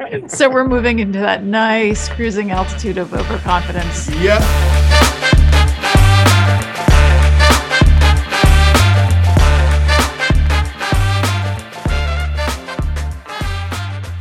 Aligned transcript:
so 0.28 0.48
we're 0.48 0.66
moving 0.66 0.98
into 0.98 1.18
that 1.18 1.44
nice 1.44 2.08
cruising 2.08 2.50
altitude 2.50 2.96
of 2.96 3.12
overconfidence. 3.12 4.08
Yep. 4.16 4.40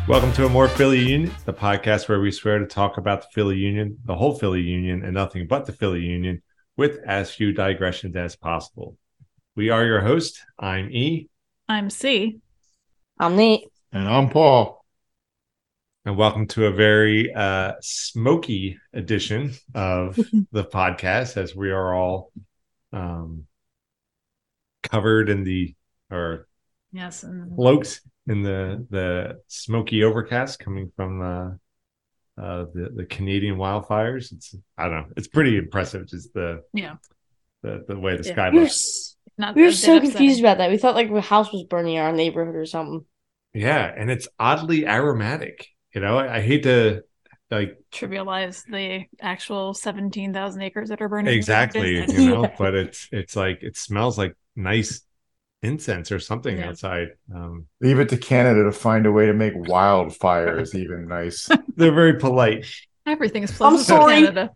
Welcome 0.08 0.34
to 0.34 0.46
Amore 0.46 0.68
Philly 0.70 1.00
Union, 1.00 1.32
the 1.46 1.54
podcast 1.54 2.10
where 2.10 2.20
we 2.20 2.32
swear 2.32 2.58
to 2.58 2.66
talk 2.66 2.98
about 2.98 3.22
the 3.22 3.28
Philly 3.34 3.58
Union, 3.58 4.00
the 4.06 4.16
whole 4.16 4.38
Philly 4.38 4.62
Union, 4.62 5.04
and 5.04 5.14
nothing 5.14 5.48
but 5.48 5.66
the 5.66 5.72
Philly 5.72 6.02
Union 6.02 6.42
with 6.76 6.98
as 7.06 7.32
few 7.32 7.54
digressions 7.54 8.16
as 8.16 8.36
possible. 8.36 8.98
We 9.56 9.70
are 9.70 9.86
your 9.86 10.02
host. 10.02 10.44
I'm 10.58 10.90
E, 10.92 11.30
I'm 11.68 11.90
C. 11.90 12.40
I'm 13.20 13.36
Nate. 13.36 13.66
And 13.92 14.08
I'm 14.08 14.30
Paul. 14.30 14.79
And 16.10 16.18
welcome 16.18 16.48
to 16.48 16.66
a 16.66 16.72
very 16.72 17.32
uh, 17.36 17.74
smoky 17.82 18.80
edition 18.94 19.54
of 19.76 20.16
the 20.52 20.64
podcast 20.64 21.38
as 21.38 21.56
we 21.56 21.70
are 21.70 21.94
all 21.94 22.32
um, 22.92 23.46
covered 24.82 25.30
in 25.30 25.44
the 25.44 25.76
or 26.10 26.48
Yes. 26.92 27.22
And 27.22 27.56
cloaked 27.56 28.02
in 28.26 28.42
the 28.42 28.88
the 28.90 29.40
smoky 29.50 30.04
overcast 30.04 30.58
coming 30.58 30.92
from 30.96 31.22
uh, 31.22 32.42
uh, 32.42 32.66
the 32.74 32.90
the 32.96 33.06
Canadian 33.06 33.58
wildfires. 33.58 34.32
It's 34.32 34.56
I 34.80 34.86
don't 34.86 34.94
know. 34.94 35.14
It's 35.16 35.28
pretty 35.28 35.58
impressive. 35.58 36.08
Just 36.08 36.34
the 36.34 36.64
yeah. 36.74 36.96
the, 37.62 37.86
the 37.88 38.00
way 38.00 38.18
the 38.18 38.24
Yeah. 38.24 38.34
sky 38.34 38.50
We 38.50 38.56
were, 38.56 38.64
looks. 38.64 39.16
Not 39.38 39.54
we 39.56 39.62
were 39.62 39.72
so 39.72 39.98
upsetting. 39.98 40.10
confused 40.10 40.40
about 40.40 40.58
that. 40.58 40.72
We 40.72 40.80
thought 40.80 40.96
like 40.96 41.14
the 41.14 41.22
house 41.22 41.54
was 41.54 41.66
burning 41.66 42.00
our 42.00 42.12
neighborhood 42.12 42.56
or 42.56 42.66
something. 42.66 43.06
Yeah, 43.54 43.94
and 43.96 44.10
it's 44.10 44.28
oddly 44.40 44.88
aromatic. 44.88 45.68
You 45.94 46.02
know, 46.02 46.18
I, 46.18 46.38
I 46.38 46.42
hate 46.42 46.64
to 46.64 47.04
like 47.52 47.78
trivialize 47.92 48.64
the 48.66 49.06
actual 49.22 49.74
17,000 49.74 50.62
acres 50.62 50.90
that 50.90 51.02
are 51.02 51.10
burning. 51.10 51.34
exactly, 51.34 51.96
you 52.00 52.30
know, 52.30 52.44
Yeah. 52.44 52.56
but 52.60 52.76
it's 52.76 53.08
it's 53.12 53.36
like 53.36 53.64
it 53.64 53.76
smells 53.78 54.18
like 54.18 54.36
nice 54.56 55.02
incense 55.64 56.12
or 56.12 56.20
something 56.20 56.58
Yeah. 56.58 56.70
outside. 56.70 57.08
Um, 57.34 57.66
Leave 57.82 58.00
it 58.00 58.10
to 58.10 58.18
Canada 58.18 58.64
to 58.66 58.72
find 58.72 59.06
a 59.06 59.12
way 59.12 59.26
to 59.26 59.34
make 59.34 59.54
wildfires 59.56 60.76
even 60.84 61.08
nice. 61.08 61.50
they're 61.76 61.92
very 61.94 62.18
polite. 62.20 62.66
Everything's 63.06 63.52
pleasant. 63.52 63.80
in 63.82 63.86
sorry. 63.86 64.14
Canada. 64.22 64.52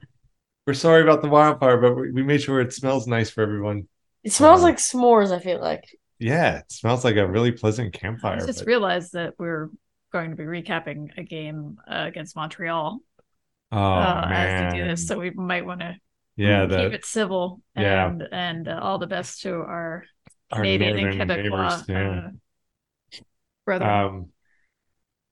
We're 0.68 0.75
sorry 0.75 1.02
about 1.02 1.22
the 1.22 1.28
wildfire, 1.30 1.78
but 1.81 1.95
we, 1.95 2.12
we 2.12 2.23
made 2.23 2.42
sure 2.42 2.62
it 2.62 2.72
smells 2.73 3.08
nice 3.08 3.30
for 3.30 3.42
everyone. 3.42 3.88
It 4.23 4.31
smells 4.31 4.62
Uh, 4.62 4.66
like 4.66 4.78
s'mores, 4.78 5.31
I 5.36 5.40
feel 5.40 5.59
like. 5.59 5.84
Yeah, 6.20 6.59
it 6.59 6.72
smells 6.72 7.03
like 7.03 7.18
a 7.18 7.28
really 7.28 7.52
pleasant 7.52 7.92
campfire. 7.92 8.34
I 8.34 8.36
campfire. 8.36 8.47
just 8.47 8.59
but- 8.59 8.68
realized 8.68 9.14
that 9.14 9.34
we're 9.38 9.70
going 10.14 10.30
to 10.30 10.38
be 10.38 10.44
recapping 10.44 11.09
a 11.17 11.23
game 11.23 11.78
uh, 11.89 12.06
against 12.08 12.36
Montreal 12.38 13.00
oh 13.72 13.78
uh, 13.78 14.25
man, 14.30 14.66
as 14.66 14.73
to 14.73 14.80
do 14.80 14.88
this, 14.88 15.08
so 15.08 15.19
we 15.19 15.31
might 15.31 15.66
want 15.66 15.81
to 15.81 15.95
yeah, 16.36 16.66
keep 16.67 16.94
it 16.94 17.06
civil 17.06 17.61
Yeah. 17.75 18.08
and 18.08 18.23
and 18.31 18.67
uh, 18.67 18.80
all 18.81 18.97
the 18.97 19.08
best 19.08 19.41
to 19.41 19.53
our 19.53 20.06
our 20.52 20.59
Canadian 20.59 20.97
and 20.97 21.17
northern 21.17 21.28
Quebecois 21.28 21.88
neighbors, 21.88 21.89
yeah. 21.89 22.28
uh, 22.28 23.22
brethren. 23.66 23.89
Um, 23.89 24.30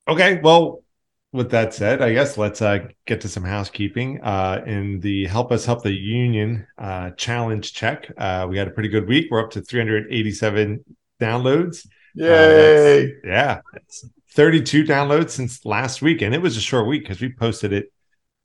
okay, 0.08 0.40
well, 0.44 0.84
with 1.32 1.52
that 1.52 1.74
said, 1.74 2.02
I 2.02 2.14
guess 2.14 2.38
let's 2.38 2.62
uh, 2.62 2.88
get 3.06 3.22
to 3.22 3.30
some 3.30 3.44
housekeeping. 3.44 4.22
Uh, 4.22 4.64
in 4.66 5.00
the 5.00 5.28
Help 5.28 5.52
Us 5.52 5.66
Help 5.66 5.84
the 5.84 5.94
Union 5.94 6.68
uh, 6.78 7.12
challenge 7.12 7.74
check, 7.74 8.12
uh, 8.18 8.48
we 8.50 8.58
had 8.58 8.68
a 8.68 8.72
pretty 8.72 8.90
good 8.90 9.08
week. 9.08 9.28
We're 9.32 9.44
up 9.44 9.52
to 9.52 9.62
387 9.62 10.84
downloads. 11.20 11.88
Yay! 12.16 13.14
Yeah, 13.24 13.62
it's 13.76 14.06
32 14.36 14.84
downloads 14.84 15.32
since 15.32 15.66
last 15.66 16.02
week, 16.02 16.22
and 16.22 16.34
it 16.34 16.42
was 16.42 16.58
a 16.58 16.62
short 16.62 16.88
week 16.88 17.04
because 17.04 17.20
we 17.22 17.32
posted 17.34 17.74
it 17.74 17.92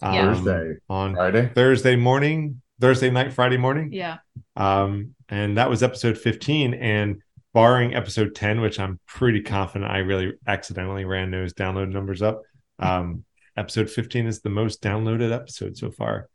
um, 0.02 0.14
Yeah. 0.14 0.34
Thursday. 0.34 0.74
on 0.88 1.14
Friday. 1.14 1.50
Thursday 1.54 1.96
morning, 1.96 2.60
Thursday 2.80 3.10
night, 3.10 3.32
Friday 3.32 3.56
morning. 3.56 3.90
yeah, 3.92 4.18
Um, 4.56 5.14
and 5.28 5.56
that 5.58 5.70
was 5.70 5.82
episode 5.82 6.18
15. 6.18 6.74
And 6.74 7.22
barring 7.54 7.94
episode 7.94 8.34
10, 8.34 8.60
which 8.60 8.78
I'm 8.78 9.00
pretty 9.06 9.40
confident 9.40 9.90
I 9.90 9.98
really 9.98 10.34
accidentally 10.46 11.06
ran 11.06 11.30
those 11.30 11.54
download 11.54 11.90
numbers 11.90 12.22
up. 12.22 12.42
Um, 12.78 13.24
episode 13.56 13.88
15 13.88 14.26
is 14.26 14.42
the 14.42 14.50
most 14.50 14.82
downloaded 14.82 15.32
episode 15.32 15.78
so 15.78 15.90
far. 15.90 16.28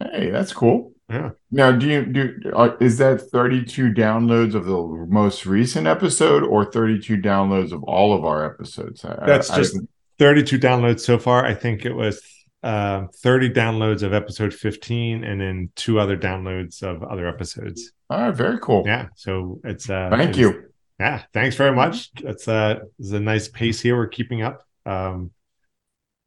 Hey, 0.00 0.30
that's 0.30 0.54
cool. 0.54 0.92
Yeah. 1.12 1.30
Now, 1.50 1.72
do 1.72 1.86
you 1.86 2.06
do? 2.06 2.52
Uh, 2.54 2.74
is 2.80 2.96
that 2.98 3.20
32 3.20 3.90
downloads 3.92 4.54
of 4.54 4.64
the 4.64 5.06
most 5.10 5.44
recent 5.44 5.86
episode, 5.86 6.42
or 6.42 6.64
32 6.64 7.18
downloads 7.18 7.72
of 7.72 7.82
all 7.84 8.14
of 8.14 8.24
our 8.24 8.44
episodes? 8.46 9.04
I- 9.04 9.26
That's 9.26 9.50
I- 9.50 9.56
just 9.58 9.78
32 10.18 10.58
downloads 10.58 11.00
so 11.00 11.18
far. 11.18 11.44
I 11.44 11.54
think 11.54 11.84
it 11.84 11.92
was 11.94 12.22
um 12.64 13.08
30 13.16 13.50
downloads 13.50 14.04
of 14.04 14.14
episode 14.14 14.54
15 14.54 15.24
and 15.24 15.40
then 15.40 15.70
two 15.74 15.98
other 15.98 16.16
downloads 16.16 16.80
of 16.84 17.02
other 17.02 17.26
episodes. 17.26 17.90
all 18.08 18.20
right. 18.22 18.34
Very 18.34 18.58
cool. 18.60 18.84
Yeah. 18.86 19.08
So 19.16 19.60
it's 19.64 19.90
uh 19.90 20.08
Thank 20.10 20.30
it's- 20.30 20.36
you. 20.38 20.68
Yeah, 21.00 21.22
thanks 21.32 21.56
very 21.56 21.74
much. 21.74 22.10
It's 22.18 22.46
uh 22.46 22.78
it's 23.00 23.10
a 23.10 23.18
nice 23.18 23.48
pace 23.48 23.80
here 23.80 23.96
we're 23.96 24.06
keeping 24.06 24.42
up. 24.42 24.62
Um 24.86 25.32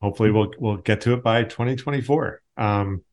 hopefully 0.02 0.30
we'll 0.32 0.52
we'll 0.60 0.76
get 0.78 1.00
to 1.02 1.14
it 1.14 1.24
by 1.24 1.44
2024. 1.46 2.42
Um 2.58 3.05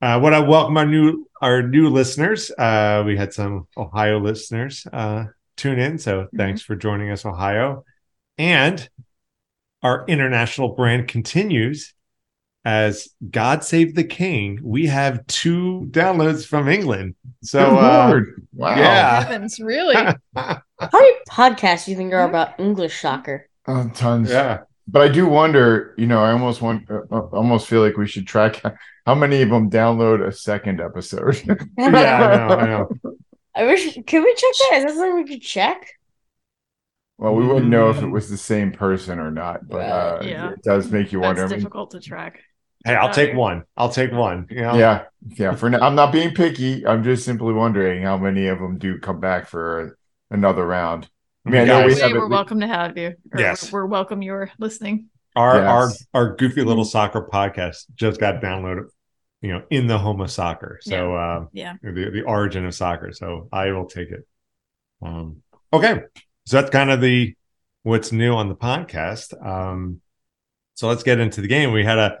uh 0.00 0.18
what 0.20 0.34
I 0.34 0.40
welcome 0.40 0.76
our 0.76 0.86
new 0.86 1.26
our 1.40 1.62
new 1.62 1.88
listeners. 1.88 2.50
Uh 2.50 3.02
we 3.06 3.16
had 3.16 3.32
some 3.32 3.66
Ohio 3.76 4.18
listeners 4.20 4.86
uh 4.92 5.26
tune 5.56 5.78
in, 5.78 5.98
so 5.98 6.28
thanks 6.36 6.62
for 6.62 6.76
joining 6.76 7.10
us 7.10 7.24
Ohio. 7.24 7.84
And 8.36 8.88
our 9.82 10.04
international 10.06 10.70
brand 10.74 11.08
continues 11.08 11.94
as 12.64 13.08
God 13.30 13.64
Save 13.64 13.94
the 13.94 14.04
King. 14.04 14.58
We 14.62 14.86
have 14.86 15.26
two 15.26 15.88
downloads 15.90 16.46
from 16.46 16.68
England. 16.68 17.14
So 17.42 17.70
Good 17.70 17.78
uh, 17.78 18.22
Wow. 18.54 18.76
yeah. 18.76 19.24
heavens, 19.24 19.58
really? 19.62 19.94
How 20.36 20.60
many 20.92 21.12
podcasts 21.30 21.84
do 21.86 21.92
you 21.92 21.96
think 21.96 22.12
are 22.12 22.28
about 22.28 22.58
English 22.60 23.00
soccer? 23.00 23.48
Oh, 23.66 23.88
tons. 23.94 24.30
yeah. 24.30 24.60
But 24.90 25.02
I 25.02 25.08
do 25.08 25.26
wonder. 25.26 25.94
You 25.98 26.06
know, 26.06 26.22
I 26.22 26.32
almost 26.32 26.62
want. 26.62 26.90
Uh, 26.90 27.02
uh, 27.10 27.20
almost 27.32 27.66
feel 27.66 27.82
like 27.82 27.96
we 27.96 28.06
should 28.06 28.26
track 28.26 28.62
how 29.06 29.14
many 29.14 29.42
of 29.42 29.50
them 29.50 29.70
download 29.70 30.26
a 30.26 30.32
second 30.32 30.80
episode. 30.80 31.42
Yeah, 31.78 31.86
I 31.86 32.36
know, 32.36 32.54
I 32.54 32.66
know. 32.66 32.88
I 33.54 33.64
wish. 33.66 33.98
Can 34.06 34.22
we 34.22 34.34
check 34.34 34.52
that? 34.70 34.78
Is 34.78 34.84
that 34.84 34.94
something 34.94 35.14
we 35.16 35.24
could 35.24 35.42
check? 35.42 35.86
Well, 37.18 37.34
we 37.34 37.44
wouldn't 37.44 37.68
know 37.68 37.90
if 37.90 38.00
it 38.00 38.06
was 38.06 38.30
the 38.30 38.36
same 38.36 38.70
person 38.70 39.18
or 39.18 39.30
not, 39.30 39.68
but 39.68 39.78
uh, 39.78 40.20
Yeah. 40.22 40.52
it 40.52 40.62
does 40.62 40.90
make 40.90 41.12
you 41.12 41.20
wonder. 41.20 41.42
That's 41.42 41.52
I 41.52 41.56
mean, 41.56 41.60
difficult 41.60 41.90
to 41.90 42.00
track. 42.00 42.40
Hey, 42.86 42.94
I'll 42.94 43.12
take 43.12 43.34
one. 43.34 43.64
I'll 43.76 43.88
take 43.90 44.12
one. 44.12 44.46
You 44.50 44.60
know? 44.62 44.78
yeah, 44.78 45.04
yeah. 45.36 45.56
For 45.56 45.68
now, 45.68 45.80
I'm 45.80 45.96
not 45.96 46.12
being 46.12 46.32
picky. 46.32 46.86
I'm 46.86 47.02
just 47.02 47.24
simply 47.24 47.52
wondering 47.52 48.02
how 48.04 48.16
many 48.16 48.46
of 48.46 48.60
them 48.60 48.78
do 48.78 49.00
come 49.00 49.18
back 49.18 49.48
for 49.48 49.98
another 50.30 50.64
round. 50.64 51.08
I 51.46 51.50
mean, 51.50 51.60
I 51.62 51.64
know 51.64 51.86
we, 51.86 51.94
we 51.94 52.02
are 52.02 52.24
at 52.24 52.30
welcome 52.30 52.60
to 52.60 52.66
have 52.66 52.96
you. 52.98 53.14
Yes. 53.36 53.72
we're, 53.72 53.82
we're 53.82 53.86
welcome 53.86 54.22
you're 54.22 54.50
listening. 54.58 55.06
our 55.36 55.56
Yes. 55.56 55.66
our 55.68 55.90
our 56.14 56.36
goofy 56.36 56.62
little 56.62 56.84
soccer 56.84 57.26
podcast 57.32 57.84
just 57.94 58.20
got 58.20 58.42
downloaded, 58.42 58.86
you 59.40 59.52
know, 59.52 59.62
in 59.70 59.86
the 59.86 59.98
home 59.98 60.20
of 60.20 60.30
soccer. 60.30 60.78
So 60.82 61.14
uh 61.14 61.46
Yeah. 61.52 61.74
the 61.82 62.10
the 62.12 62.22
origin 62.22 62.66
of 62.66 62.74
soccer. 62.74 63.12
So 63.12 63.48
I 63.52 63.70
will 63.72 63.86
take 63.86 64.10
it. 64.10 64.26
Um 65.02 65.42
okay. 65.72 66.02
So 66.46 66.60
that's 66.60 66.70
kind 66.70 66.90
of 66.90 67.00
the 67.00 67.34
what's 67.82 68.12
new 68.12 68.34
on 68.34 68.48
the 68.48 68.56
podcast. 68.56 69.34
Um 69.44 70.00
so 70.74 70.88
let's 70.88 71.02
get 71.02 71.18
into 71.20 71.40
the 71.40 71.48
game. 71.48 71.72
We 71.72 71.84
had 71.84 71.98
a 71.98 72.18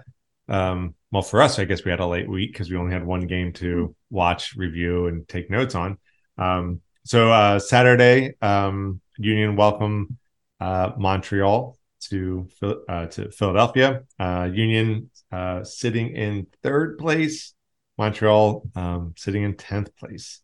um 0.48 0.94
well 1.10 1.22
for 1.22 1.42
us, 1.42 1.58
I 1.58 1.64
guess 1.64 1.84
we 1.84 1.90
had 1.90 2.00
a 2.00 2.06
late 2.06 2.28
week 2.28 2.52
because 2.52 2.70
we 2.70 2.76
only 2.76 2.92
had 2.92 3.04
one 3.04 3.26
game 3.26 3.52
to 3.54 3.94
watch, 4.10 4.54
review, 4.56 5.06
and 5.06 5.28
take 5.28 5.50
notes 5.50 5.74
on. 5.74 5.98
Um 6.38 6.80
so 7.08 7.32
uh 7.32 7.58
Saturday, 7.58 8.34
um 8.42 9.00
Union 9.18 9.56
welcome 9.56 10.18
uh 10.60 10.92
Montreal 10.96 11.78
to 12.00 12.48
uh, 12.62 13.06
to 13.06 13.30
Philadelphia. 13.30 14.02
Uh, 14.18 14.48
Union 14.52 15.10
uh, 15.32 15.64
sitting 15.64 16.14
in 16.14 16.46
third 16.62 16.98
place. 16.98 17.54
Montreal 17.96 18.62
um, 18.76 19.14
sitting 19.16 19.42
in 19.42 19.56
tenth 19.56 19.94
place. 19.96 20.40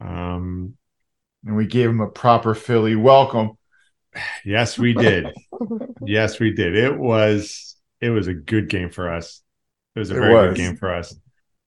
Um, 0.00 0.76
and 1.46 1.56
we 1.56 1.66
gave 1.66 1.88
him 1.88 2.00
a 2.00 2.08
proper 2.08 2.54
Philly 2.54 2.96
welcome. 2.96 3.52
yes, 4.44 4.78
we 4.78 4.92
did. 4.92 5.28
yes, 6.04 6.40
we 6.40 6.52
did. 6.52 6.76
It 6.76 6.98
was 6.98 7.76
it 8.00 8.10
was 8.10 8.26
a 8.26 8.34
good 8.34 8.68
game 8.68 8.90
for 8.90 9.12
us. 9.12 9.42
It 9.94 10.00
was 10.00 10.10
a 10.10 10.14
very 10.14 10.34
was. 10.34 10.48
good 10.48 10.56
game 10.56 10.76
for 10.76 10.92
us. 10.92 11.14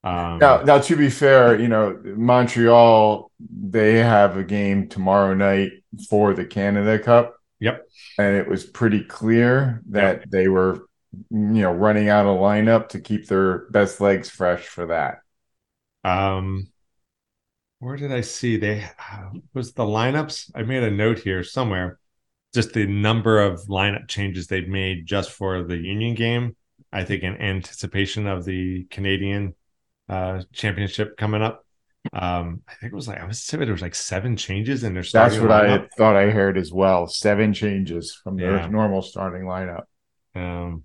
Um, 0.04 0.40
Now, 0.40 0.62
now 0.64 0.80
to 0.80 0.96
be 0.96 1.10
fair, 1.10 1.60
you 1.60 1.68
know 1.68 2.00
Montreal 2.04 3.32
they 3.40 3.98
have 4.00 4.38
a 4.38 4.44
game 4.44 4.90
tomorrow 4.90 5.34
night 5.34 5.72
for 6.10 6.34
the 6.34 6.46
Canada 6.46 7.00
Cup. 7.00 7.36
Yep. 7.60 7.88
and 8.18 8.36
it 8.36 8.48
was 8.48 8.66
pretty 8.66 9.04
clear 9.04 9.82
that 9.90 10.30
they 10.30 10.48
were, 10.48 10.88
you 11.12 11.64
know, 11.64 11.72
running 11.72 12.10
out 12.10 12.26
of 12.26 12.40
lineup 12.40 12.90
to 12.90 13.00
keep 13.00 13.28
their 13.28 13.70
best 13.70 14.02
legs 14.02 14.30
fresh 14.30 14.68
for 14.68 14.88
that. 14.88 15.20
Um, 16.04 16.68
where 17.80 17.98
did 17.98 18.12
I 18.12 18.22
see 18.22 18.58
they 18.58 18.84
uh, 18.84 19.30
was 19.54 19.74
the 19.74 19.84
lineups? 19.84 20.52
I 20.56 20.64
made 20.64 20.84
a 20.84 20.92
note 20.92 21.20
here 21.20 21.44
somewhere. 21.44 22.00
just 22.54 22.74
the 22.74 22.88
number 22.88 23.42
of 23.42 23.62
lineup 23.68 24.08
changes 24.08 24.48
they've 24.48 24.68
made 24.68 25.08
just 25.08 25.32
for 25.32 25.64
the 25.64 25.78
Union 25.78 26.16
game. 26.16 26.56
I 26.92 27.04
think 27.06 27.24
in 27.24 27.36
anticipation 27.42 28.28
of 28.28 28.46
the 28.46 28.86
Canadian 28.92 29.56
uh, 30.10 30.44
championship 30.52 31.18
coming 31.18 31.42
up. 31.42 31.66
Um, 32.12 32.62
I 32.68 32.74
think 32.76 32.92
it 32.92 32.96
was 32.96 33.08
like 33.08 33.20
I 33.20 33.26
was 33.26 33.42
saying 33.42 33.64
there 33.64 33.72
was 33.72 33.82
like 33.82 33.96
seven 33.96 34.36
changes 34.36 34.84
in 34.84 34.94
their 34.94 35.04
starting. 35.04 35.40
That's 35.40 35.42
what 35.42 35.52
I 35.52 35.88
thought 35.98 36.16
I 36.16 36.30
heard 36.30 36.58
as 36.58 36.72
well. 36.72 37.08
Seven 37.08 37.54
changes 37.54 38.14
from 38.14 38.38
Yeah. 38.38 38.46
their 38.48 38.70
normal 38.70 39.02
starting 39.02 39.44
lineup. 39.44 39.86
Um, 40.36 40.84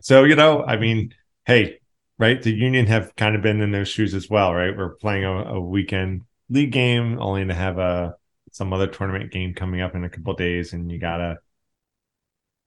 so 0.00 0.24
you 0.24 0.36
know, 0.36 0.64
I 0.64 0.76
mean, 0.76 1.14
hey, 1.46 1.80
right? 2.18 2.40
The 2.42 2.52
Union 2.52 2.86
have 2.86 3.14
kind 3.16 3.36
of 3.36 3.42
been 3.42 3.60
in 3.60 3.70
those 3.70 3.88
shoes 3.88 4.14
as 4.14 4.28
well, 4.28 4.54
right? 4.54 4.76
We're 4.76 4.94
playing 4.96 5.24
a, 5.24 5.54
a 5.54 5.60
weekend 5.60 6.22
league 6.48 6.72
game, 6.72 7.20
only 7.20 7.44
to 7.46 7.54
have 7.54 7.78
a 7.78 8.14
some 8.52 8.72
other 8.72 8.86
tournament 8.86 9.30
game 9.30 9.54
coming 9.54 9.80
up 9.80 9.94
in 9.94 10.04
a 10.04 10.08
couple 10.10 10.34
days, 10.34 10.72
and 10.72 10.90
you 10.90 10.98
gotta, 10.98 11.38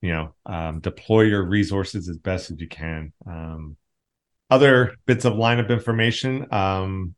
you 0.00 0.10
know, 0.12 0.34
um, 0.46 0.80
deploy 0.80 1.22
your 1.22 1.44
resources 1.44 2.08
as 2.08 2.18
best 2.18 2.50
as 2.50 2.60
you 2.60 2.68
can. 2.68 3.12
Um, 3.26 3.76
other 4.52 4.94
bits 5.06 5.24
of 5.24 5.34
lineup 5.34 5.70
information: 5.70 6.46
um, 6.52 7.14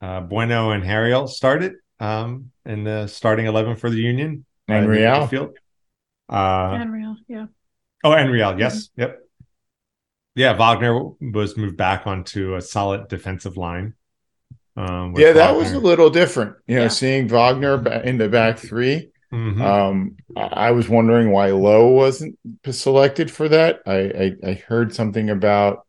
uh, 0.00 0.20
Bueno 0.20 0.70
and 0.70 0.84
Harriel 0.84 1.26
started 1.28 1.74
um, 2.00 2.50
in 2.64 2.84
the 2.84 3.06
starting 3.06 3.46
eleven 3.46 3.76
for 3.76 3.90
the 3.90 3.98
Union. 3.98 4.44
And 4.68 4.86
uh, 4.86 4.88
Real. 4.88 5.26
field. 5.28 5.56
Uh, 6.28 6.78
Unreal. 6.80 7.16
Yeah. 7.28 7.46
Oh, 8.02 8.12
and 8.12 8.30
Real, 8.32 8.58
yes, 8.58 8.90
yep, 8.96 9.20
yeah. 10.34 10.52
Wagner 10.56 11.00
was 11.20 11.56
moved 11.56 11.76
back 11.76 12.06
onto 12.06 12.56
a 12.56 12.60
solid 12.60 13.08
defensive 13.08 13.56
line. 13.56 13.94
Um, 14.76 15.14
Yeah, 15.16 15.32
that 15.32 15.56
was 15.56 15.72
a 15.72 15.78
little 15.78 16.10
different. 16.10 16.56
You 16.66 16.76
know, 16.76 16.82
Yeah. 16.82 16.88
seeing 16.88 17.28
Wagner 17.28 17.74
in 18.02 18.18
the 18.18 18.28
back 18.28 18.58
three. 18.58 19.10
Mhm. 19.32 19.60
Um, 19.60 20.16
I 20.36 20.68
I 20.68 20.70
was 20.72 20.88
wondering 20.88 21.30
why 21.30 21.50
Lowe 21.50 21.88
wasn't 21.88 22.36
selected 22.70 23.30
for 23.30 23.48
that. 23.48 23.80
I 23.86 23.98
I, 24.24 24.50
I 24.50 24.52
heard 24.54 24.94
something 24.94 25.30
about 25.30 25.85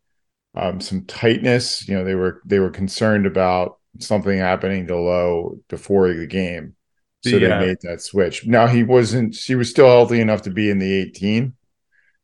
um, 0.58 0.82
some 0.82 1.06
tightness. 1.06 1.88
You 1.88 1.96
know, 1.98 2.04
they 2.06 2.16
were 2.16 2.42
they 2.46 2.60
were 2.60 2.72
concerned 2.72 3.26
about 3.28 3.80
something 4.00 4.38
happening 4.40 4.88
to 4.88 4.98
Lowe 4.98 5.60
before 5.70 6.14
the 6.14 6.28
game, 6.28 6.76
so 7.22 7.40
The, 7.40 7.40
they 7.40 7.54
made 7.54 7.78
that 7.84 8.02
switch. 8.02 8.46
Now 8.48 8.68
he 8.68 8.84
wasn't. 8.84 9.36
He 9.36 9.56
was 9.56 9.70
still 9.70 9.88
healthy 9.88 10.22
enough 10.22 10.44
to 10.44 10.52
be 10.52 10.70
in 10.70 10.80
the 10.80 10.94
eighteen. 10.94 11.56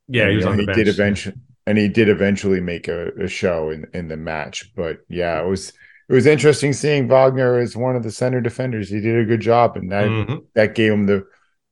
yeah, 0.07 0.29
he 0.29 0.35
was 0.35 0.45
know, 0.45 0.51
on 0.51 0.57
the 0.57 0.63
he 0.63 0.65
bench. 0.65 0.77
did 0.77 0.87
eventually, 0.87 1.35
and 1.65 1.77
he 1.77 1.87
did 1.87 2.09
eventually 2.09 2.61
make 2.61 2.87
a, 2.87 3.09
a 3.21 3.27
show 3.27 3.69
in 3.69 3.85
in 3.93 4.07
the 4.07 4.17
match. 4.17 4.73
But 4.75 4.99
yeah, 5.09 5.41
it 5.41 5.47
was 5.47 5.69
it 6.09 6.13
was 6.13 6.25
interesting 6.25 6.73
seeing 6.73 7.07
Wagner 7.07 7.59
as 7.59 7.75
one 7.77 7.95
of 7.95 8.03
the 8.03 8.11
center 8.11 8.41
defenders. 8.41 8.89
He 8.89 8.99
did 9.01 9.17
a 9.19 9.25
good 9.25 9.41
job, 9.41 9.77
and 9.77 9.91
that 9.91 10.05
Mhm. 10.05 10.45
that 10.55 10.75
gave 10.75 10.91
him 10.93 11.05
the 11.05 11.25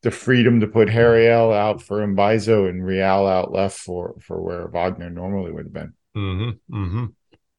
the 0.04 0.12
freedom 0.12 0.62
to 0.62 0.68
put 0.68 0.90
Harriel 0.90 1.52
out 1.54 1.81
for 1.81 2.06
Mbaizo 2.08 2.68
and 2.69 2.84
Real 2.86 3.28
out 3.28 3.52
left 3.52 3.78
for 3.80 4.16
for 4.22 4.42
where 4.42 4.68
Wagner 4.68 5.10
normally 5.10 5.52
would 5.52 5.66
have 5.66 5.74
been. 5.74 5.94
Mm-hmm. 6.16 6.75
Mm-hmm. 6.75 7.06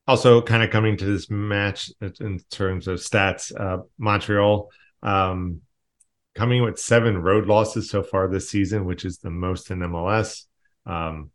Also, 0.07 0.43
kind 0.43 0.63
of 0.63 0.71
coming 0.71 0.97
to 0.97 1.05
this 1.05 1.31
match 1.31 1.91
in 2.01 2.41
terms 2.51 2.89
of 2.89 2.99
stats, 2.99 3.53
uh, 3.59 3.83
Montreal 3.99 4.69
um, 5.03 5.61
coming 6.35 6.63
with 6.63 6.79
seven 6.79 7.19
road 7.19 7.47
losses 7.47 7.91
so 7.91 8.03
far 8.03 8.29
this 8.29 8.49
season, 8.49 8.85
which 8.85 9.05
is 9.05 9.19
the 9.19 9.31
most 9.31 9.71
in 9.71 9.81
MLS. 9.81 10.45
Um, 10.87 11.31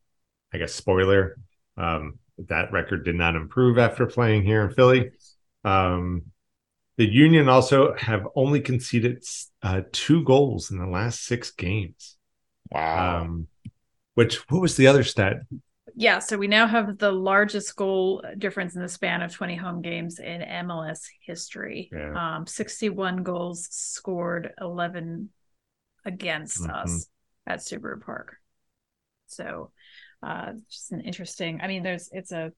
I 0.53 0.57
guess 0.57 0.73
spoiler, 0.73 1.37
um, 1.77 2.19
that 2.47 2.71
record 2.71 3.05
did 3.05 3.15
not 3.15 3.35
improve 3.35 3.77
after 3.77 4.05
playing 4.05 4.43
here 4.43 4.63
in 4.63 4.71
Philly. 4.71 5.11
Um, 5.63 6.23
the 6.97 7.05
Union 7.05 7.47
also 7.47 7.95
have 7.95 8.27
only 8.35 8.59
conceded 8.59 9.23
uh, 9.61 9.81
two 9.91 10.23
goals 10.23 10.71
in 10.71 10.79
the 10.79 10.87
last 10.87 11.23
six 11.23 11.51
games. 11.51 12.17
Wow. 12.71 13.21
Um, 13.21 13.47
which 14.15 14.37
what 14.49 14.61
was 14.61 14.75
the 14.77 14.87
other 14.87 15.03
stat? 15.03 15.37
Yeah, 15.99 16.19
so 16.19 16.37
we 16.37 16.47
now 16.47 16.67
have 16.67 16.99
the 16.99 17.11
largest 17.11 17.75
goal 17.75 18.23
difference 18.37 18.75
in 18.75 18.83
the 18.83 18.87
span 18.87 19.23
of 19.23 19.33
20 19.33 19.55
home 19.55 19.81
games 19.81 20.19
in 20.19 20.41
MLS 20.41 21.09
history. 21.25 21.89
Yeah. 21.91 22.35
Um, 22.35 22.45
61 22.45 23.23
goals 23.23 23.67
scored, 23.71 24.53
11 24.61 25.29
against 26.05 26.61
Mhm. 26.61 26.83
us 26.83 27.09
at 27.47 27.59
Subaru 27.59 27.99
Park. 27.99 28.37
So, 29.25 29.71
uh, 30.21 30.53
just 30.69 30.91
an 30.91 31.01
interesting. 31.01 31.61
I 31.61 31.67
mean, 31.67 31.81
there's 31.81 32.09
it's 32.11 32.31
a 32.31 32.53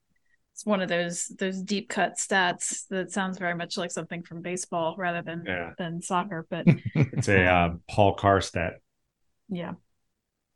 it's 0.54 0.66
one 0.66 0.82
of 0.82 0.90
those 0.90 1.28
those 1.28 1.62
deep 1.62 1.88
cut 1.88 2.16
stats 2.16 2.86
that 2.90 3.10
sounds 3.12 3.38
very 3.38 3.56
much 3.56 3.78
like 3.78 3.92
something 3.92 4.22
from 4.22 4.42
baseball 4.42 4.96
rather 4.98 5.22
than 5.22 5.46
Yeah. 5.48 5.72
than 5.78 6.02
soccer. 6.02 6.46
But 6.50 6.66
It's 6.96 7.30
a 7.30 7.46
uh, 7.46 7.76
Paul 7.90 8.16
Carr 8.16 8.42
stat. 8.42 8.82
yeah, 9.48 9.76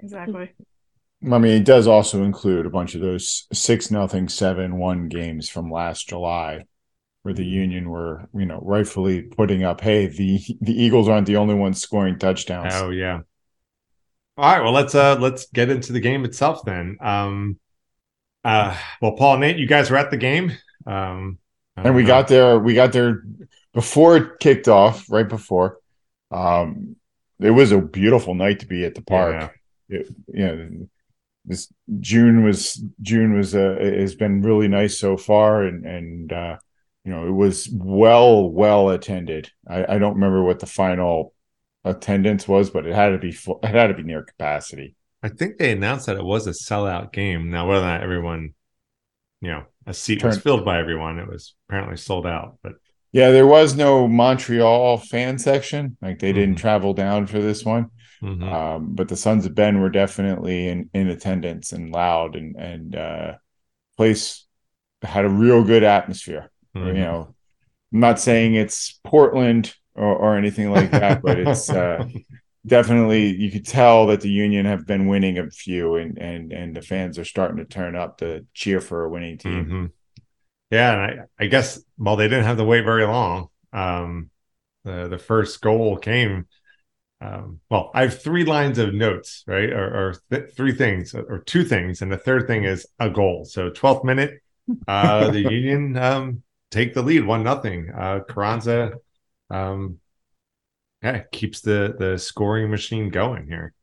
exactly. 0.01 0.51
I 1.31 1.37
mean, 1.37 1.53
it 1.53 1.65
does 1.65 1.87
also 1.87 2.23
include 2.23 2.65
a 2.65 2.69
bunch 2.71 2.95
of 2.95 3.01
those 3.01 3.47
six 3.53 3.89
nothing 3.89 4.27
seven 4.27 4.77
one 4.77 5.07
games 5.07 5.49
from 5.49 5.71
last 5.71 6.09
July, 6.09 6.65
where 7.21 7.33
the 7.33 7.45
Union 7.45 7.89
were, 7.89 8.27
you 8.33 8.45
know, 8.45 8.59
rightfully 8.61 9.21
putting 9.21 9.63
up, 9.63 9.81
hey, 9.81 10.07
the 10.07 10.41
the 10.61 10.73
Eagles 10.73 11.07
aren't 11.07 11.27
the 11.27 11.37
only 11.37 11.55
ones 11.55 11.81
scoring 11.81 12.19
touchdowns. 12.19 12.73
Oh 12.75 12.89
yeah. 12.89 13.21
All 14.37 14.51
right, 14.51 14.61
well 14.63 14.73
let's 14.73 14.95
uh 14.95 15.17
let's 15.19 15.45
get 15.47 15.69
into 15.69 15.93
the 15.93 15.99
game 15.99 16.25
itself 16.25 16.65
then. 16.65 16.97
Um 17.01 17.59
uh 18.43 18.77
well 19.01 19.13
Paul 19.13 19.37
Nate, 19.37 19.57
you 19.57 19.67
guys 19.67 19.89
were 19.89 19.97
at 19.97 20.11
the 20.11 20.17
game. 20.17 20.51
Um 20.85 21.37
and 21.77 21.95
we 21.95 22.01
don't 22.01 22.07
got 22.07 22.27
there 22.27 22.59
we 22.59 22.73
got 22.73 22.91
there 22.91 23.23
before 23.73 24.17
it 24.17 24.39
kicked 24.39 24.67
off 24.67 25.09
right 25.09 25.27
before 25.27 25.79
um 26.31 26.95
it 27.39 27.51
was 27.51 27.71
a 27.71 27.81
beautiful 27.81 28.35
night 28.35 28.59
to 28.59 28.67
be 28.67 28.85
at 28.85 28.95
the 28.95 29.01
park 29.01 29.55
it, 29.89 30.07
you 30.27 30.45
know 30.45 30.87
this 31.45 31.71
june 31.99 32.43
was 32.43 32.83
june 33.01 33.35
was 33.35 33.53
uh 33.55 33.75
has 33.79 34.15
been 34.15 34.41
really 34.41 34.67
nice 34.67 34.97
so 34.97 35.17
far 35.17 35.63
and 35.63 35.85
and 35.85 36.31
uh 36.33 36.57
you 37.03 37.11
know 37.11 37.27
it 37.27 37.31
was 37.31 37.69
well 37.73 38.49
well 38.49 38.89
attended 38.89 39.51
i 39.69 39.95
i 39.95 39.97
don't 39.99 40.15
remember 40.15 40.43
what 40.43 40.59
the 40.59 40.65
final 40.65 41.33
attendance 41.83 42.47
was 42.47 42.69
but 42.69 42.85
it 42.85 42.95
had 42.95 43.09
to 43.09 43.17
be 43.17 43.31
full 43.31 43.59
it 43.61 43.69
had 43.75 43.87
to 43.87 43.93
be 43.93 44.03
near 44.03 44.23
capacity 44.23 44.95
I 45.21 45.29
think 45.29 45.57
they 45.57 45.71
announced 45.71 46.07
that 46.07 46.17
it 46.17 46.23
was 46.25 46.47
a 46.47 46.51
sellout 46.51 47.13
game. 47.13 47.49
Now 47.49 47.67
whether 47.69 47.85
or 47.85 47.87
not 47.87 48.03
everyone 48.03 48.53
you 49.41 49.51
know, 49.51 49.65
a 49.85 49.93
seat 49.93 50.23
was 50.23 50.37
filled 50.37 50.65
by 50.65 50.79
everyone, 50.79 51.19
it 51.19 51.27
was 51.27 51.55
apparently 51.67 51.97
sold 51.97 52.25
out. 52.25 52.57
But 52.63 52.73
yeah 53.11 53.31
there 53.31 53.47
was 53.47 53.75
no 53.75 54.07
montreal 54.07 54.97
fan 54.97 55.37
section 55.37 55.97
like 56.01 56.19
they 56.19 56.33
didn't 56.33 56.55
Mhm. 56.55 56.59
travel 56.59 56.93
down 56.93 57.27
for 57.27 57.39
this 57.39 57.63
one 57.65 57.89
mhm. 58.23 58.53
Um, 58.53 58.95
but 58.95 59.07
the 59.09 59.15
Sons 59.17 59.45
of 59.45 59.55
Ben 59.55 59.81
were 59.81 59.89
definitely 59.89 60.67
in, 60.67 60.89
in 60.93 61.09
attendance 61.09 61.71
and 61.71 61.91
loud 61.91 62.35
and 62.35 62.55
and 62.55 62.95
uh, 62.95 63.33
place 63.97 64.45
had 65.01 65.25
a 65.25 65.29
real 65.29 65.63
good 65.63 65.83
atmosphere. 65.83 66.51
Mhm. 66.75 66.87
You 66.87 66.93
know, 66.93 67.35
I'm 67.93 67.99
not 67.99 68.19
saying 68.19 68.55
it's 68.55 68.99
Portland 69.03 69.75
or, 69.95 70.15
or 70.15 70.37
anything 70.37 70.71
like 70.71 70.91
that, 70.91 71.21
but 71.23 71.39
it's 71.39 71.69
uh, 71.69 72.05
definitely 72.67 73.27
you 73.35 73.51
could 73.51 73.65
tell 73.65 74.07
that 74.07 74.21
the 74.21 74.29
Union 74.31 74.65
have 74.65 74.87
been 74.87 75.07
winning 75.07 75.37
a 75.39 75.49
few, 75.51 75.95
and 75.95 76.17
and 76.19 76.53
and 76.53 76.75
the 76.75 76.81
fans 76.81 77.19
are 77.19 77.25
starting 77.25 77.57
to 77.57 77.65
turn 77.65 77.95
up 77.95 78.19
to 78.19 78.45
cheer 78.53 78.81
for 78.81 79.05
a 79.05 79.09
winning 79.09 79.37
team. 79.37 79.65
Mhm. 79.65 79.91
Yeah, 80.71 80.93
and 80.93 81.21
I, 81.21 81.43
I 81.43 81.47
guess 81.47 81.83
well, 81.97 82.15
they 82.15 82.27
didn't 82.27 82.45
have 82.45 82.57
to 82.57 82.63
wait 82.63 82.83
very 82.83 83.05
long. 83.05 83.49
Um, 83.71 84.29
the 84.83 85.07
the 85.07 85.19
first 85.19 85.61
goal 85.61 85.97
came. 85.97 86.47
Um, 87.23 87.61
well, 87.69 87.89
I 87.93 88.01
have 88.01 88.21
three 88.21 88.43
lines 88.43 88.77
of 88.79 88.93
notes, 88.93 89.43
right, 89.47 89.71
or, 89.71 89.85
or 89.85 90.15
th- 90.29 90.51
three 90.55 90.73
things, 90.73 91.15
or 91.15 91.39
two 91.45 91.63
things, 91.63 92.01
and 92.01 92.11
the 92.11 92.17
third 92.17 92.47
thing 92.47 92.65
is 92.65 92.85
a 92.99 93.09
goal. 93.09 93.45
So, 93.45 93.69
twelfth 93.69 94.03
minute, 94.03 94.41
uh, 94.87 95.31
the 95.31 95.39
Union 95.51 95.95
um, 95.97 96.43
take 96.69 96.93
the 96.93 97.01
lead, 97.01 97.25
one 97.25 97.43
nothing. 97.43 97.89
Uh, 97.95 98.19
Carranza, 98.27 98.93
um, 99.49 99.99
yeah, 101.01 101.23
keeps 101.31 101.61
the 101.61 101.95
the 101.97 102.17
scoring 102.17 102.69
machine 102.69 103.09
going 103.09 103.47
here. 103.47 103.73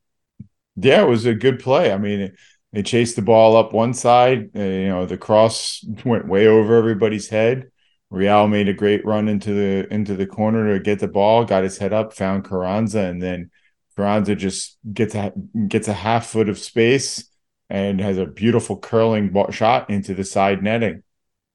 Yeah, 0.75 1.01
it 1.01 1.09
was 1.09 1.25
a 1.25 1.33
good 1.33 1.59
play. 1.59 1.91
I 1.91 1.97
mean, 1.97 2.33
they 2.73 2.83
chased 2.83 3.15
the 3.15 3.23
ball 3.23 3.57
up 3.57 3.73
one 3.73 3.95
side. 3.95 4.51
Uh, 4.55 4.61
you 4.61 4.87
know, 4.89 5.05
the 5.07 5.17
cross 5.17 5.83
went 6.05 6.27
way 6.27 6.45
over 6.45 6.75
everybody's 6.75 7.29
head. 7.29 7.70
Real 8.11 8.47
made 8.47 8.67
a 8.67 8.73
great 8.73 9.03
run 9.05 9.27
into 9.27 9.53
the 9.53 9.91
into 9.91 10.15
the 10.15 10.27
corner 10.27 10.73
to 10.73 10.83
get 10.83 10.99
the 10.99 11.07
ball, 11.07 11.45
got 11.45 11.63
his 11.63 11.79
head 11.79 11.93
up, 11.93 12.13
found 12.13 12.43
Carranza, 12.45 12.99
and 12.99 13.21
then 13.21 13.49
Carranza 13.95 14.35
just 14.35 14.77
gets 14.93 15.15
a 15.15 15.33
gets 15.67 15.87
a 15.87 15.93
half 15.93 16.27
foot 16.27 16.49
of 16.49 16.59
space 16.59 17.27
and 17.69 17.99
has 17.99 18.17
a 18.17 18.25
beautiful 18.25 18.77
curling 18.77 19.29
ball, 19.29 19.49
shot 19.51 19.89
into 19.89 20.13
the 20.13 20.25
side 20.25 20.61
netting. 20.61 21.03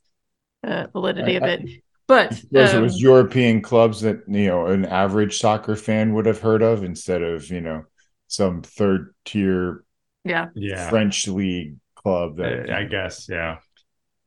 uh, 0.66 0.86
validity 0.92 1.36
of 1.36 1.42
it. 1.44 1.60
But 2.06 2.42
Those 2.50 2.74
um, 2.74 2.82
was 2.82 3.00
European 3.00 3.62
clubs 3.62 4.02
that 4.02 4.22
you 4.28 4.46
know 4.48 4.66
an 4.66 4.84
average 4.84 5.38
soccer 5.38 5.74
fan 5.76 6.12
would 6.14 6.26
have 6.26 6.40
heard 6.40 6.62
of 6.62 6.84
instead 6.84 7.22
of 7.22 7.48
you 7.50 7.60
know 7.60 7.84
some 8.28 8.62
third 8.62 9.14
tier 9.24 9.84
yeah, 10.24 10.48
yeah. 10.54 10.88
French 10.90 11.26
league 11.28 11.76
club. 11.94 12.36
That 12.36 12.70
Uh, 12.70 12.76
I 12.76 12.84
guess, 12.84 13.26
yeah. 13.30 13.58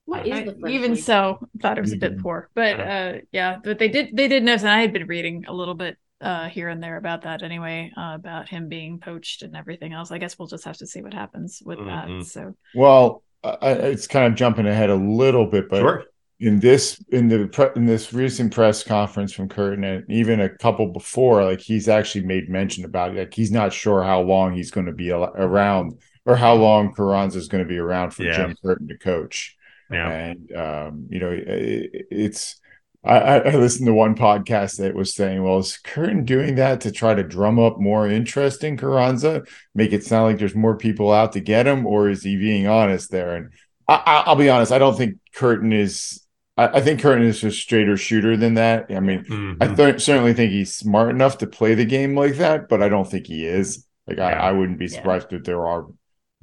What 0.06 0.25
is 0.25 0.34
I- 0.34 0.44
the 0.46 0.56
French 0.60 0.74
even 0.74 0.91
league? 0.94 1.03
so, 1.03 1.39
thought 1.62 1.77
it 1.77 1.82
was 1.82 1.94
a 1.94 1.98
bit 1.98 2.17
Mhm. 2.17 2.22
poor. 2.22 2.50
But 2.56 2.77
Yeah. 2.77 2.84
uh, 3.15 3.20
yeah, 3.32 3.58
but 3.63 3.77
they 3.77 3.89
did 3.89 4.15
they 4.15 4.27
did 4.27 4.44
notice, 4.44 4.62
and 4.63 4.72
I 4.72 4.82
had 4.82 4.94
been 4.94 5.06
reading 5.08 5.46
a 5.48 5.53
little 5.53 5.75
bit 5.75 5.98
uh, 6.20 6.48
here 6.50 6.67
and 6.70 6.82
there 6.82 6.98
about 6.98 7.22
that 7.24 7.44
anyway, 7.44 7.91
uh, 7.96 8.13
about 8.15 8.50
him 8.50 8.70
being 8.70 9.00
poached 9.00 9.44
and 9.44 9.56
everything 9.56 9.94
else. 9.94 10.10
I 10.12 10.17
guess 10.17 10.39
we'll 10.39 10.48
just 10.48 10.65
have 10.65 10.77
to 10.77 10.88
see 10.88 11.03
what 11.03 11.13
happens 11.13 11.62
with 11.63 11.77
Mhm. 11.77 11.86
that. 11.86 12.25
So 12.25 12.56
Well, 12.74 13.22
I, 13.44 13.50
I- 13.62 13.72
it's 13.94 14.08
kind 14.08 14.25
of 14.25 14.34
jumping 14.34 14.65
ahead 14.65 14.89
a 14.89 14.96
little 14.96 15.46
bit, 15.46 15.70
but 15.70 15.82
sure. 15.82 16.06
In 16.39 16.60
this 16.60 17.03
in 17.10 17.27
the 17.29 17.48
pre, 17.48 17.67
in 17.75 17.86
this 17.86 18.13
recent 18.13 18.53
press 18.53 18.84
conference 18.84 19.34
from 19.34 19.50
Curtin 19.50 19.84
and 19.84 20.06
even 20.10 20.39
a 20.39 20.50
couple 20.50 20.88
before, 20.88 21.44
like 21.44 21.62
he's 21.62 21.88
actually 21.88 22.25
made 22.25 22.50
mention 22.50 22.86
about 22.86 23.15
it. 23.15 23.20
Like 23.20 23.34
he's 23.34 23.51
not 23.51 23.74
sure 23.74 24.03
how 24.03 24.22
long 24.22 24.53
he's 24.53 24.72
going 24.72 24.86
to 24.86 24.94
be 24.94 25.12
al- 25.12 25.34
around 25.36 26.00
or 26.25 26.36
how 26.36 26.53
long 26.56 26.94
Carranza 26.94 27.39
is 27.39 27.48
going 27.48 27.63
to 27.63 27.67
be 27.67 27.79
around 27.79 28.12
for 28.12 28.24
Yeah. 28.24 28.36
Jim 28.36 28.56
Curtin 28.63 28.88
to 28.89 28.98
coach. 28.98 29.56
Yeah. 29.89 30.10
And 30.10 30.56
um, 30.56 31.08
you 31.10 31.20
know, 31.20 31.32
it, 31.32 32.08
it's 32.12 32.60
I, 33.03 33.39
I 33.39 33.56
listened 33.56 33.88
to 33.88 33.94
one 33.94 34.15
podcast 34.15 34.77
that 34.77 34.94
was 34.94 35.15
saying, 35.15 35.41
well, 35.41 35.60
is 35.60 35.77
Curtin 35.77 36.25
doing 36.25 36.56
that 36.56 36.82
to 36.82 36.91
try 36.91 37.13
to 37.13 37.24
drum 37.24 37.58
up 37.58 37.79
more 37.79 38.08
interest 38.08 38.63
in 38.63 38.75
Carranza, 38.77 39.44
make 39.74 39.94
it 39.94 40.03
sound 40.03 40.25
like 40.25 40.38
there's 40.39 40.56
more 40.56 40.75
people 40.75 41.12
out 41.12 41.32
to 41.34 41.39
get 41.39 41.67
him, 41.67 41.86
or 41.86 42.10
is 42.10 42.24
he 42.24 42.36
being 42.36 42.67
honest 42.67 43.10
there? 43.10 43.36
And 43.36 43.53
I, 43.88 43.96
I, 43.96 44.24
I'll 44.25 44.36
be 44.36 44.50
honest, 44.50 44.72
I 44.72 44.77
don't 44.79 44.98
think 44.98 45.15
Curtin 45.34 45.74
is. 45.74 46.24
I, 46.57 46.67
I 46.67 46.81
think 46.81 47.01
Curtin 47.01 47.25
is 47.25 47.43
a 47.43 47.51
straighter 47.51 47.97
shooter 47.97 48.35
than 48.37 48.55
that. 48.55 48.87
I 48.89 48.99
mean, 48.99 49.23
Mhm. 49.25 49.57
I 49.61 49.73
th- 49.73 50.01
certainly 50.01 50.33
think 50.33 50.51
he's 50.51 50.73
smart 50.73 51.09
enough 51.09 51.37
to 51.39 51.47
play 51.47 51.73
the 51.75 51.85
game 51.85 52.15
like 52.15 52.35
that, 52.35 52.67
but 52.69 52.81
I 52.83 52.89
don't 52.89 53.09
think 53.09 53.27
he 53.27 53.45
is. 53.45 53.85
Like 54.07 54.19
I, 54.19 54.31
Yeah. 54.31 54.41
I 54.41 54.51
wouldn't 54.53 54.79
be 54.79 54.85
Yeah. 54.85 54.91
surprised 54.97 55.33
if 55.33 55.43
there 55.43 55.65
are 55.67 55.85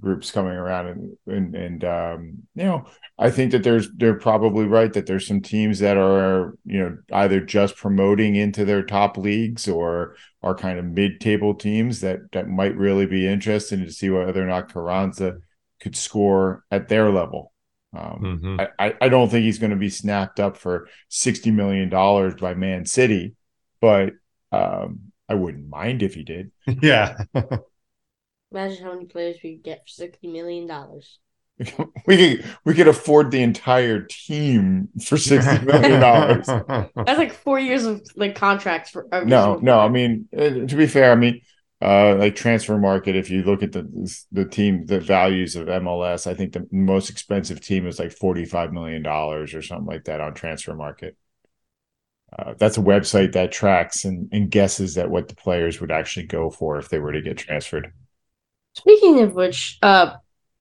groups 0.00 0.30
coming 0.33 0.52
around 0.52 0.87
and 0.88 1.16
and 1.26 1.54
and 1.54 1.85
um, 1.85 2.33
you 2.54 2.64
know, 2.64 2.85
I 3.18 3.30
think 3.30 3.52
that 3.52 3.62
there's 3.62 3.90
they're 3.92 4.18
probably 4.18 4.66
right 4.66 4.92
that 4.92 5.06
there's 5.06 5.26
some 5.26 5.40
teams 5.40 5.78
that 5.78 5.97
are 5.97 6.54
you 6.66 6.78
know 6.80 6.99
either 7.12 7.40
just 7.40 7.76
promoting 7.76 8.35
into 8.37 8.64
their 8.64 8.83
top 8.83 9.16
leagues 9.16 9.66
or 9.68 10.16
are 10.42 10.54
kind 10.54 10.78
of 10.78 10.85
mid-table 10.85 11.54
teams 11.54 12.00
that 12.00 12.18
that 12.33 12.49
might 12.49 12.76
really 12.76 13.06
be 13.06 13.26
interested 13.26 13.78
to 13.85 13.90
see 13.92 14.11
whether 14.11 14.42
or 14.42 14.47
not 14.47 14.71
Carranza 14.71 15.37
could 15.80 15.97
score 15.97 16.64
at 16.71 16.88
their 16.88 17.11
level. 17.11 17.52
Um, 17.97 18.41
Mhm. 18.43 18.61
I, 18.79 18.87
I- 18.87 18.95
I 19.03 19.09
don't 19.09 19.29
think 19.31 19.45
he's 19.45 19.59
going 19.59 19.71
to 19.71 19.77
be 19.77 19.91
snapped 19.91 20.41
up 20.41 20.57
for 20.57 20.89
sixty 21.09 21.51
million 21.51 21.89
dollars 21.89 22.35
by 22.35 22.55
Man 22.55 22.87
City, 22.87 23.35
but 23.81 24.13
um, 24.53 25.13
I 25.29 25.35
wouldn't 25.35 25.69
mind 25.69 26.03
if 26.03 26.15
he 26.15 26.23
did. 26.25 26.51
yeah. 26.83 27.17
Imagine 28.53 28.85
how 28.85 28.93
many 28.95 29.07
players 29.07 29.37
we 29.43 29.57
could 29.57 29.65
get 29.65 29.79
for 29.81 29.89
sixty 29.91 30.29
million 30.29 30.67
dollars. 30.67 31.19
we 32.07 32.17
could 32.17 32.45
we 32.65 32.75
could 32.75 32.89
afford 32.89 33.31
the 33.31 33.43
entire 33.43 34.01
team 34.03 34.89
for 35.05 35.17
sixty 35.17 35.65
million 35.65 36.01
dollars. 36.01 36.47
That's 36.97 37.19
like 37.19 37.33
four 37.33 37.59
years 37.59 37.85
of 37.85 38.03
like 38.17 38.35
contracts 38.35 38.91
for. 38.91 39.07
every 39.13 39.29
No, 39.29 39.57
no. 39.63 39.79
I 39.79 39.89
mean, 39.89 40.29
uh, 40.37 40.67
to 40.67 40.77
be 40.77 40.87
fair, 40.87 41.13
I 41.13 41.15
mean, 41.15 41.41
uh, 41.85 42.17
like 42.17 42.35
Transfermarkt. 42.35 43.14
If 43.14 43.29
you 43.29 43.43
look 43.43 43.62
at 43.62 43.73
the 43.73 43.85
the 44.33 44.47
team, 44.47 44.87
the 44.87 45.00
values 45.00 45.55
of 45.55 45.67
MLS, 45.67 46.26
I 46.26 46.33
think 46.33 46.53
the 46.53 46.67
most 46.73 47.11
expensive 47.11 47.61
team 47.61 47.87
is 47.87 47.99
like 47.99 48.12
forty 48.12 48.47
five 48.47 48.73
million 48.73 49.03
dollars 49.03 49.55
or 49.55 49.61
something 49.61 49.87
like 49.87 50.05
that 50.05 50.21
on 50.21 50.33
Transfermarkt. 50.35 51.12
Uh, 52.37 52.55
that's 52.57 52.79
a 52.79 52.83
website 52.83 53.33
that 53.33 53.53
tracks 53.53 54.05
and, 54.05 54.29
and 54.33 54.50
guesses 54.50 54.97
at 54.99 55.11
what 55.11 55.29
the 55.29 55.37
players 55.37 55.81
would 55.81 55.93
actually 55.93 56.26
go 56.26 56.50
for 56.50 56.79
if 56.79 56.88
they 56.88 56.99
were 56.99 57.12
to 57.12 57.21
get 57.21 57.37
transferred. 57.37 57.93
Speaking 58.75 59.21
of 59.21 59.35
which, 59.35 59.79
uh, 59.83 60.14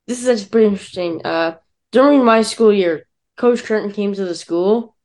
this 0.05 0.21
is 0.21 0.27
actually 0.27 0.49
pretty 0.49 0.67
interesting. 0.67 1.25
Uh, 1.25 1.55
during 1.91 2.23
my 2.23 2.41
school 2.41 2.71
year, 2.71 3.07
Coach 3.37 3.63
Curtin 3.63 3.91
came 3.91 4.13
to 4.13 4.25
the 4.25 4.35
school, 4.35 4.95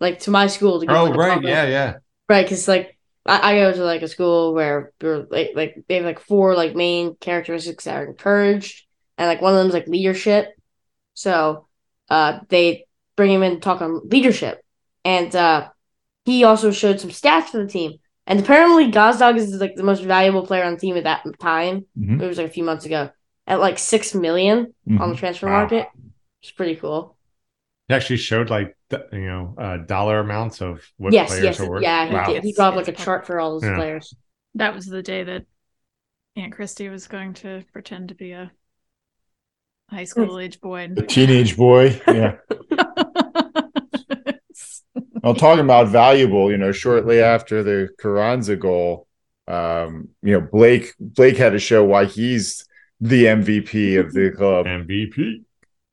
like 0.00 0.20
to 0.20 0.30
my 0.30 0.46
school 0.46 0.80
to 0.80 0.86
give 0.86 0.96
oh, 0.96 1.04
like, 1.04 1.16
right. 1.16 1.42
Yeah, 1.42 1.66
yeah. 1.66 1.96
right, 2.28 2.44
because 2.44 2.66
like 2.66 2.98
I, 3.26 3.52
I 3.52 3.58
go 3.58 3.72
to 3.72 3.84
like 3.84 4.02
a 4.02 4.08
school 4.08 4.54
where 4.54 4.92
we're 5.00 5.26
like 5.30 5.50
like 5.54 5.84
they 5.88 5.96
have 5.96 6.04
like 6.04 6.20
four 6.20 6.54
like 6.54 6.74
main 6.74 7.16
characteristics 7.16 7.84
that 7.84 7.96
are 7.96 8.06
encouraged, 8.06 8.86
and 9.18 9.28
like 9.28 9.40
one 9.40 9.52
of 9.52 9.58
them 9.58 9.68
is 9.68 9.74
like 9.74 9.86
leadership. 9.86 10.48
So, 11.14 11.66
uh, 12.08 12.40
they 12.48 12.86
bring 13.16 13.32
him 13.32 13.42
in 13.42 13.54
to 13.54 13.60
talk 13.60 13.82
on 13.82 14.08
leadership, 14.08 14.62
and 15.04 15.34
uh, 15.36 15.68
he 16.24 16.44
also 16.44 16.70
showed 16.70 17.00
some 17.00 17.10
stats 17.10 17.48
for 17.48 17.58
the 17.58 17.66
team. 17.68 17.98
And 18.26 18.40
apparently, 18.40 18.90
Gazdag 18.90 19.36
is 19.36 19.54
like 19.54 19.74
the 19.74 19.82
most 19.82 20.02
valuable 20.02 20.46
player 20.46 20.64
on 20.64 20.74
the 20.74 20.80
team 20.80 20.96
at 20.96 21.04
that 21.04 21.24
time. 21.40 21.86
Mhm. 21.98 22.22
It 22.22 22.26
was 22.26 22.38
like 22.38 22.46
a 22.46 22.50
few 22.52 22.64
months 22.64 22.84
ago 22.86 23.10
at 23.46 23.60
like 23.60 23.78
six 23.78 24.14
million 24.14 24.72
on 24.98 25.10
the 25.10 25.16
transfer 25.16 25.46
Wow. 25.46 25.52
market. 25.60 25.88
It's 26.42 26.52
pretty 26.52 26.76
cool. 26.76 27.16
He 27.88 27.94
actually 27.94 28.18
showed 28.18 28.50
like 28.50 28.76
you 29.12 29.26
know 29.26 29.54
uh, 29.58 29.76
dollar 29.78 30.18
amounts 30.20 30.60
of 30.60 30.82
what 30.96 31.12
yes, 31.12 31.28
players 31.28 31.44
yes, 31.44 31.60
are 31.60 31.70
worth. 31.70 31.82
yeah. 31.82 32.06
He 32.08 32.14
wow. 32.14 32.24
did. 32.24 32.42
He 32.42 32.48
Yes, 32.48 32.56
dropped 32.56 32.76
like 32.76 32.88
a 32.88 32.92
chart 32.92 33.26
for 33.26 33.38
all 33.40 33.52
those 33.52 33.64
Yeah. 33.64 33.76
players. 33.76 34.14
that 34.56 34.74
was 34.74 34.86
the 34.86 35.02
day 35.02 35.24
that 35.24 35.44
Aunt 36.36 36.52
Christie 36.52 36.88
was 36.88 37.06
going 37.06 37.34
to 37.34 37.64
pretend 37.72 38.08
to 38.08 38.14
be 38.14 38.32
a 38.32 38.50
high 39.90 40.04
school 40.04 40.38
age 40.38 40.60
boy. 40.60 40.88
a 40.96 41.02
teenage 41.02 41.56
boy, 41.56 42.00
yeah. 42.08 42.36
Well, 45.22 45.34
talking 45.34 45.64
about 45.64 45.88
valuable, 45.88 46.50
you 46.50 46.56
know, 46.56 46.72
shortly 46.72 47.20
after 47.20 47.62
the 47.62 47.90
Carranza 47.98 48.56
goal, 48.56 49.06
um, 49.46 50.08
you 50.22 50.32
know, 50.32 50.40
Blake 50.40 50.94
Blake 50.98 51.36
had 51.36 51.52
to 51.52 51.58
show 51.58 51.84
why 51.84 52.06
he's 52.06 52.66
the 53.00 53.24
MVP 53.26 53.96
of 53.98 54.12
the 54.14 54.30
club. 54.30 54.64
MVP. 54.66 55.44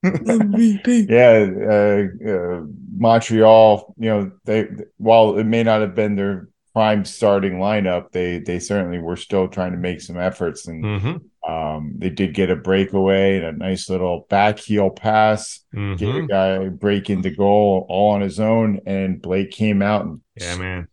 MVP. 0.06 1.06
Yeah, 1.10 1.48
uh, 1.70 2.32
uh, 2.32 2.62
Montreal. 2.98 3.94
You 3.98 4.10
know, 4.10 4.32
they 4.46 4.68
while 4.98 5.38
it 5.38 5.46
may 5.46 5.64
not 5.64 5.82
have 5.82 5.96
been 5.96 6.16
their 6.16 6.50
prime 6.74 7.06
starting 7.06 7.54
lineup, 7.54 8.12
they 8.12 8.40
they 8.40 8.60
certainly 8.60 9.00
were 9.00 9.16
still 9.16 9.48
trying 9.48 9.72
to 9.72 9.78
make 9.78 10.02
some 10.02 10.18
efforts, 10.18 10.68
and 10.68 10.84
Mm-hmm. 10.84 11.52
um, 11.52 11.94
they 11.98 12.10
did 12.10 12.34
get 12.34 12.50
a 12.52 12.56
breakaway 12.56 13.38
and 13.38 13.46
a 13.46 13.52
nice 13.52 13.90
little 13.90 14.28
back 14.30 14.60
heel 14.60 14.90
pass. 14.90 15.62
Gave 15.74 15.82
Mm-hmm. 16.00 16.18
a 16.26 16.28
guy 16.28 16.48
a 16.48 16.70
break 16.70 17.10
into 17.10 17.32
goal 17.32 17.86
all 17.90 18.12
on 18.12 18.22
his 18.22 18.40
own, 18.40 18.82
and 18.86 19.22
Blake 19.22 19.52
came 19.52 19.82
out 19.82 20.06
and 20.06 20.22
Yeah, 20.36 20.58
man. 20.58 20.88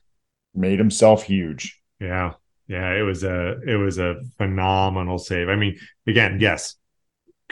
made 0.55 0.79
himself 0.79 1.25
huge. 1.25 1.81
Yeah. 2.01 2.35
Yeah, 2.67 2.93
it 2.95 3.03
was 3.03 3.25
a 3.25 3.61
it 3.67 3.77
was 3.77 3.99
a 3.99 4.17
phenomenal 4.39 5.19
save. 5.19 5.51
I 5.51 5.57
mean, 5.57 5.77
again, 6.07 6.39
yes, 6.41 6.77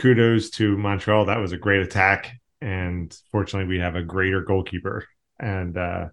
kudos 0.02 0.50
to 0.50 0.76
Montreal. 0.76 1.26
That 1.26 1.38
was 1.40 1.52
a 1.52 1.56
great 1.56 1.82
attack, 1.82 2.32
and 2.60 3.16
fortunately, 3.30 3.68
we 3.74 3.80
have 3.80 3.96
a 3.96 4.02
greater 4.02 4.42
goalkeeper. 4.42 5.06
And 5.40 5.76
uh 5.76 6.08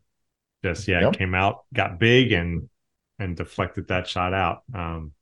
just 0.63 0.87
yeah, 0.87 1.01
Yep. 1.01 1.13
came 1.13 1.35
out, 1.35 1.63
got 1.73 1.99
big, 1.99 2.31
and 2.31 2.69
and 3.19 3.35
deflected 3.35 3.87
that 3.89 4.07
shot 4.07 4.33
out. 4.33 4.63
Um, 4.73 5.13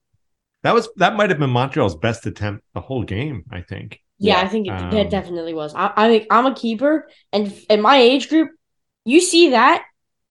that 0.64 0.74
was 0.74 0.90
that 0.98 1.16
might 1.16 1.30
have 1.30 1.40
been 1.40 1.50
Montreal's 1.50 1.96
best 1.96 2.26
attempt 2.26 2.64
the 2.74 2.82
whole 2.82 3.04
game. 3.04 3.44
I 3.52 3.62
think. 3.62 4.02
Yeah, 4.20 4.40
Yeah. 4.40 4.42
I 4.42 4.48
think 4.48 4.68
it, 4.68 4.72
Um, 4.74 4.94
it 4.98 5.10
definitely 5.10 5.54
was. 5.54 5.74
I, 5.76 5.94
I 5.96 6.10
think 6.10 6.28
I'm 6.32 6.46
a 6.48 6.56
keeper, 6.56 7.08
and 7.32 7.54
in 7.70 7.82
my 7.82 7.98
age 7.98 8.30
group, 8.30 8.52
you 9.06 9.22
see 9.22 9.52
that, 9.52 9.84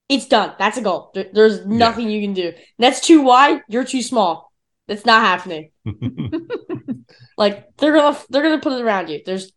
it's 0.09 0.27
done. 0.27 0.53
That's 0.59 0.77
a 0.77 0.81
goal. 0.81 1.11
There, 1.13 1.27
there's 1.33 1.65
nothing 1.65 2.09
you 2.09 2.21
can 2.21 2.33
do. 2.33 2.53
That's 2.79 3.01
too 3.01 3.21
wide. 3.21 3.61
You're 3.69 3.85
too 3.85 4.01
small. 4.01 4.51
That's 4.87 5.05
not 5.05 5.21
happening. 5.21 5.71
like 7.37 7.75
they're 7.77 7.93
gonna 7.93 8.17
they're 8.29 8.43
gonna 8.43 8.59
put 8.59 8.73
it 8.73 8.81
around 8.81 9.09
you. 9.09 9.21
There's 9.25 9.51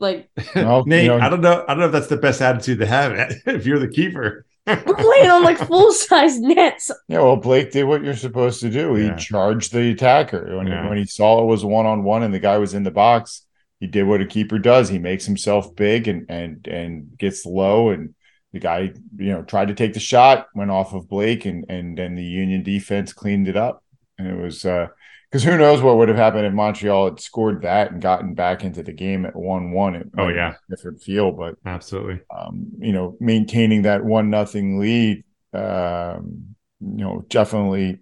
like 0.00 0.30
well, 0.54 0.84
Nate, 0.86 1.04
you 1.04 1.08
know, 1.10 1.18
I 1.18 1.28
don't 1.28 1.40
know. 1.40 1.64
I 1.66 1.74
don't 1.74 1.80
know 1.80 1.86
if 1.86 1.92
that's 1.92 2.06
the 2.08 2.16
best 2.16 2.40
attitude 2.40 2.78
to 2.80 2.86
have 2.86 3.12
if 3.46 3.66
you're 3.66 3.78
the 3.78 3.88
keeper. 3.88 4.44
We're 4.66 4.96
playing 4.96 5.30
on 5.30 5.42
like 5.42 5.56
full 5.66 5.92
size 5.92 6.38
nets. 6.38 6.90
Yeah, 7.08 7.20
well, 7.20 7.36
Blake 7.36 7.72
did 7.72 7.84
what 7.84 8.04
you're 8.04 8.14
supposed 8.14 8.60
to 8.60 8.68
do. 8.68 8.94
He 8.94 9.06
yeah. 9.06 9.16
charged 9.16 9.72
the 9.72 9.90
attacker 9.92 10.56
when 10.56 10.66
yeah. 10.66 10.88
when 10.88 10.98
he 10.98 11.06
saw 11.06 11.42
it 11.42 11.46
was 11.46 11.64
one 11.64 11.86
on 11.86 12.04
one 12.04 12.22
and 12.22 12.34
the 12.34 12.38
guy 12.38 12.58
was 12.58 12.74
in 12.74 12.82
the 12.82 12.90
box. 12.90 13.46
He 13.80 13.86
did 13.86 14.04
what 14.04 14.20
a 14.20 14.26
keeper 14.26 14.58
does. 14.58 14.88
He 14.88 14.98
makes 14.98 15.24
himself 15.24 15.74
big 15.74 16.08
and 16.08 16.26
and 16.28 16.66
and 16.66 17.16
gets 17.16 17.46
low 17.46 17.90
and 17.90 18.14
the 18.52 18.58
guy 18.58 18.92
you 19.16 19.32
know 19.32 19.42
tried 19.42 19.68
to 19.68 19.74
take 19.74 19.94
the 19.94 20.00
shot 20.00 20.48
went 20.54 20.70
off 20.70 20.94
of 20.94 21.08
blake 21.08 21.44
and 21.44 21.66
and 21.68 21.98
then 21.98 22.14
the 22.14 22.22
union 22.22 22.62
defense 22.62 23.12
cleaned 23.12 23.46
it 23.46 23.56
up 23.56 23.84
and 24.18 24.26
it 24.26 24.36
was 24.36 24.64
uh 24.64 24.86
because 25.30 25.44
who 25.44 25.58
knows 25.58 25.82
what 25.82 25.96
would 25.98 26.08
have 26.08 26.16
happened 26.16 26.46
if 26.46 26.52
Montreal 26.52 27.06
had 27.06 27.20
scored 27.20 27.62
that 27.62 27.92
and 27.92 28.00
gotten 28.00 28.34
back 28.34 28.64
into 28.64 28.82
the 28.82 28.92
game 28.92 29.26
at 29.26 29.36
one 29.36 29.72
one. 29.72 30.10
Oh 30.16 30.28
yeah, 30.28 30.54
different 30.70 31.02
feel, 31.02 31.32
but 31.32 31.56
absolutely. 31.66 32.20
Um, 32.34 32.68
you 32.78 32.92
know, 32.92 33.16
maintaining 33.20 33.82
that 33.82 34.04
one 34.04 34.30
nothing 34.30 34.78
lead, 34.78 35.24
um, 35.52 36.54
you 36.80 37.04
know, 37.04 37.24
definitely, 37.28 38.00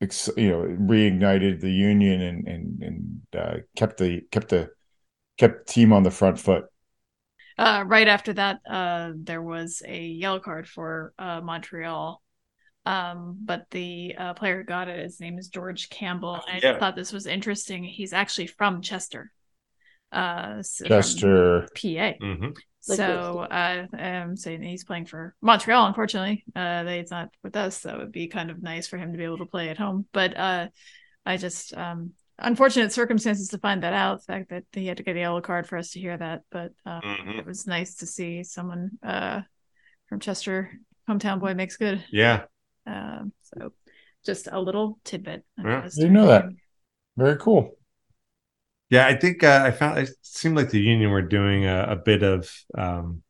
you 0.00 0.50
know, 0.50 0.76
reignited 0.80 1.60
the 1.60 1.70
union 1.70 2.20
and 2.20 2.46
and 2.46 2.82
and 2.82 3.20
uh, 3.34 3.56
kept 3.74 3.96
the 3.96 4.20
kept 4.30 4.50
the 4.50 4.70
kept 5.38 5.66
the 5.66 5.72
team 5.72 5.92
on 5.92 6.02
the 6.02 6.10
front 6.10 6.38
foot. 6.38 6.66
Uh, 7.58 7.84
right 7.86 8.06
after 8.06 8.34
that, 8.34 8.60
uh, 8.68 9.12
there 9.16 9.40
was 9.40 9.82
a 9.86 9.98
yellow 9.98 10.40
card 10.40 10.68
for 10.68 11.14
uh, 11.18 11.40
Montreal 11.40 12.20
um, 12.86 13.38
but 13.44 13.66
the 13.70 14.14
uh, 14.16 14.34
player 14.34 14.58
who 14.58 14.64
got 14.64 14.88
it, 14.88 15.02
his 15.02 15.20
name 15.20 15.38
is 15.38 15.48
George 15.48 15.90
Campbell. 15.90 16.40
I 16.46 16.60
yeah. 16.62 16.78
thought 16.78 16.94
this 16.94 17.12
was 17.12 17.26
interesting. 17.26 17.82
He's 17.82 18.12
actually 18.12 18.46
from 18.46 18.80
Chester. 18.80 19.32
Uh, 20.12 20.62
Chester, 20.84 21.62
PA. 21.74 22.14
Mm-hmm. 22.22 22.50
So 22.80 23.40
uh, 23.40 23.86
I'm 23.92 24.36
saying 24.36 24.62
he's 24.62 24.84
playing 24.84 25.06
for 25.06 25.34
Montreal. 25.42 25.86
Unfortunately, 25.86 26.44
uh, 26.54 26.84
they, 26.84 27.00
it's 27.00 27.10
not 27.10 27.30
with 27.42 27.56
us, 27.56 27.80
so 27.80 27.96
it'd 27.96 28.12
be 28.12 28.28
kind 28.28 28.48
of 28.48 28.62
nice 28.62 28.86
for 28.86 28.96
him 28.96 29.10
to 29.10 29.18
be 29.18 29.24
able 29.24 29.38
to 29.38 29.46
play 29.46 29.68
at 29.68 29.78
home. 29.78 30.06
But 30.12 30.36
uh, 30.36 30.68
I 31.26 31.36
just 31.36 31.76
um, 31.76 32.12
unfortunate 32.38 32.92
circumstances 32.92 33.48
to 33.48 33.58
find 33.58 33.82
that 33.82 33.92
out. 33.92 34.20
The 34.20 34.32
fact 34.32 34.50
that 34.50 34.64
he 34.70 34.86
had 34.86 34.98
to 34.98 35.02
get 35.02 35.16
a 35.16 35.20
yellow 35.20 35.40
card 35.40 35.66
for 35.66 35.76
us 35.76 35.90
to 35.90 36.00
hear 36.00 36.16
that, 36.16 36.42
but 36.52 36.70
uh, 36.86 37.00
mm-hmm. 37.00 37.40
it 37.40 37.46
was 37.46 37.66
nice 37.66 37.96
to 37.96 38.06
see 38.06 38.44
someone 38.44 38.92
uh, 39.02 39.40
from 40.08 40.20
Chester, 40.20 40.70
hometown 41.10 41.40
boy, 41.40 41.54
makes 41.54 41.76
good. 41.76 42.04
Yeah, 42.12 42.44
um, 42.86 43.32
so 43.42 43.72
just 44.24 44.48
a 44.50 44.60
little 44.60 44.98
tidbit. 45.04 45.44
Yeah. 45.62 45.88
You 45.94 46.10
know 46.10 46.26
that. 46.26 46.46
Very 47.16 47.36
cool. 47.36 47.76
Yeah, 48.90 49.06
I 49.06 49.16
think 49.16 49.42
uh, 49.42 49.62
I 49.64 49.70
found 49.72 49.98
it 49.98 50.10
seemed 50.22 50.56
like 50.56 50.70
the 50.70 50.80
union 50.80 51.10
were 51.10 51.22
doing 51.22 51.64
a, 51.64 51.86
a 51.90 51.96
bit 51.96 52.22
of 52.22 52.52
um, 52.76 53.22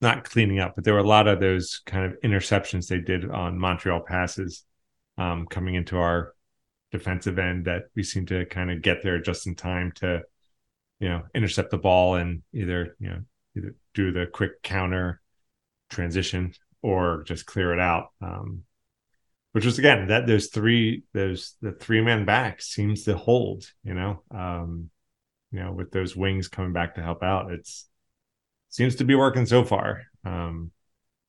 not 0.00 0.24
cleaning 0.24 0.58
up, 0.58 0.74
but 0.74 0.84
there 0.84 0.94
were 0.94 1.00
a 1.00 1.06
lot 1.06 1.28
of 1.28 1.40
those 1.40 1.82
kind 1.86 2.04
of 2.04 2.20
interceptions 2.22 2.88
they 2.88 2.98
did 2.98 3.28
on 3.30 3.58
Montreal 3.58 4.00
passes 4.00 4.64
um, 5.16 5.46
coming 5.46 5.74
into 5.74 5.98
our 5.98 6.34
defensive 6.90 7.38
end 7.38 7.66
that 7.66 7.84
we 7.94 8.02
seem 8.02 8.26
to 8.26 8.44
kind 8.46 8.70
of 8.70 8.82
get 8.82 9.02
there 9.02 9.20
just 9.20 9.46
in 9.46 9.54
time 9.54 9.92
to, 9.96 10.22
you 10.98 11.08
know, 11.08 11.22
intercept 11.34 11.70
the 11.70 11.78
ball 11.78 12.14
and 12.16 12.42
either 12.52 12.96
you 12.98 13.08
know 13.08 13.20
either 13.56 13.74
do 13.94 14.10
the 14.10 14.26
quick 14.26 14.62
counter 14.62 15.20
transition 15.90 16.52
or 16.82 17.22
just 17.24 17.46
clear 17.46 17.72
it 17.72 17.80
out. 17.80 18.08
Um, 18.20 18.62
which 19.58 19.64
was 19.64 19.80
again 19.80 20.06
that 20.06 20.24
those 20.24 20.46
three 20.46 21.02
those 21.14 21.56
the 21.60 21.72
three 21.72 22.00
man 22.00 22.24
back 22.24 22.62
seems 22.62 23.02
to 23.02 23.16
hold 23.16 23.64
you 23.82 23.92
know? 23.92 24.22
Um 24.30 24.88
you 25.50 25.58
know 25.58 25.72
with 25.72 25.90
those 25.90 26.14
wings 26.14 26.46
coming 26.46 26.72
back 26.72 26.94
to 26.94 27.02
help 27.02 27.24
out 27.24 27.50
it's 27.50 27.88
seems 28.68 28.94
to 28.96 29.04
be 29.04 29.16
working 29.16 29.46
so 29.46 29.64
far. 29.64 30.04
Um 30.24 30.70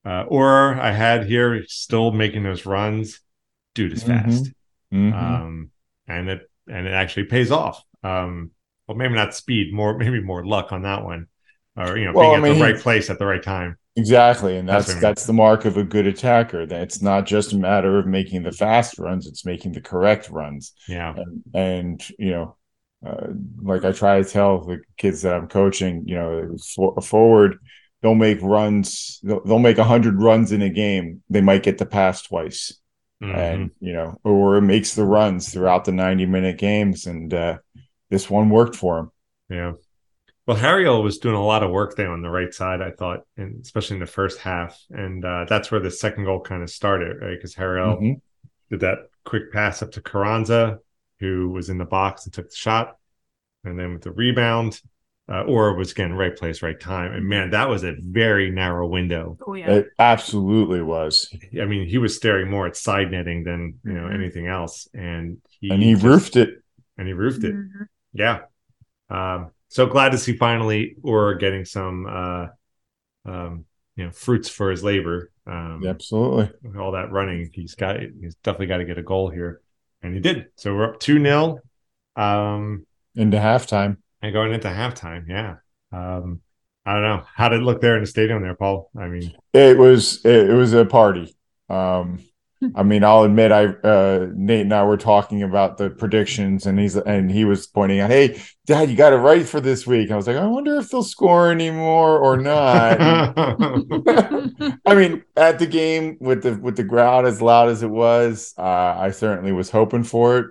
uh, 0.06 0.26
Uhre 0.26 0.80
i 0.80 0.92
had 0.92 1.26
here 1.26 1.66
still 1.68 2.12
making 2.12 2.44
those 2.44 2.68
runs 2.68 3.20
dude 3.74 3.94
is 3.94 4.04
mm-hmm. 4.04 4.30
fast. 4.30 4.44
Mm-hmm. 4.94 5.14
um 5.14 5.72
and 6.08 6.30
it 6.30 6.52
and 6.68 6.86
it 6.86 6.94
actually 6.94 7.24
pays 7.24 7.50
off. 7.50 7.84
Um 8.04 8.52
well 8.88 8.96
maybe 8.96 9.16
not 9.16 9.34
speed 9.34 9.74
more 9.74 9.98
maybe 10.04 10.22
more 10.22 10.46
luck 10.46 10.72
on 10.72 10.84
that 10.84 11.04
one 11.04 11.26
or 11.76 11.98
you 11.98 12.06
know 12.06 12.14
well, 12.14 12.30
being 12.30 12.44
I 12.44 12.44
mean, 12.44 12.52
at 12.52 12.60
the 12.60 12.74
right 12.74 12.80
place 12.84 13.10
at 13.10 13.18
the 13.18 13.26
right 13.26 13.42
time 13.42 13.80
Exactly, 14.00 14.58
and 14.58 14.68
that's 14.68 14.88
that's, 14.88 15.02
that's 15.02 15.26
the 15.26 15.34
mark 15.34 15.66
of 15.66 15.78
a 15.78 15.84
good 15.84 16.08
attacker. 16.08 16.66
That 16.66 16.82
it's 16.82 17.02
not 17.02 17.26
just 17.26 17.54
a 17.54 17.58
matter 17.58 18.00
of 18.00 18.08
making 18.08 18.44
the 18.44 18.52
fast 18.52 18.98
runs; 18.98 19.28
it's 19.28 19.46
making 19.46 19.74
the 19.74 19.82
correct 19.82 20.30
runs. 20.30 20.74
Yeah, 20.88 21.16
and, 21.16 21.44
and 21.54 22.10
you 22.18 22.32
know, 22.32 22.58
uh, 23.06 23.28
like 23.62 23.86
I 23.86 23.92
try 23.92 24.22
to 24.22 24.30
tell 24.30 24.62
the 24.62 24.82
kids 24.98 25.22
that 25.24 25.34
I'm 25.34 25.48
coaching, 25.48 26.04
you 26.08 26.16
know, 26.16 26.58
for, 26.76 27.00
forward, 27.02 27.58
they'll 28.02 28.16
make 28.16 28.42
runs. 28.42 29.20
They'll, 29.24 29.44
they'll 29.44 29.60
make 29.60 29.78
hundred 29.78 30.22
runs 30.22 30.52
in 30.52 30.62
a 30.62 30.70
game. 30.70 31.24
They 31.30 31.42
might 31.42 31.64
get 31.64 31.78
the 31.78 31.86
pass 31.86 32.22
twice, 32.22 32.74
mm-hmm. 33.22 33.36
and 33.36 33.72
you 33.80 33.94
know, 33.94 34.20
or 34.24 34.58
it 34.58 34.62
makes 34.62 34.96
the 34.96 35.06
runs 35.06 35.52
throughout 35.52 35.86
the 35.86 35.92
90 35.92 36.26
minute 36.26 36.58
games. 36.58 37.06
And 37.06 37.34
uh, 37.34 37.58
this 38.10 38.30
one 38.30 38.50
worked 38.50 38.76
for 38.76 39.00
him. 39.00 39.12
Yeah. 39.50 39.74
Well, 40.50 40.58
Harriel 40.58 41.04
was 41.04 41.20
doing 41.20 41.36
a 41.36 41.46
lot 41.46 41.62
of 41.62 41.70
work 41.70 41.96
there 41.96 42.12
on 42.12 42.24
the 42.24 42.30
right 42.32 42.52
side, 42.52 42.82
I 42.82 42.90
thought, 42.90 43.20
and 43.38 43.62
especially 43.62 43.98
in 43.98 44.00
the 44.00 44.08
first 44.08 44.40
half. 44.40 44.84
And 44.90 45.24
uh, 45.24 45.46
that's 45.48 45.70
where 45.70 45.80
the 45.80 45.92
second 45.92 46.26
goal 46.26 46.42
kind 46.42 46.64
of 46.64 46.72
started, 46.72 47.22
right? 47.22 47.38
Because 47.38 47.54
Harriel 47.54 47.98
mm-hmm. 47.98 48.14
did 48.72 48.80
that 48.80 49.12
quick 49.26 49.54
pass 49.54 49.84
up 49.84 49.92
to 49.92 50.02
Carranza, 50.02 50.80
who 51.20 51.50
was 51.52 51.70
in 51.70 51.78
the 51.78 51.86
box 51.86 52.26
and 52.26 52.34
took 52.34 52.50
the 52.50 52.56
shot. 52.56 52.98
And 53.64 53.78
then 53.78 53.94
with 53.94 54.02
the 54.02 54.12
rebound, 54.12 54.82
uh, 55.32 55.44
Uhre 55.44 55.78
was 55.78 55.92
again 55.92 56.14
right 56.14 56.36
place, 56.36 56.64
right 56.64 56.80
time. 56.80 57.14
And 57.14 57.30
man, 57.30 57.52
that 57.52 57.70
was 57.70 57.84
a 57.84 57.94
very 58.02 58.50
narrow 58.50 58.88
window. 58.88 59.38
Oh 59.46 59.54
yeah, 59.54 59.70
it 59.70 59.90
absolutely 60.00 60.82
was. 60.82 61.32
I 61.62 61.66
mean, 61.66 61.88
he 61.88 62.00
was 62.00 62.16
staring 62.16 62.50
more 62.50 62.66
at 62.66 62.76
side 62.76 63.12
netting 63.12 63.44
than 63.44 63.78
you 63.86 63.94
know 63.94 64.06
mm-hmm. 64.06 64.16
anything 64.16 64.48
else, 64.48 64.88
and 64.96 65.44
he 65.60 65.70
and 65.70 65.84
he 65.84 65.94
just, 65.94 66.04
roofed 66.04 66.38
it. 66.38 66.64
And 66.98 67.06
he 67.06 67.14
roofed 67.14 67.44
it. 67.44 67.54
Mm-hmm. 67.54 67.84
Yeah. 68.14 68.40
Um, 69.12 69.52
so 69.70 69.86
glad 69.86 70.12
to 70.12 70.18
see 70.18 70.36
finally 70.36 70.96
Uhre 71.04 71.40
getting 71.40 71.64
some 71.64 72.06
uh 72.06 72.48
um 73.26 73.66
you 73.96 74.06
know 74.06 74.12
fruits 74.12 74.50
for 74.50 74.70
his 74.72 74.84
labor. 74.84 75.32
Um 75.48 75.84
absolutely. 75.88 76.52
all 76.78 76.92
that 76.92 77.12
running 77.12 77.50
he's 77.54 77.76
got 77.76 77.98
he's 78.00 78.36
definitely 78.44 78.68
got 78.68 78.78
to 78.78 78.86
get 78.86 78.98
a 78.98 79.04
goal 79.04 79.30
here. 79.30 79.62
And 80.02 80.14
he 80.14 80.20
did. 80.20 80.48
So 80.56 80.76
we're 80.76 80.94
up 80.94 81.00
2 81.00 81.20
nil 81.20 81.60
um 82.16 82.86
into 83.16 83.38
halftime. 83.38 83.98
and 84.22 84.34
going 84.34 84.54
into 84.54 84.68
halftime 84.68 85.26
yeah. 85.28 85.56
Um 85.92 86.42
i 86.86 86.94
don't 86.94 87.04
know. 87.04 87.24
How 87.36 87.50
did 87.50 87.62
it 87.62 87.64
look 87.64 87.82
there 87.82 87.96
in 87.96 88.02
the 88.02 88.08
stadium 88.08 88.42
there 88.42 88.56
paul? 88.56 88.90
I 88.98 89.08
mean 89.08 89.34
it 89.54 89.78
was 89.78 90.26
it, 90.26 90.50
it 90.50 90.54
was 90.54 90.74
a 90.74 90.86
party. 90.86 91.36
Um 91.70 92.20
I 92.76 92.84
mean, 92.84 93.06
I'll 93.06 93.24
admit, 93.24 93.54
I 93.54 93.68
uh, 93.68 94.28
Nate 94.34 94.62
and 94.62 94.74
I 94.74 94.84
were 94.84 94.98
talking 94.98 95.44
about 95.44 95.78
the 95.78 95.90
predictions, 95.90 96.66
and 96.66 96.78
he's 96.78 96.98
and 96.98 97.32
he 97.32 97.46
was 97.46 97.68
pointing 97.68 98.02
out, 98.02 98.10
"Hey, 98.10 98.42
Dad, 98.66 98.90
you 98.90 98.98
got 98.98 99.14
it 99.14 99.18
right 99.18 99.48
for 99.48 99.62
this 99.62 99.88
week." 99.88 100.12
I 100.12 100.18
was 100.18 100.28
like, 100.28 100.36
"I 100.36 100.46
wonder 100.46 100.76
if 100.76 100.90
they'll 100.90 101.04
score 101.04 101.52
anymore 101.52 102.20
or 102.20 102.36
not." 102.36 102.98
I 104.86 104.96
mean, 104.96 105.24
at 105.38 105.60
the 105.60 105.68
game 105.68 106.18
with 106.20 106.44
the 106.44 106.56
with 106.56 106.76
the 106.76 106.84
crowd 106.84 107.26
as 107.26 107.42
loud 107.42 107.70
as 107.70 107.82
it 107.82 107.90
was, 107.90 108.54
uh, 108.58 108.62
I 108.62 109.12
certainly 109.12 109.54
was 109.54 109.70
hoping 109.70 110.04
for 110.04 110.38
it, 110.40 110.48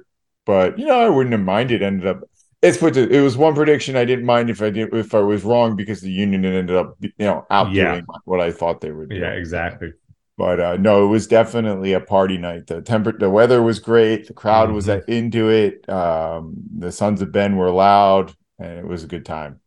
but 0.46 0.78
you 0.78 0.86
know, 0.86 0.98
I 0.98 1.10
wouldn't 1.10 1.34
have 1.34 1.42
minded. 1.42 1.82
Ended 1.82 2.06
up, 2.06 2.22
it's 2.62 2.78
put 2.78 2.94
to, 2.94 3.06
it 3.06 3.20
was 3.20 3.36
one 3.36 3.54
prediction 3.54 3.96
I 3.96 4.06
didn't 4.06 4.24
mind 4.24 4.48
if 4.48 4.62
I 4.62 4.70
did 4.70 4.94
if 4.94 5.14
I 5.14 5.20
was 5.20 5.44
wrong 5.44 5.76
because 5.76 6.00
the 6.00 6.10
Union 6.10 6.46
ended 6.46 6.74
up, 6.74 6.96
you 7.02 7.12
know, 7.18 7.46
outdoing 7.50 7.76
yeah. 7.76 8.00
what 8.24 8.40
I 8.40 8.50
thought 8.50 8.80
they 8.80 8.92
would. 8.92 9.10
Do. 9.10 9.16
Yeah, 9.16 9.32
exactly 9.32 9.92
but 10.38 10.60
uh, 10.60 10.76
no, 10.76 11.04
it 11.04 11.08
was 11.08 11.26
definitely 11.26 11.94
a 11.94 12.00
party 12.00 12.38
night. 12.38 12.68
The 12.68 12.80
temper, 12.80 13.10
the 13.10 13.28
weather 13.28 13.60
was 13.60 13.80
great. 13.80 14.28
The 14.28 14.34
crowd 14.34 14.68
mm-hmm. 14.68 14.76
was 14.76 14.88
into 15.08 15.48
it. 15.48 15.86
Um, 15.88 16.54
the 16.78 16.92
Sons 16.92 17.20
of 17.20 17.32
Ben 17.32 17.56
were 17.56 17.72
loud, 17.72 18.32
and 18.56 18.78
it 18.78 18.86
was 18.86 19.02
a 19.02 19.08
good 19.08 19.26
time. 19.26 19.58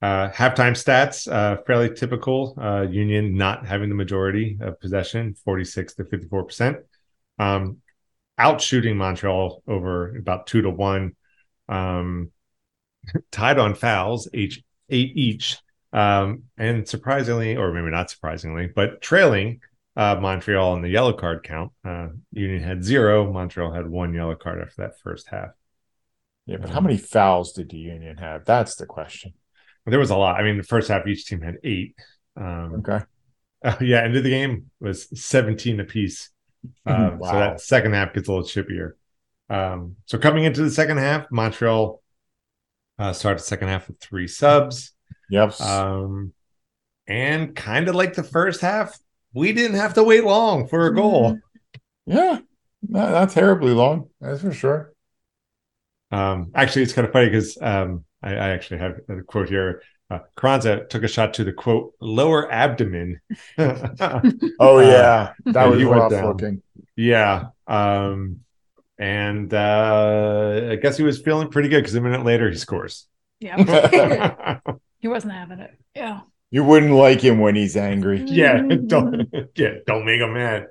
Uh, 0.00 0.30
halftime 0.30 0.72
stats, 0.72 1.30
uh, 1.30 1.58
fairly 1.66 1.94
typical. 1.94 2.54
Uh, 2.58 2.86
Union 2.90 3.36
not 3.36 3.66
having 3.66 3.90
the 3.90 3.94
majority 3.94 4.56
of 4.62 4.80
possession, 4.80 5.34
46 5.44 5.94
to 5.96 6.04
54%. 6.04 6.82
Um, 7.38 7.82
out 8.38 8.62
shooting 8.62 8.96
Montreal 8.96 9.62
over 9.68 10.16
about 10.16 10.46
two 10.46 10.62
to 10.62 10.70
one. 10.70 11.16
Um, 11.68 12.30
tied 13.30 13.58
on 13.58 13.74
fouls, 13.74 14.26
each 14.32 14.62
eight 14.88 15.14
each. 15.16 15.58
Um, 15.92 16.44
and 16.56 16.88
surprisingly, 16.88 17.56
or 17.56 17.74
maybe 17.74 17.90
not 17.90 18.10
surprisingly, 18.10 18.68
but 18.74 19.02
trailing 19.02 19.60
uh, 19.96 20.16
Montreal 20.20 20.74
in 20.76 20.82
the 20.82 20.88
yellow 20.88 21.12
card 21.12 21.42
count. 21.44 21.72
Uh, 21.84 22.08
Union 22.32 22.62
had 22.62 22.84
zero. 22.84 23.32
Montreal 23.32 23.72
had 23.72 23.88
one 23.88 24.14
yellow 24.14 24.34
card 24.34 24.60
after 24.60 24.82
that 24.82 24.98
first 25.00 25.28
half. 25.28 25.50
Yeah, 26.46 26.58
but 26.58 26.70
how 26.70 26.80
many 26.80 26.98
fouls 26.98 27.52
did 27.52 27.70
the 27.70 27.78
Union 27.78 28.18
have? 28.18 28.44
That's 28.44 28.74
the 28.76 28.86
question. 28.86 29.32
There 29.86 29.98
was 29.98 30.10
a 30.10 30.16
lot. 30.16 30.36
I 30.40 30.42
mean, 30.42 30.56
the 30.56 30.62
first 30.62 30.88
half 30.88 31.06
each 31.06 31.26
team 31.26 31.40
had 31.42 31.58
eight. 31.64 31.96
Um, 32.36 32.84
okay. 32.86 33.04
Uh, 33.64 33.74
yeah, 33.80 34.02
end 34.02 34.14
of 34.14 34.22
the 34.22 34.28
game 34.28 34.70
was 34.78 35.08
17 35.18 35.80
apiece. 35.80 36.28
Um, 36.84 37.18
wow. 37.18 37.30
So 37.30 37.38
that 37.38 37.60
second 37.62 37.94
half 37.94 38.12
gets 38.12 38.28
a 38.28 38.30
little 38.30 38.46
chippier. 38.46 38.92
Um, 39.48 39.96
so 40.04 40.18
coming 40.18 40.44
into 40.44 40.62
the 40.62 40.70
second 40.70 40.98
half, 40.98 41.30
Montreal 41.30 42.02
Uh, 42.98 43.14
started 43.14 43.40
second 43.40 43.68
half 43.68 43.88
with 43.88 43.98
three 44.00 44.28
subs. 44.28 44.92
Yep. 45.30 45.58
Um, 45.62 46.34
and 47.06 47.56
kind 47.56 47.88
of 47.88 47.94
like 47.94 48.12
the 48.14 48.22
first 48.22 48.60
half, 48.60 48.98
we 49.34 49.52
didn't 49.52 49.76
have 49.76 49.94
to 49.94 50.04
wait 50.04 50.24
long 50.24 50.66
for 50.68 50.86
a 50.86 50.94
goal. 50.94 51.38
Yeah, 52.06 52.38
not, 52.88 53.10
not 53.10 53.30
terribly 53.30 53.72
long, 53.72 54.08
that's 54.20 54.40
for 54.40 54.52
sure. 54.52 54.92
Um, 56.10 56.52
actually, 56.54 56.82
it's 56.82 56.92
kind 56.92 57.06
of 57.06 57.12
funny 57.12 57.26
because 57.26 57.58
um, 57.60 58.04
I, 58.22 58.30
I, 58.34 58.48
actually 58.50 58.78
have 58.78 59.00
a 59.08 59.22
quote 59.22 59.48
here. 59.48 59.82
Uh, 60.10 60.20
Carranza 60.36 60.84
took 60.86 61.02
a 61.02 61.08
shot 61.08 61.34
to 61.34 61.44
the 61.44 61.52
quote 61.52 61.94
lower 62.00 62.50
abdomen. 62.52 63.20
oh 63.58 64.78
yeah, 64.78 65.32
that 65.46 65.64
was 65.68 65.82
rough 65.82 66.12
looking. 66.12 66.62
Yeah, 66.94 67.46
um, 67.66 68.40
and 68.98 69.52
uh, 69.52 70.68
I 70.70 70.76
guess 70.76 70.96
he 70.96 71.02
was 71.02 71.20
feeling 71.20 71.48
pretty 71.48 71.68
good 71.68 71.80
because 71.80 71.94
a 71.94 72.00
minute 72.00 72.24
later 72.24 72.48
he 72.48 72.56
scores. 72.56 73.08
Yeah, 73.40 74.60
he 75.00 75.08
wasn't 75.08 75.32
having 75.32 75.58
it. 75.58 75.76
Yeah, 75.96 76.20
you 76.50 76.64
wouldn't 76.64 76.92
like 76.92 77.20
him 77.20 77.40
when 77.40 77.54
he's 77.54 77.76
angry. 77.76 78.22
Yeah, 78.26 78.62
don't 78.86 79.28
yeah, 79.56 79.74
don't 79.86 80.04
make 80.04 80.20
him 80.20 80.34
mad. 80.34 80.68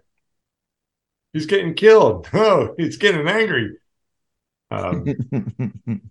He's 1.34 1.46
getting 1.46 1.74
killed. 1.74 2.30
Oh, 2.34 2.76
he's 2.78 2.98
getting 2.98 3.28
angry. 3.28 3.78
Um, 4.72 5.06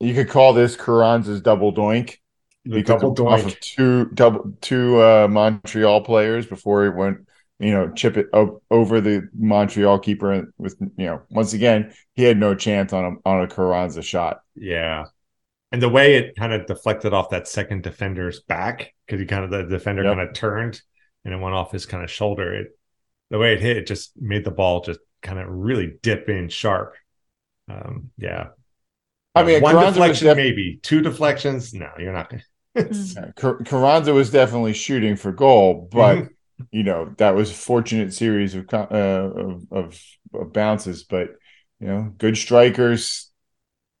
you 0.00 0.14
could 0.14 0.28
call 0.28 0.52
this 0.52 0.76
Carranza's 0.76 1.40
double 1.40 1.72
doink. 1.72 2.18
The 2.64 2.82
double 2.82 3.14
doink 3.14 3.46
of 3.46 3.60
two 3.60 4.06
double 4.14 4.52
two 4.60 5.00
uh, 5.00 5.28
Montreal 5.28 6.02
players 6.02 6.46
before 6.46 6.84
he 6.84 6.90
went, 6.90 7.26
you 7.58 7.72
know, 7.72 7.92
chip 7.92 8.16
it 8.16 8.28
over 8.32 9.00
the 9.00 9.28
Montreal 9.34 9.98
keeper 9.98 10.52
with, 10.58 10.76
you 10.96 11.06
know, 11.06 11.22
once 11.30 11.52
again 11.54 11.92
he 12.14 12.22
had 12.24 12.36
no 12.36 12.54
chance 12.54 12.92
on 12.92 13.04
a 13.04 13.28
on 13.28 13.42
a 13.42 13.48
Carranza 13.48 14.02
shot. 14.02 14.42
Yeah, 14.54 15.06
and 15.72 15.82
the 15.82 15.88
way 15.88 16.16
it 16.16 16.36
kind 16.36 16.52
of 16.52 16.66
deflected 16.66 17.14
off 17.14 17.30
that 17.30 17.48
second 17.48 17.82
defender's 17.82 18.40
back 18.40 18.94
because 19.06 19.20
he 19.20 19.26
kind 19.26 19.44
of 19.44 19.50
the 19.50 19.64
defender 19.64 20.04
yep. 20.04 20.16
kind 20.16 20.28
of 20.28 20.34
turned 20.34 20.80
and 21.24 21.32
it 21.32 21.38
went 21.38 21.54
off 21.54 21.72
his 21.72 21.86
kind 21.86 22.04
of 22.04 22.10
shoulder. 22.10 22.54
It 22.54 22.78
the 23.30 23.38
way 23.38 23.54
it 23.54 23.60
hit, 23.60 23.78
it 23.78 23.86
just 23.86 24.12
made 24.20 24.44
the 24.44 24.50
ball 24.50 24.82
just 24.82 25.00
kind 25.22 25.38
of 25.38 25.46
really 25.48 25.94
dip 26.02 26.28
in 26.28 26.50
sharp. 26.50 26.94
Um, 27.70 28.10
yeah. 28.18 28.48
I 29.34 29.44
mean, 29.44 29.62
one 29.62 29.74
Carranza 29.74 29.92
deflection, 29.92 30.26
def- 30.26 30.36
maybe 30.36 30.78
two 30.82 31.00
deflections. 31.00 31.72
No, 31.72 31.88
you're 31.98 32.12
not 32.12 32.28
going. 32.28 32.42
to. 32.76 33.32
Carranza 33.64 34.12
was 34.12 34.30
definitely 34.30 34.74
shooting 34.74 35.16
for 35.16 35.32
goal, 35.32 35.88
but 35.90 36.16
mm-hmm. 36.16 36.64
you 36.70 36.82
know 36.82 37.14
that 37.16 37.34
was 37.34 37.50
a 37.50 37.54
fortunate 37.54 38.12
series 38.12 38.54
of, 38.54 38.66
uh, 38.74 38.86
of, 38.90 39.66
of 39.70 40.02
of 40.34 40.52
bounces. 40.52 41.04
But 41.04 41.30
you 41.80 41.86
know, 41.86 42.12
good 42.18 42.36
strikers 42.36 43.31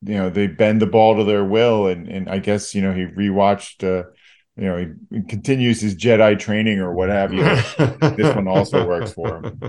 you 0.04 0.14
know 0.14 0.30
they 0.30 0.46
bend 0.46 0.80
the 0.82 0.86
ball 0.86 1.16
to 1.16 1.24
their 1.24 1.44
will. 1.44 1.86
And 1.86 2.08
and 2.08 2.28
i 2.28 2.38
guess 2.38 2.74
you 2.74 2.82
know 2.82 2.92
he 2.92 3.04
rewatched 3.06 3.84
uh 3.84 4.08
you 4.56 4.64
know 4.64 4.76
he, 4.76 5.16
he 5.16 5.22
continues 5.22 5.80
his 5.80 5.96
jedi 5.96 6.38
training 6.38 6.78
or 6.78 6.92
what 6.92 7.08
have 7.08 7.32
you. 7.32 7.42
This 8.16 8.34
one 8.34 8.48
also 8.48 8.86
works 8.86 9.12
for 9.12 9.42
him. 9.42 9.60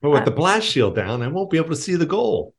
But 0.00 0.10
with 0.10 0.24
the 0.24 0.30
blast 0.30 0.66
shield 0.66 0.94
down 0.94 1.22
i 1.22 1.28
won't 1.28 1.50
be 1.50 1.58
able 1.58 1.70
to 1.70 1.76
see 1.76 1.96
the 1.96 2.06
goal. 2.06 2.54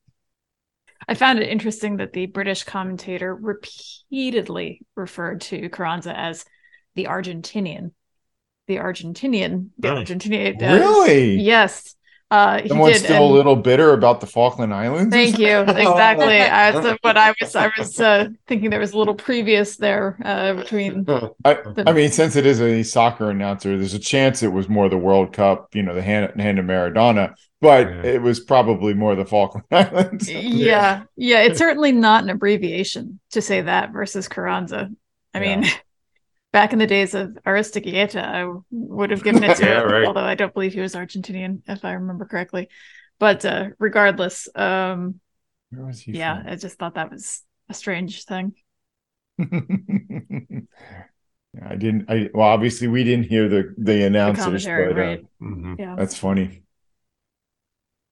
I 1.06 1.16
found 1.16 1.40
it 1.40 1.50
interesting 1.50 1.98
that 1.98 2.14
the 2.14 2.28
british 2.28 2.64
commentator 2.64 3.34
repeatedly 3.36 4.82
referred 4.96 5.42
to 5.42 5.70
carranza 5.70 6.18
as 6.18 6.46
the 6.96 7.06
argentinian. 7.06 7.92
The 8.68 8.78
argentinian 8.78 9.70
the 9.78 9.90
oh, 9.90 9.96
argentinian 9.96 10.62
really? 10.62 11.36
Yes 11.40 11.96
uh, 12.34 12.68
Someone's 12.68 12.94
did, 12.94 13.04
still 13.04 13.26
and... 13.26 13.32
a 13.32 13.36
little 13.36 13.56
bitter 13.56 13.94
about 13.94 14.20
the 14.20 14.26
Falkland 14.26 14.74
Islands. 14.74 15.14
Thank 15.14 15.38
you. 15.38 15.64
Exactly. 15.84 16.40
I, 16.40 16.72
what 17.02 17.18
I 17.18 17.36
was, 17.40 17.56
I 17.56 17.70
was 17.78 18.00
uh, 18.00 18.30
thinking 18.48 18.70
there 18.70 18.80
was 18.80 18.94
a 18.94 18.98
little 18.98 19.14
previous 19.14 19.76
there 19.76 20.18
uh, 20.24 20.54
between. 20.54 21.06
I, 21.46 21.54
the... 21.54 21.84
I, 21.86 21.92
mean, 21.92 22.10
since 22.10 22.36
it 22.36 22.46
is 22.46 22.60
a 22.60 22.82
soccer 22.84 23.30
announcer, 23.30 23.78
there's 23.78 23.94
a 23.94 24.00
chance 24.00 24.42
it 24.42 24.48
was 24.52 24.68
more 24.68 24.90
the 24.90 24.98
World 24.98 25.34
Cup, 25.34 25.76
you 25.76 25.84
know, 25.84 25.94
the 25.94 26.02
hand, 26.02 26.40
hand 26.42 26.58
of 26.58 26.66
Maradona, 26.66 27.36
but 27.62 27.88
yeah. 27.88 28.04
it 28.04 28.22
was 28.22 28.40
probably 28.40 28.94
more 28.94 29.16
the 29.16 29.26
Falkland 29.26 29.66
Islands. 29.72 30.32
yeah, 30.32 31.04
yeah. 31.16 31.42
It's 31.42 31.60
certainly 31.60 31.92
not 31.92 32.24
an 32.24 32.32
abbreviation 32.32 33.20
to 33.32 33.42
say 33.42 33.62
that 33.62 33.92
versus 33.92 34.28
Carranza. 34.28 34.90
I 35.36 35.44
yeah. 35.44 35.60
mean 35.60 35.72
back 36.54 36.72
in 36.72 36.80
the 36.80 36.88
days 36.88 37.16
of 37.16 37.32
Aristeguieta, 37.46 38.24
I 38.24 38.50
would 38.72 39.12
have 39.12 39.24
given 39.24 39.44
it 39.44 39.58
to 39.58 39.66
yeah, 39.66 39.82
him, 39.82 39.92
right. 39.92 40.06
although 40.06 40.22
I 40.22 40.36
don't 40.36 40.54
believe 40.54 40.74
he 40.74 40.80
was 40.80 40.96
Argentinian, 40.96 41.64
if 41.68 41.84
I 41.84 41.94
remember 41.94 42.26
correctly. 42.26 42.70
But 43.20 43.44
uh, 43.44 43.70
regardless, 43.80 44.48
um, 44.56 45.20
yeah, 46.06 46.42
from? 46.42 46.52
I 46.52 46.56
just 46.56 46.80
thought 46.80 46.96
that 46.96 47.12
was 47.12 47.42
a 47.68 47.74
strange 47.74 48.24
thing. 48.24 48.54
I 49.40 49.46
didn't. 51.76 52.10
I 52.10 52.30
well, 52.34 52.48
obviously 52.48 52.88
we 52.88 53.04
didn't 53.04 53.26
hear 53.26 53.50
the 53.50 53.76
the 53.78 54.06
announcers, 54.06 54.64
the 54.64 54.72
but 54.72 54.98
uh, 54.98 55.02
right. 55.02 55.20
uh, 55.20 55.44
mm-hmm. 55.44 55.74
yeah, 55.78 55.96
that's 55.98 56.18
funny. 56.18 56.64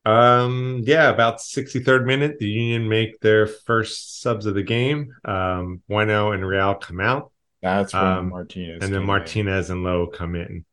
Um, 0.04 0.82
yeah, 0.84 1.10
about 1.10 1.38
63rd 1.38 2.06
minute, 2.06 2.40
the 2.40 2.48
Union 2.48 2.90
make 2.90 3.20
their 3.20 3.46
first 3.46 4.20
subs 4.20 4.48
of 4.48 4.56
the 4.56 4.64
game. 4.64 5.14
Um, 5.26 5.84
Bueno 5.88 6.32
and 6.32 6.46
Real 6.46 6.74
come 6.74 7.00
out. 7.00 7.32
That's 7.62 7.94
when 7.94 8.04
um, 8.04 8.30
Martinez 8.30 8.84
and 8.84 8.94
then 8.94 9.06
Martinez 9.06 9.70
in. 9.70 9.78
and 9.78 9.86
Lowe 9.86 10.08
come 10.08 10.36
in. 10.36 10.66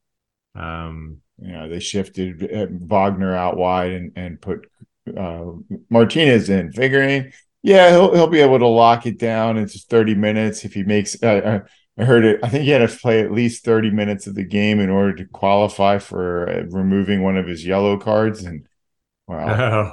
Um, 0.54 1.18
you 1.40 1.52
know, 1.52 1.68
they 1.68 1.80
shifted 1.80 2.42
uh, 2.52 2.66
Wagner 2.70 3.34
out 3.34 3.56
wide 3.56 3.92
and 3.92 4.12
and 4.16 4.40
put 4.40 4.68
uh, 5.16 5.44
Martinez 5.90 6.50
in, 6.50 6.72
figuring, 6.72 7.32
yeah, 7.62 7.90
he'll 7.90 8.14
he'll 8.14 8.28
be 8.28 8.40
able 8.40 8.58
to 8.58 8.66
lock 8.66 9.06
it 9.06 9.18
down. 9.18 9.58
It's 9.58 9.84
30 9.84 10.14
minutes 10.14 10.64
if 10.64 10.74
he 10.74 10.84
makes. 10.84 11.20
Uh, 11.22 11.60
I 11.98 12.04
heard 12.04 12.24
it. 12.24 12.40
I 12.42 12.48
think 12.48 12.64
he 12.64 12.70
had 12.70 12.88
to 12.88 12.96
play 12.96 13.20
at 13.20 13.32
least 13.32 13.64
30 13.64 13.90
minutes 13.90 14.28
of 14.28 14.36
the 14.36 14.44
game 14.44 14.78
in 14.78 14.88
order 14.88 15.14
to 15.14 15.24
qualify 15.24 15.98
for 15.98 16.48
uh, 16.48 16.62
removing 16.70 17.22
one 17.22 17.36
of 17.36 17.46
his 17.46 17.66
yellow 17.66 17.98
cards. 17.98 18.44
And 18.44 18.66
wow, 19.26 19.48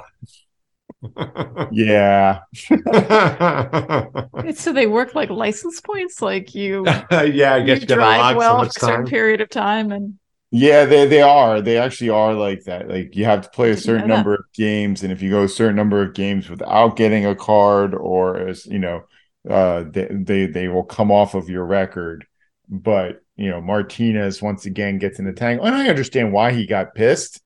yeah. 1.72 2.40
so 4.54 4.72
they 4.72 4.86
work 4.86 5.14
like 5.14 5.30
license 5.30 5.80
points, 5.80 6.22
like 6.22 6.54
you. 6.54 6.84
yeah, 7.10 7.54
I 7.54 7.62
guess 7.62 7.80
you 7.80 7.86
drive 7.86 8.36
well 8.36 8.62
for 8.62 8.66
a 8.66 8.70
certain 8.70 9.06
period 9.06 9.40
of 9.40 9.48
time, 9.48 9.92
and 9.92 10.18
yeah, 10.50 10.84
they 10.84 11.06
they 11.06 11.22
are. 11.22 11.60
They 11.60 11.78
actually 11.78 12.10
are 12.10 12.34
like 12.34 12.64
that. 12.64 12.88
Like 12.88 13.16
you 13.16 13.24
have 13.24 13.42
to 13.42 13.50
play 13.50 13.70
a 13.70 13.76
certain 13.76 14.08
number 14.08 14.34
of 14.34 14.44
games, 14.54 15.02
and 15.02 15.12
if 15.12 15.22
you 15.22 15.30
go 15.30 15.44
a 15.44 15.48
certain 15.48 15.76
number 15.76 16.02
of 16.02 16.14
games 16.14 16.48
without 16.48 16.96
getting 16.96 17.26
a 17.26 17.34
card, 17.34 17.94
or 17.94 18.36
as 18.36 18.66
you 18.66 18.78
know, 18.78 19.02
uh, 19.48 19.84
they 19.88 20.08
they 20.10 20.46
they 20.46 20.68
will 20.68 20.84
come 20.84 21.10
off 21.10 21.34
of 21.34 21.48
your 21.48 21.64
record. 21.64 22.26
But 22.68 23.22
you 23.36 23.50
know, 23.50 23.60
Martinez 23.60 24.40
once 24.40 24.66
again 24.66 24.98
gets 24.98 25.18
in 25.18 25.24
the 25.24 25.32
tank, 25.32 25.60
and 25.62 25.74
I 25.74 25.88
understand 25.88 26.32
why 26.32 26.52
he 26.52 26.66
got 26.66 26.94
pissed 26.94 27.40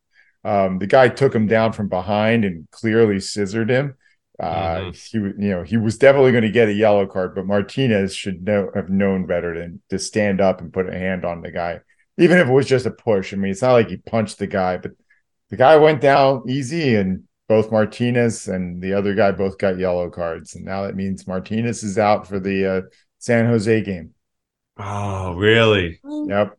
um, 0.44 0.78
the 0.78 0.86
guy 0.86 1.08
took 1.08 1.34
him 1.34 1.46
down 1.46 1.72
from 1.72 1.88
behind 1.88 2.44
and 2.44 2.70
clearly 2.70 3.20
scissored 3.20 3.70
him. 3.70 3.96
Uh, 4.38 4.76
mm-hmm. 4.76 4.90
He, 4.90 5.44
you 5.44 5.50
know, 5.50 5.62
he 5.62 5.76
was 5.76 5.98
definitely 5.98 6.32
going 6.32 6.44
to 6.44 6.50
get 6.50 6.68
a 6.68 6.72
yellow 6.72 7.06
card, 7.06 7.34
but 7.34 7.46
Martinez 7.46 8.14
should 8.14 8.42
know 8.42 8.70
have 8.74 8.88
known 8.88 9.26
better 9.26 9.58
than 9.58 9.82
to 9.90 9.98
stand 9.98 10.40
up 10.40 10.60
and 10.60 10.72
put 10.72 10.88
a 10.88 10.98
hand 10.98 11.26
on 11.26 11.42
the 11.42 11.50
guy, 11.50 11.80
even 12.16 12.38
if 12.38 12.48
it 12.48 12.52
was 12.52 12.66
just 12.66 12.86
a 12.86 12.90
push. 12.90 13.34
I 13.34 13.36
mean, 13.36 13.50
it's 13.50 13.60
not 13.60 13.72
like 13.72 13.88
he 13.88 13.98
punched 13.98 14.38
the 14.38 14.46
guy, 14.46 14.78
but 14.78 14.92
the 15.50 15.56
guy 15.56 15.76
went 15.76 16.00
down 16.00 16.44
easy, 16.48 16.94
and 16.94 17.24
both 17.48 17.70
Martinez 17.70 18.48
and 18.48 18.80
the 18.80 18.94
other 18.94 19.14
guy 19.14 19.32
both 19.32 19.58
got 19.58 19.78
yellow 19.78 20.08
cards, 20.08 20.54
and 20.54 20.64
now 20.64 20.84
that 20.84 20.96
means 20.96 21.26
Martinez 21.26 21.82
is 21.82 21.98
out 21.98 22.26
for 22.26 22.40
the 22.40 22.66
uh, 22.66 22.80
San 23.18 23.44
Jose 23.44 23.82
game. 23.82 24.14
Oh, 24.78 25.34
really? 25.34 26.00
Yep. 26.02 26.56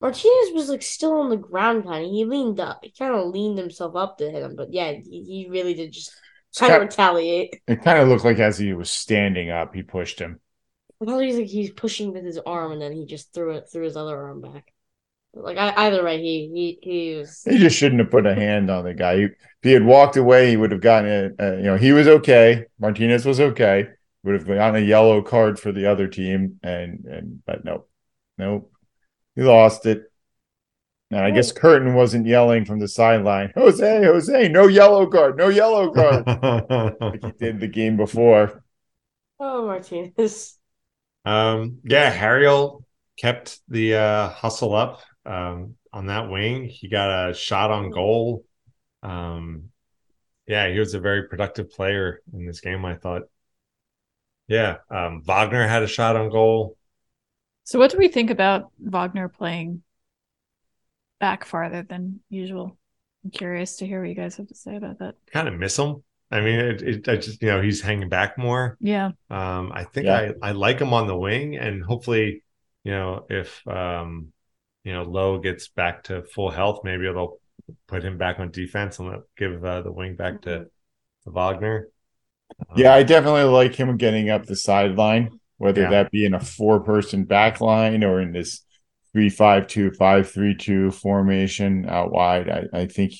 Martinez 0.00 0.52
was 0.54 0.68
like 0.68 0.82
still 0.82 1.20
on 1.20 1.30
the 1.30 1.36
ground, 1.36 1.84
kind 1.84 2.04
of. 2.04 2.10
He 2.10 2.24
leaned 2.24 2.60
up. 2.60 2.80
He 2.82 2.92
kind 2.96 3.14
of 3.14 3.28
leaned 3.28 3.58
himself 3.58 3.96
up 3.96 4.18
to 4.18 4.30
hit 4.30 4.42
him, 4.42 4.54
but 4.54 4.72
yeah, 4.72 4.92
he, 4.92 5.24
he 5.24 5.48
really 5.50 5.74
did 5.74 5.92
just 5.92 6.12
try 6.54 6.68
to 6.68 6.78
retaliate. 6.78 7.60
It 7.66 7.82
kind 7.82 7.98
of 7.98 8.08
looked 8.08 8.24
like 8.24 8.38
as 8.38 8.58
he 8.58 8.72
was 8.74 8.90
standing 8.90 9.50
up, 9.50 9.74
he 9.74 9.82
pushed 9.82 10.20
him. 10.20 10.40
Well, 11.00 11.18
he's 11.18 11.36
like 11.36 11.46
he's 11.46 11.70
pushing 11.70 12.12
with 12.12 12.24
his 12.24 12.38
arm, 12.38 12.72
and 12.72 12.82
then 12.82 12.92
he 12.92 13.06
just 13.06 13.32
threw 13.32 13.52
it 13.52 13.68
through 13.70 13.84
his 13.84 13.96
other 13.96 14.16
arm 14.16 14.40
back. 14.40 14.72
Like 15.34 15.58
either 15.58 16.04
way, 16.04 16.20
he 16.20 16.50
he 16.52 16.78
he 16.82 17.14
was. 17.16 17.42
He 17.44 17.58
just 17.58 17.76
shouldn't 17.76 18.00
have 18.00 18.10
put 18.10 18.26
a 18.26 18.34
hand 18.34 18.70
on 18.70 18.84
the 18.84 18.94
guy. 18.94 19.16
He, 19.16 19.22
if 19.24 19.34
he 19.62 19.72
had 19.72 19.84
walked 19.84 20.16
away, 20.16 20.50
he 20.50 20.56
would 20.56 20.72
have 20.72 20.80
gotten 20.80 21.10
it. 21.10 21.34
Uh, 21.40 21.56
you 21.56 21.64
know, 21.64 21.76
he 21.76 21.92
was 21.92 22.08
okay. 22.08 22.64
Martinez 22.78 23.26
was 23.26 23.40
okay. 23.40 23.88
Would 24.24 24.34
have 24.34 24.46
gotten 24.46 24.82
a 24.82 24.86
yellow 24.86 25.22
card 25.22 25.60
for 25.60 25.70
the 25.70 25.86
other 25.86 26.08
team, 26.08 26.58
and 26.62 27.04
and 27.04 27.42
but 27.46 27.64
nope, 27.64 27.88
nope. 28.36 28.72
He 29.38 29.44
lost 29.44 29.86
it. 29.86 30.10
And 31.12 31.20
I 31.20 31.30
guess 31.30 31.52
Curtin 31.52 31.94
wasn't 31.94 32.26
yelling 32.26 32.64
from 32.64 32.80
the 32.80 32.88
sideline, 32.88 33.52
Jose, 33.54 34.04
Jose, 34.04 34.48
no 34.48 34.66
yellow 34.66 35.06
card, 35.06 35.38
no 35.38 35.48
yellow 35.48 35.92
card. 35.92 36.26
like 37.00 37.24
he 37.24 37.30
did 37.38 37.60
the 37.60 37.68
game 37.68 37.96
before. 37.96 38.64
Oh, 39.38 39.64
Martinez. 39.64 40.58
Um, 41.24 41.78
yeah, 41.84 42.10
Harriel 42.10 42.84
kept 43.16 43.60
the 43.68 43.94
uh, 43.94 44.28
hustle 44.30 44.74
up 44.74 45.02
um, 45.24 45.76
on 45.92 46.06
that 46.06 46.28
wing. 46.28 46.64
He 46.64 46.88
got 46.88 47.30
a 47.30 47.32
shot 47.32 47.70
on 47.70 47.90
goal. 47.90 48.44
Um, 49.04 49.70
yeah, 50.48 50.68
he 50.68 50.80
was 50.80 50.94
a 50.94 51.00
very 51.00 51.28
productive 51.28 51.70
player 51.70 52.22
in 52.32 52.44
this 52.44 52.60
game, 52.60 52.84
I 52.84 52.96
thought. 52.96 53.22
Yeah. 54.48 54.78
Um, 54.90 55.22
Wagner 55.24 55.68
had 55.68 55.84
a 55.84 55.86
shot 55.86 56.16
on 56.16 56.28
goal. 56.28 56.77
So, 57.68 57.78
what 57.78 57.90
do 57.90 57.98
we 57.98 58.08
think 58.08 58.30
about 58.30 58.70
Wagner 58.80 59.28
playing 59.28 59.82
back 61.20 61.44
farther 61.44 61.82
than 61.82 62.20
usual? 62.30 62.78
I'm 63.22 63.30
curious 63.30 63.76
to 63.76 63.86
hear 63.86 64.00
what 64.00 64.08
you 64.08 64.14
guys 64.14 64.36
have 64.36 64.48
to 64.48 64.54
say 64.54 64.76
about 64.76 65.00
that. 65.00 65.16
Kind 65.30 65.48
of 65.48 65.54
miss 65.54 65.78
him. 65.78 66.02
I 66.30 66.40
mean, 66.40 66.60
it, 66.60 66.80
it 66.80 67.08
I 67.10 67.16
just 67.16 67.42
you 67.42 67.48
know 67.48 67.60
he's 67.60 67.82
hanging 67.82 68.08
back 68.08 68.38
more. 68.38 68.78
Yeah. 68.80 69.10
Um, 69.28 69.70
I 69.74 69.84
think 69.84 70.06
Yeah. 70.06 70.32
I 70.42 70.48
I 70.48 70.52
like 70.52 70.78
him 70.78 70.94
on 70.94 71.08
the 71.08 71.16
wing, 71.16 71.58
and 71.58 71.82
hopefully, 71.82 72.42
you 72.84 72.92
know, 72.92 73.26
if 73.28 73.60
um, 73.68 74.32
you 74.82 74.94
know, 74.94 75.02
Lowe 75.02 75.38
gets 75.38 75.68
back 75.68 76.04
to 76.04 76.22
full 76.22 76.48
health, 76.48 76.80
maybe 76.84 77.06
it'll 77.06 77.38
put 77.86 78.02
him 78.02 78.16
back 78.16 78.38
on 78.38 78.50
defense 78.50 78.98
and 78.98 79.20
give 79.36 79.62
uh, 79.62 79.82
the 79.82 79.92
wing 79.92 80.16
back 80.16 80.40
to, 80.42 80.60
to 80.60 81.30
Wagner. 81.30 81.88
Um, 82.70 82.78
Yeah, 82.78 82.94
I 82.94 83.02
definitely 83.02 83.44
like 83.44 83.74
him 83.74 83.94
getting 83.98 84.30
up 84.30 84.46
the 84.46 84.56
sideline, 84.56 85.38
whether 85.58 85.82
Yeah. 85.82 85.90
that 85.90 86.10
be 86.10 86.24
in 86.24 86.34
a 86.34 86.40
four 86.40 86.80
person 86.80 87.24
back 87.24 87.60
line 87.60 88.02
or 88.02 88.20
in 88.20 88.32
this 88.32 88.64
three 89.12 89.28
five 89.30 89.66
two, 89.66 89.90
five 89.92 90.30
three 90.30 90.54
two 90.56 90.90
formation 90.90 91.86
out 91.88 92.10
wide. 92.12 92.48
I, 92.48 92.64
I 92.80 92.86
think 92.86 93.12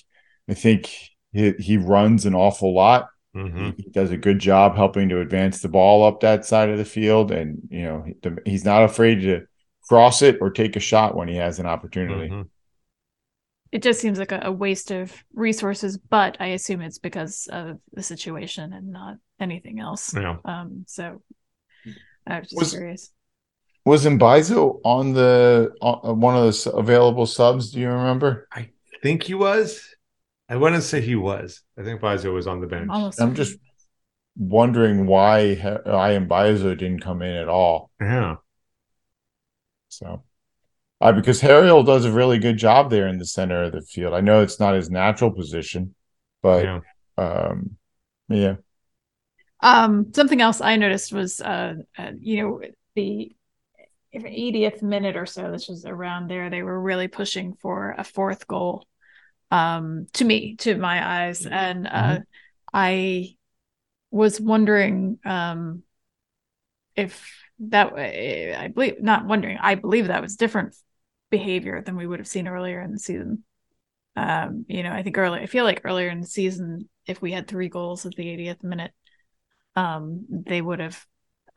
I 0.49 0.55
think 0.55 0.91
he, 1.33 1.53
he 1.59 1.77
runs 1.77 2.25
an 2.27 2.35
awful 2.35 2.75
lot. 2.75 3.09
mhm. 3.37 3.75
He 3.77 3.91
does 3.91 4.11
a 4.11 4.17
good 4.17 4.39
job 4.39 4.77
helping 4.77 5.09
to 5.11 5.21
advance 5.21 5.61
the 5.61 5.69
ball 5.69 6.05
up 6.05 6.21
that 6.21 6.45
side 6.47 6.71
of 6.71 6.79
the 6.79 6.85
field, 6.85 7.31
and 7.31 7.59
you 7.71 7.83
know 7.83 8.05
he's 8.45 8.65
not 8.65 8.85
afraid 8.85 9.21
to 9.23 9.43
cross 9.89 10.23
it 10.23 10.39
or 10.41 10.51
take 10.51 10.77
a 10.77 10.81
shot 10.81 11.15
when 11.17 11.29
he 11.29 11.37
has 11.37 11.59
an 11.59 11.67
opportunity. 11.67 12.31
Mhm. 12.31 12.49
It 13.71 13.83
just 13.83 14.01
seems 14.01 14.19
like 14.19 14.33
a, 14.33 14.41
a 14.45 14.53
waste 14.53 14.91
of 14.91 15.13
resources, 15.35 15.99
but 15.99 16.39
I 16.41 16.49
assume 16.49 16.81
it's 16.81 16.99
because 16.99 17.49
of 17.53 17.79
the 17.93 18.03
situation 18.03 18.73
and 18.73 18.93
not 18.93 19.17
anything 19.39 19.79
else. 19.79 20.15
Yeah. 20.15 20.37
Um, 20.45 20.85
so 20.87 21.21
I 22.29 22.41
was 22.41 22.49
just 22.49 22.59
Was- 22.59 22.71
curious. 22.71 23.13
Was 23.85 24.05
Mbaizo 24.05 24.81
on 24.85 25.15
the 25.15 25.73
on 25.81 26.21
one 26.21 26.37
of 26.37 26.43
the 26.43 26.71
available 26.73 27.25
subs? 27.25 27.71
Do 27.71 27.81
you 27.81 27.89
remember? 27.89 28.47
I 28.53 28.69
think 29.03 29.23
he 29.23 29.33
was. 29.33 29.83
I 30.49 30.57
wouldn't 30.57 30.83
say 30.83 31.01
he 31.01 31.15
was. 31.15 31.63
I 31.79 31.85
think 31.85 32.01
Bizo 32.01 32.35
was 32.35 32.47
on 32.47 32.61
the 32.61 32.67
bench. 32.67 32.85
I'm 32.85 32.91
almost 32.91 33.21
I'm 33.21 33.35
just 33.35 33.57
wondering 34.37 35.07
why 35.07 35.59
I 35.87 36.13
am 36.13 36.29
Bizo 36.29 36.77
didn't 36.77 37.01
come 37.01 37.23
in 37.23 37.35
at 37.35 37.49
all. 37.49 37.91
Yeah. 38.01 38.37
So, 39.89 40.23
uh, 41.01 41.13
because 41.13 41.41
Harriel 41.41 41.83
does 41.83 42.05
a 42.05 42.13
really 42.13 42.39
good 42.39 42.57
job 42.57 42.91
there 42.91 43.09
in 43.09 43.19
the 43.19 43.27
center 43.27 43.63
of 43.63 43.73
the 43.73 43.81
field. 43.83 44.15
I 44.15 44.21
know 44.21 44.43
it's 44.43 44.61
not 44.61 44.75
his 44.75 44.91
natural 44.91 45.31
position, 45.31 45.95
but 46.43 46.65
yeah. 46.65 46.81
um, 47.17 47.77
yeah, 48.29 48.57
Um, 49.61 50.13
something 50.15 50.41
else 50.41 50.61
I 50.61 50.77
noticed 50.77 51.13
was, 51.13 51.41
uh, 51.41 51.75
uh, 51.97 52.13
you 52.19 52.43
know, 52.43 52.61
the 52.95 53.35
80th 54.15 54.83
minute 54.83 55.17
or 55.17 55.27
so, 55.27 55.51
this 55.51 55.69
was 55.69 55.85
around 55.85 56.29
there, 56.29 56.51
they 56.51 56.63
were 56.63 56.81
really 56.81 57.09
pushing 57.09 57.55
for 57.55 57.95
a 57.97 58.05
fourth 58.05 58.47
goal. 58.47 58.87
Um, 59.51 60.07
to 60.15 60.25
me, 60.25 60.57
to 60.57 60.77
my 60.77 61.27
eyes, 61.27 61.47
and 61.47 61.87
uh, 61.87 62.19
I 62.73 63.37
was 64.11 64.41
wondering, 64.41 65.19
um, 65.25 65.83
if 66.95 67.33
that 67.61 67.95
I 67.95 68.69
believe 68.69 69.01
not 69.01 69.25
wondering, 69.25 69.59
I 69.59 69.75
believe 69.75 70.09
that 70.09 70.23
was 70.23 70.37
different 70.37 70.77
behavior 71.31 71.83
than 71.83 71.97
we 71.97 72.07
would 72.07 72.19
have 72.19 72.29
seen 72.29 72.49
earlier 72.49 72.81
in 72.83 72.93
the 72.93 72.99
season. 72.99 73.45
Um, 74.17 74.65
you 74.69 74.83
know, 74.83 74.93
I 74.93 75.03
think 75.03 75.17
earlier, 75.17 75.41
I 75.41 75.47
feel 75.47 75.65
like 75.65 75.83
earlier 75.85 76.09
in 76.09 76.21
the 76.21 76.27
season, 76.27 76.89
if 77.07 77.23
we 77.23 77.33
had 77.33 77.47
three 77.47 77.69
goals 77.69 78.05
at 78.05 78.15
the 78.15 78.27
80th 78.27 78.63
minute, 78.63 78.93
um, 79.79 80.27
they 80.29 80.61
would 80.61 80.81
have 80.81 81.07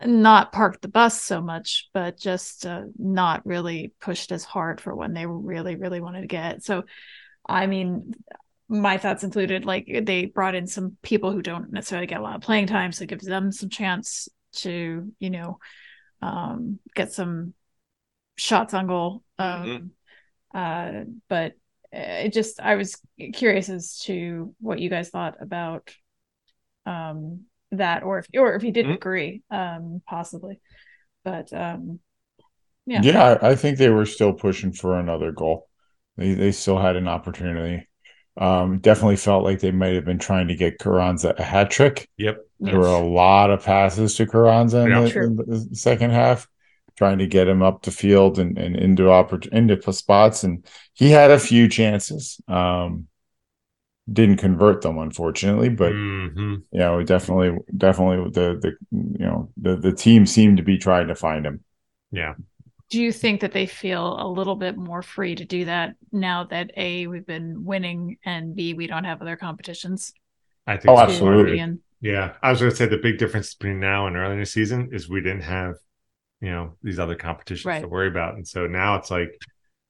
not 0.05 0.51
parked 0.51 0.83
the 0.83 0.87
bus 0.87 1.19
so 1.19 1.41
much, 1.41 1.89
but 1.91 2.19
just 2.19 2.67
uh, 2.67 2.83
not 2.95 3.43
really 3.47 3.93
pushed 3.99 4.31
as 4.31 4.43
hard 4.43 4.79
for 4.79 4.95
when 4.95 5.13
they 5.13 5.25
really, 5.25 5.75
really 5.75 6.01
wanted 6.01 6.21
to 6.21 6.27
get. 6.27 6.63
So, 6.63 6.83
I 7.47 7.65
mean, 7.65 8.13
my 8.69 8.99
thoughts 8.99 9.23
included 9.23 9.65
like 9.65 9.89
they 10.03 10.25
brought 10.25 10.53
in 10.53 10.67
some 10.67 10.97
people 11.01 11.31
who 11.31 11.41
don't 11.41 11.73
necessarily 11.73 12.05
get 12.05 12.19
a 12.19 12.23
lot 12.23 12.35
of 12.35 12.43
playing 12.43 12.67
time, 12.67 12.91
so 12.91 13.05
it 13.05 13.09
gives 13.09 13.25
them 13.25 13.51
some 13.51 13.69
chance 13.69 14.29
to, 14.53 15.11
you 15.17 15.29
know, 15.31 15.57
um, 16.21 16.77
get 16.93 17.11
some 17.11 17.55
shots 18.37 18.75
on 18.75 18.85
goal. 18.85 19.23
Um, 19.39 19.91
uh, 20.53 20.91
but 21.27 21.53
uh, 21.91 22.25
it 22.25 22.33
just, 22.33 22.59
I 22.59 22.75
was 22.75 23.01
curious 23.33 23.67
as 23.67 23.97
to 24.01 24.53
what 24.59 24.77
you 24.77 24.91
guys 24.91 25.09
thought 25.09 25.37
about 25.41 25.91
um 26.83 27.45
that 27.71 28.03
or 28.03 28.19
if 28.19 28.27
or 28.37 28.55
if 28.55 28.63
you 28.63 28.71
didn't 28.71 28.93
Mhm. 28.93 28.95
agree 28.95 29.41
um 29.51 30.01
possibly 30.07 30.59
but 31.23 31.51
um 31.53 31.99
Yeah. 32.85 33.01
yeah, 33.03 33.23
I, 33.41 33.51
I 33.51 33.55
think 33.55 33.77
they 33.77 33.89
were 33.89 34.05
still 34.07 34.33
pushing 34.33 34.73
for 34.73 34.99
another 34.99 35.31
goal. 35.31 35.67
They 36.17 36.33
they 36.33 36.51
still 36.51 36.77
had 36.79 36.95
an 36.95 37.07
opportunity. 37.07 37.87
Um, 38.37 38.79
definitely 38.79 39.17
felt 39.17 39.43
like 39.43 39.59
they 39.59 39.71
might 39.71 39.93
have 39.95 40.05
been 40.05 40.17
trying 40.19 40.47
to 40.47 40.55
get 40.55 40.79
Carranza 40.79 41.35
a 41.37 41.43
hat 41.43 41.69
trick. 41.69 42.07
Yep. 42.17 42.37
There 42.59 42.79
were 42.79 42.87
a 42.87 43.05
lot 43.05 43.49
of 43.51 43.63
passes 43.63 44.15
to 44.15 44.25
Carranza 44.25 44.79
in, 44.81 44.89
Yeah. 44.89 45.01
the, 45.01 45.21
in 45.21 45.35
the 45.35 45.75
second 45.75 46.11
half, 46.11 46.47
trying 46.97 47.19
to 47.19 47.27
get 47.27 47.47
him 47.47 47.61
up 47.61 47.83
the 47.83 47.91
field 47.91 48.39
and, 48.39 48.57
and 48.57 48.75
into 48.75 49.03
oppor- 49.03 49.47
into 49.49 49.93
spots, 49.93 50.43
and 50.43 50.65
he 50.93 51.11
had 51.11 51.29
a 51.31 51.39
few 51.39 51.67
chances. 51.67 52.39
Um, 52.47 53.07
didn't 54.11 54.37
convert 54.37 54.81
them, 54.81 54.97
unfortunately, 54.97 55.69
but 55.69 55.91
Mhm. 55.93 56.63
you 56.71 56.79
know, 56.79 57.03
definitely, 57.03 57.57
definitely, 57.77 58.29
the 58.31 58.57
the 58.61 58.75
you 58.91 59.25
know 59.25 59.51
the 59.57 59.75
the 59.77 59.91
team 59.93 60.25
seemed 60.25 60.57
to 60.57 60.63
be 60.63 60.77
trying 60.77 61.07
to 61.07 61.15
find 61.15 61.45
him. 61.45 61.61
Yeah. 62.11 62.33
do 62.89 63.01
you 63.01 63.13
think 63.13 63.39
that 63.41 63.53
they 63.53 63.65
feel 63.65 64.17
a 64.21 64.27
little 64.27 64.55
bit 64.57 64.75
more 64.77 65.01
free 65.01 65.33
to 65.35 65.45
do 65.45 65.63
that 65.65 65.95
now 66.11 66.43
that 66.45 66.71
a 66.75 67.07
we've 67.07 67.25
been 67.25 67.63
winning 67.63 68.17
and 68.25 68.53
b 68.55 68.73
we 68.73 68.85
don't 68.87 69.05
have 69.05 69.21
other 69.21 69.37
competitions 69.37 70.13
I 70.67 70.77
think 70.77 70.91
Oh, 70.91 70.95
so. 70.97 71.01
absolutely. 71.03 71.63
Yeah. 72.01 72.33
I 72.43 72.51
was 72.51 72.59
going 72.59 72.71
to 72.71 72.75
say 72.77 72.85
the 72.85 72.97
big 72.97 73.17
difference 73.17 73.53
between 73.55 73.79
now 73.79 74.07
and 74.07 74.15
early 74.17 74.33
in 74.33 74.39
the 74.39 74.45
season 74.45 74.89
is 74.91 75.09
we 75.09 75.21
didn't 75.21 75.41
have, 75.43 75.75
you 76.41 76.51
know, 76.51 76.73
these 76.83 76.99
other 76.99 77.15
competitions 77.15 77.65
Right. 77.65 77.81
to 77.81 77.87
worry 77.87 78.07
about. 78.09 78.35
And 78.35 78.47
so 78.47 78.67
now 78.67 78.95
it's 78.95 79.09
like, 79.09 79.31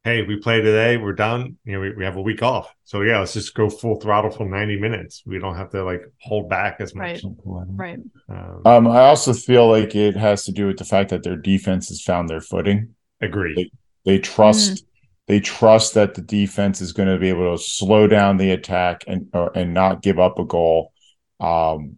hey, 0.03 0.23
we 0.23 0.37
play 0.37 0.61
today, 0.61 0.97
we're 0.97 1.13
done. 1.13 1.57
You 1.63 1.73
know, 1.73 1.79
we, 1.79 1.93
we 1.93 2.03
have 2.03 2.15
a 2.15 2.21
week 2.21 2.41
off. 2.41 2.73
So 2.83 3.01
yeah, 3.01 3.19
let's 3.19 3.33
just 3.33 3.53
go 3.53 3.69
full 3.69 3.99
throttle 3.99 4.31
for 4.31 4.45
90 4.45 4.79
minutes. 4.79 5.23
We 5.25 5.39
don't 5.39 5.55
have 5.55 5.69
to 5.71 5.83
like 5.83 6.01
hold 6.21 6.49
back 6.49 6.77
as 6.79 6.95
much. 6.95 7.23
right 7.45 7.99
Um, 8.29 8.61
Um, 8.65 8.87
I 8.87 9.01
also 9.01 9.33
feel 9.33 9.69
like 9.69 9.95
it 9.95 10.15
has 10.15 10.43
to 10.45 10.51
do 10.51 10.67
with 10.67 10.77
the 10.77 10.85
fact 10.85 11.09
that 11.11 11.23
their 11.23 11.35
defense 11.35 11.89
has 11.89 12.01
found 12.01 12.29
their 12.29 12.41
footing. 12.41 12.95
agree. 13.21 13.71
They 14.05 14.17
trust 14.17 14.85
they 15.27 15.39
trust 15.39 15.93
that 15.93 16.15
the 16.15 16.21
defense 16.21 16.81
is 16.81 16.91
going 16.91 17.07
to 17.07 17.17
be 17.17 17.29
able 17.29 17.55
to 17.55 17.63
slow 17.63 18.07
down 18.07 18.37
the 18.37 18.51
attack 18.51 19.03
and 19.07 19.29
or, 19.33 19.55
and 19.55 19.73
not 19.73 20.01
give 20.01 20.19
up 20.19 20.39
a 20.39 20.45
goal. 20.45 20.91
Um, 21.39 21.97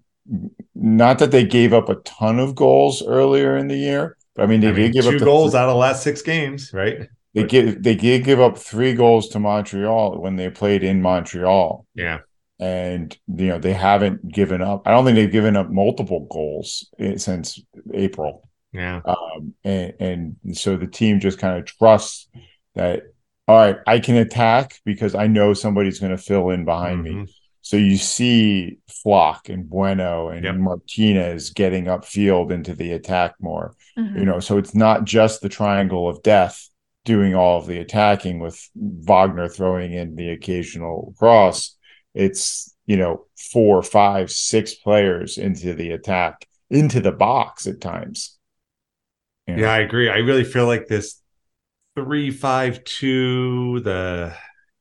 not 0.76 1.20
that 1.20 1.32
they 1.32 1.46
gave 1.46 1.74
up 1.74 1.90
a 1.90 1.96
ton 1.96 2.40
of 2.40 2.56
goals 2.56 3.02
earlier 3.02 3.58
in 3.58 3.70
the 3.70 3.78
year, 3.78 4.18
but 4.36 4.44
I 4.44 4.46
mean 4.46 4.60
they 4.60 4.68
I 4.68 4.72
mean, 4.72 4.82
did 4.82 4.94
give 4.94 5.06
two 5.06 5.12
up 5.12 5.20
the 5.20 5.26
goals 5.26 5.56
out 5.56 5.70
of 5.70 5.74
the 5.74 5.80
last 5.80 6.04
six 6.04 6.22
games, 6.22 6.72
right? 6.74 7.08
They 7.34 7.44
give 7.46 7.82
they 7.82 7.96
did 7.96 8.24
give 8.24 8.40
up 8.40 8.58
three 8.58 8.94
goals 8.94 9.30
to 9.30 9.40
Montreal 9.40 10.22
when 10.22 10.36
they 10.36 10.50
played 10.50 10.84
in 10.84 11.02
Montreal, 11.02 11.86
Yeah. 11.96 12.20
and 12.60 13.18
you 13.28 13.48
know 13.48 13.58
they 13.60 13.74
haven't 13.74 14.28
given 14.32 14.62
up. 14.62 14.88
I 14.88 14.92
don't 14.92 15.04
think 15.06 15.16
they've 15.16 15.32
given 15.32 15.56
up 15.56 15.70
multiple 15.72 16.28
goals 16.30 16.90
eh, 17.00 17.18
since 17.18 17.60
April. 17.94 18.48
Yeah. 18.72 19.02
Um, 19.06 19.54
and, 19.64 19.94
and 20.00 20.58
so 20.58 20.78
the 20.78 20.88
team 20.88 21.20
just 21.20 21.38
kind 21.40 21.58
of 21.60 21.66
trusts 21.66 22.28
that, 22.76 23.04
all 23.48 23.56
right, 23.58 23.78
I 23.86 24.00
can 24.00 24.16
attack 24.18 24.80
because 24.84 25.14
I 25.16 25.28
know 25.28 25.54
somebody's 25.54 26.00
going 26.00 26.12
to 26.16 26.18
fill 26.18 26.50
in 26.50 26.66
behind 26.66 27.04
me. 27.04 27.12
Mhm. 27.12 27.30
So 27.62 27.78
you 27.78 27.98
see 27.98 28.80
Flach 28.90 29.48
and 29.50 29.70
Bueno 29.70 30.30
and 30.30 30.44
Yep. 30.44 30.56
Martinez 30.56 31.52
getting 31.52 31.86
upfield 31.86 32.52
into 32.52 32.74
the 32.76 32.92
attack 32.94 33.36
more. 33.40 33.76
Mhm. 33.98 34.20
You 34.20 34.26
know, 34.26 34.40
so 34.40 34.58
it's 34.58 34.74
not 34.76 35.06
just 35.06 35.42
the 35.42 35.50
triangle 35.50 36.10
of 36.10 36.22
death 36.24 36.70
doing 37.06 37.36
all 37.36 37.60
of 37.60 37.68
the 37.68 37.80
attacking 37.80 38.40
with 38.40 38.70
Wagner 38.76 39.48
throwing 39.48 39.94
in 39.94 40.16
the 40.16 40.30
occasional 40.30 41.14
cross. 41.18 41.76
It's, 42.14 42.74
you 42.86 42.98
know, 42.98 43.26
four, 43.38 43.82
five, 43.84 44.32
six 44.32 44.74
players 44.76 45.38
into 45.38 45.74
the 45.74 45.92
attack, 45.92 46.48
into 46.70 47.02
the 47.02 47.12
box 47.12 47.68
at 47.68 47.82
times. 47.82 48.38
Yeah, 49.48 49.72
I 49.72 49.80
agree. 49.80 50.10
I 50.10 50.18
really 50.18 50.46
feel 50.46 50.68
like 50.68 50.88
this 50.88 51.22
three 51.96 52.32
five 52.32 52.84
two, 52.86 53.82
the 53.82 54.34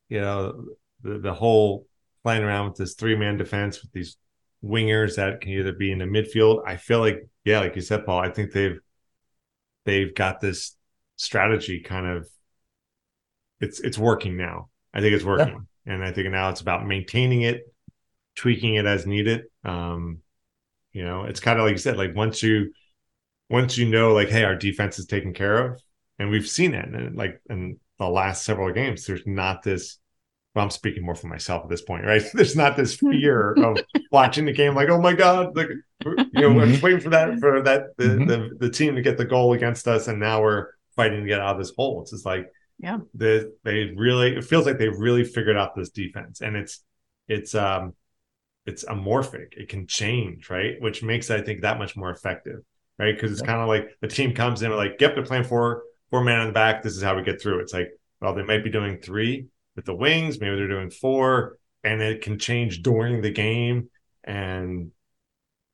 you 0.07 0.21
know, 0.21 0.65
the, 1.01 1.19
the 1.19 1.33
whole 1.33 1.85
playing 2.23 2.43
around 2.43 2.69
with 2.69 2.77
this 2.77 2.93
three 2.93 3.15
man 3.15 3.37
defense 3.37 3.81
with 3.81 3.91
these 3.91 4.15
wingers 4.63 5.17
that 5.17 5.41
can 5.41 5.51
either 5.51 5.73
be 5.73 5.91
in 5.91 5.99
the 5.99 6.05
midfield. 6.05 6.63
I 6.65 6.77
feel 6.77 6.99
like, 6.99 7.27
yeah, 7.43 7.59
like 7.59 7.75
you 7.75 7.81
said, 7.81 8.05
Paul, 8.05 8.19
I 8.19 8.29
think 8.29 8.51
they've 8.51 8.79
they've 9.85 10.15
got 10.15 10.39
this 10.39 10.77
strategy 11.15 11.79
kind 11.79 12.07
of 12.07 12.27
it's 13.59 13.79
it's 13.79 13.97
working 13.97 14.37
now. 14.37 14.69
I 14.93 15.01
think 15.01 15.13
it's 15.15 15.23
working. 15.23 15.67
And 15.85 16.03
I 16.03 16.11
think 16.11 16.29
now 16.29 16.49
it's 16.49 16.61
about 16.61 16.85
maintaining 16.85 17.41
it, 17.41 17.61
tweaking 18.35 18.75
it 18.75 18.85
as 18.85 19.05
needed. 19.05 19.45
Um, 19.65 20.19
you 20.91 21.03
know, 21.03 21.23
it's 21.23 21.39
kind 21.39 21.59
of 21.59 21.65
like 21.65 21.73
you 21.73 21.77
said, 21.77 21.97
like 21.97 22.15
once 22.15 22.43
you 22.43 22.73
once 23.49 23.77
you 23.77 23.89
know, 23.89 24.13
like, 24.13 24.29
hey, 24.29 24.43
our 24.43 24.55
defense 24.55 24.99
is 24.99 25.05
taken 25.05 25.33
care 25.33 25.57
of, 25.67 25.81
and 26.19 26.29
we've 26.29 26.47
seen 26.47 26.73
it, 26.73 26.87
and 26.87 27.15
like 27.15 27.41
in 27.49 27.79
the 27.99 28.07
last 28.07 28.43
several 28.43 28.71
games, 28.71 29.05
there's 29.05 29.25
not 29.25 29.63
this. 29.63 29.97
Well, 30.53 30.63
I'm 30.63 30.69
speaking 30.69 31.03
more 31.03 31.15
for 31.15 31.25
myself 31.25 31.63
at 31.63 31.69
this 31.69 31.81
point, 31.81 32.05
right? 32.05 32.21
There's 32.35 32.55
not 32.55 32.77
this 32.77 32.95
fear 32.99 33.53
of 33.53 33.79
watching 34.11 34.45
the 34.45 34.51
game, 34.51 34.75
like, 34.75 34.87
oh 34.87 35.01
my 35.01 35.13
god, 35.13 35.57
like, 35.57 35.69
you 36.05 36.27
know, 36.35 36.53
we're 36.53 36.67
just 36.67 36.83
waiting 36.83 36.99
for 36.99 37.09
that 37.09 37.39
for 37.39 37.63
that 37.63 37.97
the, 37.97 38.03
mm-hmm. 38.03 38.27
the 38.27 38.49
the 38.59 38.69
team 38.69 38.95
to 38.95 39.01
get 39.01 39.17
the 39.17 39.25
goal 39.25 39.53
against 39.53 39.87
us, 39.87 40.07
and 40.07 40.19
now 40.19 40.43
we're 40.43 40.67
fighting 40.95 41.21
to 41.21 41.27
get 41.27 41.39
out 41.39 41.55
of 41.55 41.57
this 41.57 41.73
hole. 41.75 42.01
It's 42.01 42.11
just 42.11 42.25
like, 42.25 42.47
yeah, 42.79 42.97
the, 43.13 43.53
they 43.63 43.93
really. 43.95 44.35
It 44.35 44.43
feels 44.43 44.65
like 44.65 44.77
they 44.77 44.89
really 44.89 45.23
figured 45.23 45.57
out 45.57 45.75
this 45.75 45.89
defense, 45.89 46.41
and 46.41 46.55
it's 46.55 46.83
it's 47.27 47.55
um 47.55 47.93
it's 48.65 48.85
amorphic. 48.85 49.53
It 49.53 49.69
can 49.69 49.87
change, 49.87 50.49
right? 50.49 50.75
Which 50.79 51.03
makes 51.03 51.29
I 51.29 51.41
think 51.41 51.61
that 51.61 51.79
much 51.79 51.95
more 51.95 52.11
effective, 52.11 52.59
right? 52.97 53.15
Because 53.15 53.31
it's 53.31 53.41
yeah. 53.41 53.47
kind 53.47 53.61
of 53.61 53.67
like 53.67 53.89
the 54.01 54.07
team 54.07 54.33
comes 54.33 54.61
in 54.61 54.71
and 54.71 54.77
like, 54.77 54.95
yep, 54.99 55.15
they're 55.15 55.23
playing 55.23 55.43
four 55.43 55.83
four 56.09 56.23
man 56.23 56.39
on 56.39 56.47
the 56.47 56.53
back. 56.53 56.83
This 56.83 56.95
is 56.95 57.03
how 57.03 57.15
we 57.15 57.23
get 57.23 57.41
through. 57.41 57.59
It's 57.59 57.73
like, 57.73 57.89
well, 58.21 58.33
they 58.33 58.43
might 58.43 58.63
be 58.63 58.69
doing 58.69 58.99
three 58.99 59.47
with 59.75 59.85
the 59.85 59.95
wings, 59.95 60.39
maybe 60.39 60.55
they're 60.55 60.67
doing 60.67 60.91
four, 60.91 61.57
and 61.83 62.01
it 62.01 62.21
can 62.21 62.37
change 62.39 62.81
during 62.81 63.21
the 63.21 63.31
game. 63.31 63.89
And 64.23 64.91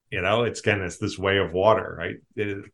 you 0.09 0.21
know, 0.21 0.43
it's 0.43 0.61
kind 0.61 0.81
of 0.81 0.87
it's 0.87 0.97
this 0.97 1.19
way 1.19 1.37
of 1.37 1.53
water, 1.53 1.95
right? 1.97 2.15
It, 2.35 2.65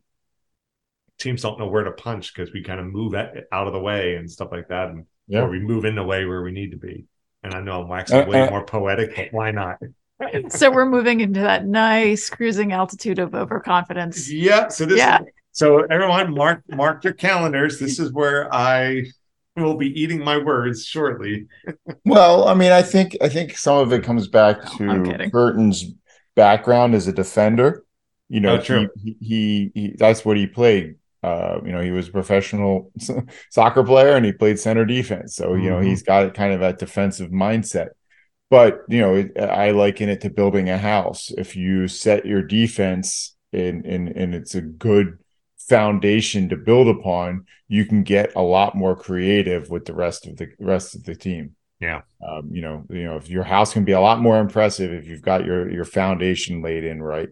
teams 1.18 1.42
don't 1.42 1.60
know 1.60 1.68
where 1.68 1.84
to 1.84 1.92
punch 1.92 2.34
because 2.34 2.54
we 2.54 2.64
kind 2.64 2.80
of 2.80 2.86
move 2.88 3.14
out 3.16 3.68
of 3.68 3.74
the 3.74 3.80
way 3.80 4.16
and 4.16 4.30
stuff 4.30 4.50
like 4.52 4.68
that, 4.70 4.90
and 4.90 5.06
yeah. 5.28 5.42
or 5.42 5.50
we 5.50 5.60
move 5.60 5.86
in 5.86 5.96
the 5.96 6.04
way 6.04 6.26
where 6.26 6.42
we 6.42 6.52
need 6.52 6.72
to 6.72 6.78
be. 6.78 7.06
And 7.44 7.54
I 7.54 7.62
know 7.62 7.82
I'm 7.82 7.88
waxing 7.88 8.22
uh, 8.22 8.26
way 8.26 8.42
uh, 8.42 8.50
more 8.50 8.66
poetic, 8.66 9.16
but 9.16 9.28
why 9.32 9.52
not? 9.52 9.78
so 10.50 10.72
we're 10.72 10.86
moving 10.86 11.20
into 11.20 11.42
that 11.42 11.66
nice 11.66 12.30
cruising 12.30 12.72
altitude 12.72 13.20
of 13.20 13.36
overconfidence. 13.36 14.32
Yeah. 14.32 14.70
So 14.70 14.86
this 14.86 14.98
yeah. 14.98 15.22
Is, 15.22 15.28
so 15.52 15.84
everyone 15.84 16.34
mark 16.34 16.64
mark 16.70 17.04
your 17.04 17.14
calendars. 17.14 17.80
This 17.80 18.00
is 18.00 18.12
where 18.12 18.54
I 18.54 19.06
will 19.56 19.78
be 19.78 19.88
eating 20.00 20.24
my 20.24 20.38
words 20.38 20.86
shortly. 20.86 21.48
well, 22.06 22.48
I 22.48 22.54
mean, 22.54 22.72
I 22.72 22.82
think 22.82 23.16
I 23.22 23.30
think 23.30 23.58
some 23.58 23.78
of 23.78 23.94
it 23.94 24.04
comes 24.04 24.28
back 24.28 24.62
to 24.64 24.84
Curtin's 25.32 25.94
background 26.36 26.94
as 26.94 27.08
a 27.08 27.14
defender. 27.14 27.86
You 28.28 28.40
know, 28.40 28.58
oh, 28.58 28.88
he, 28.98 29.18
he, 29.22 29.72
he 29.74 29.96
that's 29.98 30.26
what 30.26 30.36
he 30.36 30.48
played. 30.48 30.96
Uh, 31.26 31.60
you 31.66 31.72
know, 31.72 31.82
he 31.82 31.90
was 31.90 32.08
a 32.08 32.12
professional 32.12 32.92
soccer 33.50 33.84
player 33.84 34.16
and 34.16 34.24
he 34.24 34.32
played 34.32 34.60
center 34.60 34.86
defense. 34.86 35.36
So, 35.36 35.56
you 35.56 35.72
know, 35.72 35.78
mm-hmm. 35.78 35.88
he's 35.88 36.04
got 36.04 36.36
kind 36.36 36.54
of 36.54 36.62
a 36.62 36.74
defensive 36.74 37.32
mindset. 37.32 37.90
But, 38.52 38.82
you 38.88 39.02
know, 39.02 39.28
I 39.44 39.72
liken 39.72 40.08
it 40.10 40.22
to 40.22 40.30
building 40.30 40.70
a 40.70 40.78
house. 40.78 41.32
If 41.36 41.56
you 41.56 41.88
set 41.88 42.28
your 42.28 42.44
defense 42.44 43.36
and 43.52 43.86
and 43.88 44.10
and 44.10 44.36
it's 44.36 44.54
a 44.54 44.62
good 44.62 45.18
foundation 45.58 46.50
to 46.50 46.58
build 46.58 46.90
upon, 46.90 47.48
you 47.68 47.86
can 47.86 48.04
get 48.04 48.36
a 48.36 48.44
lot 48.44 48.76
more 48.76 48.96
creative 48.96 49.72
with 49.72 49.86
the 49.86 49.96
rest 49.96 50.28
of 50.28 50.38
the 50.38 50.50
rest 50.60 50.94
of 50.94 51.06
the 51.06 51.16
team. 51.16 51.56
Yeah. 51.80 52.02
Um, 52.26 52.50
you 52.52 52.62
know, 52.62 52.86
you 52.92 53.06
know, 53.06 53.16
if 53.16 53.30
your 53.30 53.44
house 53.44 53.74
can 53.74 53.84
be 53.84 53.94
a 53.94 54.00
lot 54.00 54.22
more 54.22 54.40
impressive 54.40 54.94
if 54.94 55.08
you've 55.08 55.24
got 55.24 55.44
your 55.44 55.72
your 55.72 55.86
foundation 55.86 56.62
laid 56.62 56.84
in 56.84 57.02
right. 57.02 57.30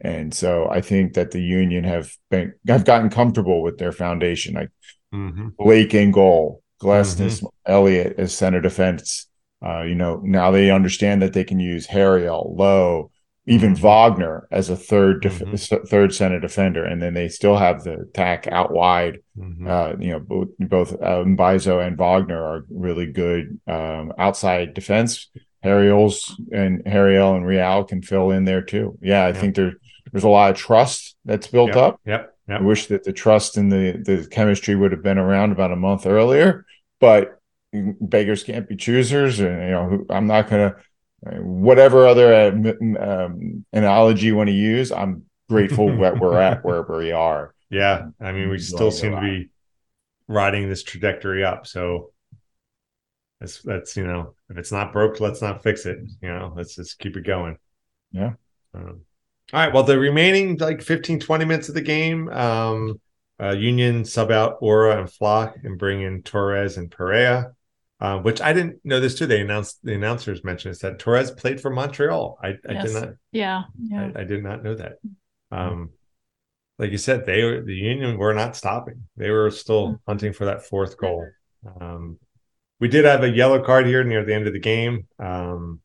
And 0.00 0.34
so 0.34 0.68
I 0.68 0.80
think 0.80 1.14
that 1.14 1.30
the 1.30 1.40
union 1.40 1.84
have 1.84 2.12
been 2.30 2.52
have 2.68 2.84
gotten 2.84 3.10
comfortable 3.10 3.62
with 3.62 3.78
their 3.78 3.92
foundation. 3.92 4.54
Like 4.54 4.70
mm-hmm. 5.14 5.48
Blake 5.58 5.94
in 5.94 6.10
goal, 6.10 6.62
Glesnes, 6.82 7.38
mm-hmm. 7.38 7.46
Elliott 7.66 8.14
as 8.18 8.34
center 8.34 8.60
defense. 8.60 9.26
Uh, 9.64 9.82
you 9.82 9.94
know, 9.94 10.20
now 10.22 10.50
they 10.50 10.70
understand 10.70 11.22
that 11.22 11.32
they 11.32 11.44
can 11.44 11.58
use 11.58 11.86
Harriel, 11.86 12.54
Lowe, 12.54 13.10
even 13.46 13.74
mm-hmm. 13.74 13.82
Wagner 13.82 14.46
as 14.50 14.68
a 14.68 14.76
third 14.76 15.22
def- 15.22 15.40
mm-hmm. 15.40 15.86
third 15.86 16.14
center 16.14 16.40
defender, 16.40 16.84
and 16.84 17.00
then 17.00 17.14
they 17.14 17.28
still 17.28 17.56
have 17.56 17.84
the 17.84 18.00
attack 18.00 18.46
out 18.48 18.72
wide. 18.72 19.20
Mm-hmm. 19.38 19.66
Uh, 19.66 19.92
you 19.98 20.10
know, 20.10 20.20
both 20.20 20.48
both 20.58 20.92
uh, 20.94 21.24
Mbaizo 21.24 21.86
and 21.86 21.96
Wagner 21.96 22.42
are 22.42 22.66
really 22.68 23.06
good 23.06 23.58
um, 23.66 24.12
outside 24.18 24.74
defense. 24.74 25.30
Harriel's 25.62 26.38
and 26.52 26.82
Harriel 26.86 27.34
and 27.34 27.46
Real 27.46 27.84
can 27.84 28.02
fill 28.02 28.30
in 28.30 28.44
there 28.44 28.60
too. 28.60 28.98
Yeah, 29.00 29.24
I 29.24 29.32
think 29.32 29.54
there 29.54 29.72
there's 30.14 30.24
a 30.24 30.28
lot 30.28 30.52
of 30.52 30.56
trust 30.56 31.16
that's 31.24 31.48
built 31.48 31.70
yep. 31.70 31.76
up. 31.76 32.00
Yep. 32.06 32.36
yep. 32.48 32.60
I 32.60 32.62
wish 32.62 32.86
that 32.86 33.02
the 33.02 33.12
trust 33.12 33.56
and 33.56 33.70
the 33.70 34.00
the 34.04 34.28
chemistry 34.30 34.76
would 34.76 34.92
have 34.92 35.02
been 35.02 35.18
around 35.18 35.50
about 35.50 35.72
a 35.72 35.76
month 35.76 36.06
earlier, 36.06 36.64
but 37.00 37.40
beggars 37.72 38.44
can't 38.44 38.68
be 38.68 38.76
choosers, 38.76 39.40
and 39.40 39.60
you 39.60 39.70
know 39.70 40.06
I'm 40.10 40.28
not 40.28 40.48
gonna 40.48 40.76
whatever 41.40 42.06
other 42.06 42.32
uh, 42.32 42.50
um, 43.00 43.64
analogy 43.72 44.26
you 44.26 44.36
want 44.36 44.50
to 44.50 44.54
use, 44.54 44.92
I'm 44.92 45.24
grateful 45.48 45.88
that 46.00 46.20
we're 46.20 46.38
at 46.38 46.64
wherever 46.64 46.98
we 46.98 47.10
are. 47.10 47.52
Yeah, 47.68 48.06
I 48.20 48.30
mean, 48.30 48.50
we 48.50 48.58
still 48.60 48.92
seem 48.92 49.16
to 49.16 49.20
be 49.20 49.50
riding 50.28 50.68
this 50.68 50.84
trajectory 50.84 51.44
up. 51.44 51.66
So 51.66 52.12
that's 53.40 53.62
that's 53.62 53.96
you 53.96 54.06
know, 54.06 54.36
if 54.48 54.58
it's 54.58 54.70
not 54.70 54.92
broke, 54.92 55.18
let's 55.18 55.42
not 55.42 55.64
fix 55.64 55.86
it. 55.86 55.98
You 56.22 56.28
know, 56.28 56.52
let's 56.54 56.76
just 56.76 57.00
keep 57.00 57.16
it 57.16 57.26
going. 57.26 57.58
Yeah. 58.12 58.34
Um, 58.72 59.00
all 59.54 59.60
right. 59.60 59.72
Well, 59.72 59.84
the 59.84 59.98
remaining 59.98 60.56
like 60.58 60.82
15, 60.82 61.20
20 61.20 61.44
minutes 61.44 61.68
of 61.68 61.74
the 61.74 61.80
game, 61.80 62.28
um, 62.28 63.00
uh, 63.40 63.52
Union 63.52 64.04
sub 64.04 64.30
out 64.30 64.60
Uhre 64.60 64.98
and 64.98 65.10
Flach 65.10 65.56
and 65.62 65.78
bring 65.78 66.02
in 66.02 66.22
Torres 66.22 66.76
and 66.76 66.90
Perea 66.90 67.54
uh, 68.04 68.18
which 68.18 68.40
I 68.40 68.52
didn't 68.52 68.84
know 68.84 69.00
this 69.00 69.14
too. 69.14 69.26
They 69.26 69.40
announced 69.40 69.78
the 69.82 69.94
announcers 69.94 70.44
mentioned 70.44 70.72
is 70.72 70.80
that 70.80 70.98
Torres 70.98 71.30
played 71.30 71.58
for 71.58 71.70
Montreal. 71.70 72.38
I, 72.42 72.48
I 72.48 72.72
yes. 72.72 72.84
did 72.84 72.94
not. 72.94 73.08
Yeah, 73.32 73.62
yeah. 73.82 74.10
I, 74.14 74.20
I, 74.20 74.24
did 74.24 74.42
not 74.42 74.62
know 74.62 74.74
that. 74.74 74.98
Um, 75.50 75.90
like 76.78 76.90
you 76.90 76.98
said, 76.98 77.24
they 77.24 77.42
were 77.44 77.62
the 77.62 77.74
Union 77.74 78.18
were 78.18 78.34
not 78.34 78.56
stopping. 78.56 79.04
They 79.16 79.30
were 79.30 79.50
still 79.50 79.86
mm-hmm. 79.86 79.94
hunting 80.06 80.32
for 80.34 80.44
that 80.44 80.64
fourth 80.64 80.98
goal. 80.98 81.26
Um, 81.80 82.18
we 82.80 82.88
did 82.88 83.06
have 83.06 83.22
a 83.22 83.30
yellow 83.30 83.64
card 83.64 83.86
here 83.86 84.04
near 84.04 84.24
the 84.24 84.34
end 84.34 84.48
of 84.48 84.52
the 84.52 84.60
game. 84.60 85.06
Um, 85.18 85.80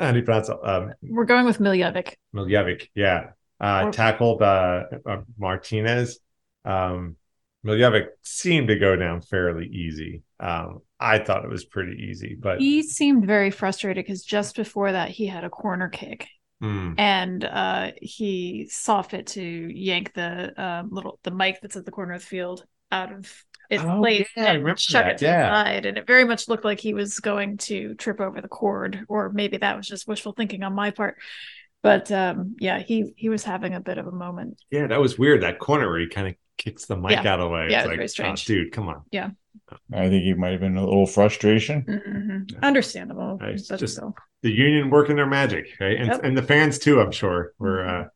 how 0.00 0.12
do 0.12 0.18
you 0.18 0.24
pronounce 0.24 0.48
it? 0.48 0.56
Um, 0.62 0.92
we're 1.02 1.24
going 1.24 1.44
with 1.44 1.58
Miljevic. 1.58 2.14
Miljevic, 2.34 2.88
yeah. 2.94 3.30
Uh, 3.60 3.84
or- 3.86 3.92
tackled 3.92 4.42
uh, 4.42 4.84
uh, 5.06 5.18
Martinez. 5.38 6.18
Um, 6.64 7.16
Miljevic 7.64 8.06
seemed 8.22 8.68
to 8.68 8.78
go 8.78 8.96
down 8.96 9.20
fairly 9.20 9.66
easy. 9.66 10.22
Um, 10.38 10.80
I 10.98 11.18
thought 11.18 11.44
it 11.44 11.50
was 11.50 11.64
pretty 11.64 12.06
easy, 12.08 12.36
but 12.38 12.58
he 12.58 12.82
seemed 12.82 13.26
very 13.26 13.50
frustrated 13.50 14.04
because 14.04 14.22
just 14.22 14.56
before 14.56 14.92
that 14.92 15.10
he 15.10 15.26
had 15.26 15.44
a 15.44 15.50
corner 15.50 15.88
kick. 15.88 16.26
Mm. 16.62 16.94
And 16.98 17.44
uh, 17.44 17.92
he 18.00 18.68
saw 18.70 19.02
fit 19.02 19.28
to 19.28 19.42
yank 19.42 20.12
the 20.14 20.60
uh, 20.60 20.82
little 20.88 21.18
the 21.22 21.30
mic 21.30 21.60
that's 21.60 21.76
at 21.76 21.84
the 21.84 21.90
corner 21.90 22.14
of 22.14 22.20
the 22.20 22.26
field 22.26 22.64
out 22.92 23.12
of 23.12 23.44
its 23.70 23.84
oh, 23.84 23.98
place 23.98 24.28
yeah, 24.36 24.52
and 24.52 24.76
chuck 24.76 25.04
that. 25.04 25.12
it 25.12 25.18
to 25.18 25.24
yeah. 25.24 25.48
the 25.48 25.54
side. 25.54 25.86
And 25.86 25.96
it 25.96 26.06
very 26.06 26.24
much 26.24 26.48
looked 26.48 26.64
like 26.64 26.80
he 26.80 26.92
was 26.92 27.20
going 27.20 27.56
to 27.58 27.94
trip 27.94 28.20
over 28.20 28.40
the 28.40 28.48
cord, 28.48 29.04
or 29.08 29.30
maybe 29.30 29.56
that 29.58 29.76
was 29.76 29.86
just 29.86 30.08
wishful 30.08 30.32
thinking 30.32 30.62
on 30.62 30.74
my 30.74 30.90
part. 30.90 31.16
But 31.82 32.12
um, 32.12 32.56
yeah, 32.58 32.80
he 32.80 33.14
he 33.16 33.28
was 33.30 33.44
having 33.44 33.74
a 33.74 33.80
bit 33.80 33.96
of 33.96 34.06
a 34.06 34.12
moment. 34.12 34.60
Yeah, 34.70 34.88
that 34.88 35.00
was 35.00 35.18
weird. 35.18 35.42
That 35.42 35.58
corner 35.58 35.88
where 35.88 36.00
he 36.00 36.08
kind 36.08 36.28
of 36.28 36.34
kicks 36.58 36.84
the 36.84 36.96
mic 36.96 37.12
yeah. 37.12 37.20
out 37.20 37.40
of 37.40 37.46
the 37.46 37.48
way. 37.48 37.68
Yeah, 37.70 37.80
it's 37.80 37.88
like, 37.88 37.96
very 37.96 38.08
strange. 38.08 38.44
Oh, 38.44 38.52
dude, 38.52 38.72
come 38.72 38.88
on. 38.88 39.02
Yeah. 39.10 39.30
I 39.92 40.08
think 40.08 40.24
he 40.24 40.34
might 40.34 40.52
have 40.52 40.60
been 40.60 40.76
a 40.76 40.84
little 40.84 41.06
frustration. 41.06 41.82
Mm-hmm. 41.82 42.62
Understandable. 42.62 43.38
Right. 43.40 43.56
Just 43.56 43.96
so. 43.96 44.14
the 44.42 44.50
union 44.50 44.90
working 44.90 45.16
their 45.16 45.26
magic, 45.26 45.68
right? 45.80 45.96
And 45.96 46.08
yep. 46.08 46.24
and 46.24 46.36
the 46.36 46.42
fans 46.42 46.78
too, 46.78 47.00
I'm 47.00 47.12
sure, 47.12 47.52
were 47.58 47.78
mm-hmm. 47.78 48.02
uh, 48.02 48.08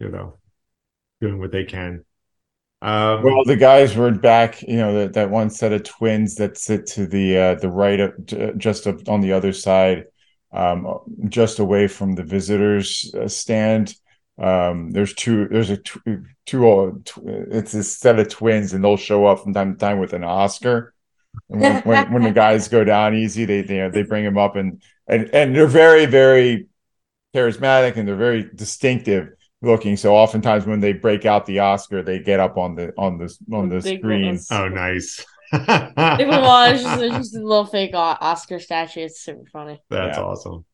you 0.00 0.08
know 0.08 0.38
doing 1.20 1.38
what 1.38 1.52
they 1.52 1.64
can. 1.64 2.04
Um, 2.84 3.22
well, 3.22 3.44
the 3.44 3.56
guys 3.56 3.96
were 3.96 4.10
back. 4.10 4.60
You 4.60 4.76
know 4.76 4.94
that, 4.94 5.14
that 5.14 5.30
one 5.30 5.48
set 5.48 5.72
of 5.72 5.84
twins 5.84 6.34
that 6.34 6.58
sit 6.58 6.86
to 6.88 7.06
the 7.06 7.38
uh, 7.38 7.54
the 7.54 7.70
right 7.70 7.98
of 7.98 8.58
just 8.58 8.86
on 8.86 9.22
the 9.22 9.32
other 9.32 9.54
side, 9.54 10.04
um, 10.52 10.98
just 11.28 11.58
away 11.58 11.88
from 11.88 12.14
the 12.14 12.22
visitors 12.22 13.12
uh, 13.18 13.26
stand 13.26 13.94
um 14.38 14.90
there's 14.90 15.14
two 15.14 15.46
there's 15.48 15.70
a 15.70 15.76
two, 15.76 16.24
two 16.44 17.02
it's 17.52 17.72
a 17.74 17.84
set 17.84 18.18
of 18.18 18.28
twins 18.28 18.72
and 18.72 18.82
they'll 18.82 18.96
show 18.96 19.26
up 19.26 19.40
from 19.40 19.54
time 19.54 19.72
to 19.72 19.78
time 19.78 20.00
with 20.00 20.12
an 20.12 20.24
oscar 20.24 20.92
and 21.50 21.60
when, 21.60 21.82
when, 21.82 22.12
when, 22.12 22.22
the 22.22 22.32
guys 22.32 22.66
go 22.66 22.82
down 22.82 23.14
easy 23.14 23.44
they 23.44 23.62
they, 23.62 23.88
they 23.90 24.02
bring 24.02 24.24
them 24.24 24.36
up 24.36 24.56
and 24.56 24.82
and 25.06 25.32
and 25.32 25.54
they're 25.54 25.68
very 25.68 26.06
very 26.06 26.66
charismatic 27.32 27.96
and 27.96 28.08
they're 28.08 28.16
very 28.16 28.50
distinctive 28.54 29.28
looking 29.64 29.96
so 29.96 30.14
oftentimes 30.14 30.66
when 30.66 30.80
they 30.80 30.92
break 30.92 31.24
out 31.24 31.46
the 31.46 31.58
oscar 31.58 32.02
they 32.02 32.18
get 32.18 32.40
up 32.40 32.56
on 32.56 32.74
the 32.74 32.92
on 32.96 33.18
the 33.18 33.34
on 33.52 33.68
the 33.68 33.80
screen 33.80 34.38
oh 34.50 34.68
nice 34.68 35.24
Even 35.54 36.40
while 36.40 36.72
it's 36.72 36.82
just, 36.82 37.02
it's 37.02 37.16
just 37.16 37.36
a 37.36 37.38
little 37.38 37.66
fake 37.66 37.92
Oscar 37.94 38.58
statue. 38.58 39.04
It's 39.04 39.20
super 39.20 39.48
funny. 39.52 39.80
That's 39.88 40.16
yeah. 40.16 40.24
awesome. 40.24 40.64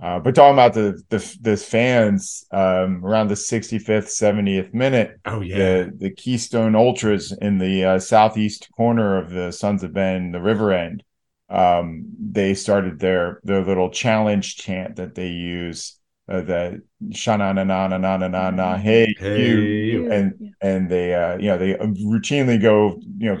Uh, 0.00 0.18
but 0.18 0.34
talking 0.34 0.54
about 0.54 0.74
the 0.74 1.00
the, 1.08 1.38
the 1.40 1.56
fans 1.56 2.44
um, 2.50 3.04
around 3.04 3.28
the 3.28 3.34
65th, 3.34 4.08
70th 4.08 4.74
minute. 4.74 5.18
Oh 5.24 5.40
yeah, 5.40 5.56
the, 5.56 5.92
the 5.96 6.10
Keystone 6.10 6.74
Ultras 6.74 7.32
in 7.32 7.58
the 7.58 7.84
uh, 7.84 7.98
southeast 7.98 8.68
corner 8.76 9.18
of 9.18 9.30
the 9.30 9.52
Sons 9.52 9.82
of 9.82 9.92
Ben, 9.92 10.32
the 10.32 10.40
River 10.40 10.72
End. 10.72 11.02
Um, 11.48 12.06
they 12.18 12.54
started 12.54 12.98
their 12.98 13.40
their 13.44 13.64
little 13.64 13.90
challenge 13.90 14.56
chant 14.56 14.96
that 14.96 15.14
they 15.14 15.28
use 15.28 15.96
uh, 16.28 16.40
the 16.40 16.82
shana 17.10 17.54
na 17.54 17.64
na 17.64 17.86
na 17.88 17.98
na 17.98 18.16
na 18.16 18.28
na 18.28 18.50
na 18.50 18.76
hey, 18.78 19.14
Hey, 19.18 19.42
you 19.46 19.58
you. 19.60 20.12
and 20.12 20.34
Yeah. 20.40 20.48
and 20.62 20.88
they 20.90 21.14
uh 21.14 21.36
you 21.38 21.48
know 21.48 21.58
they 21.58 21.74
routinely 21.74 22.60
go 22.60 22.98
you 23.18 23.34
know 23.34 23.38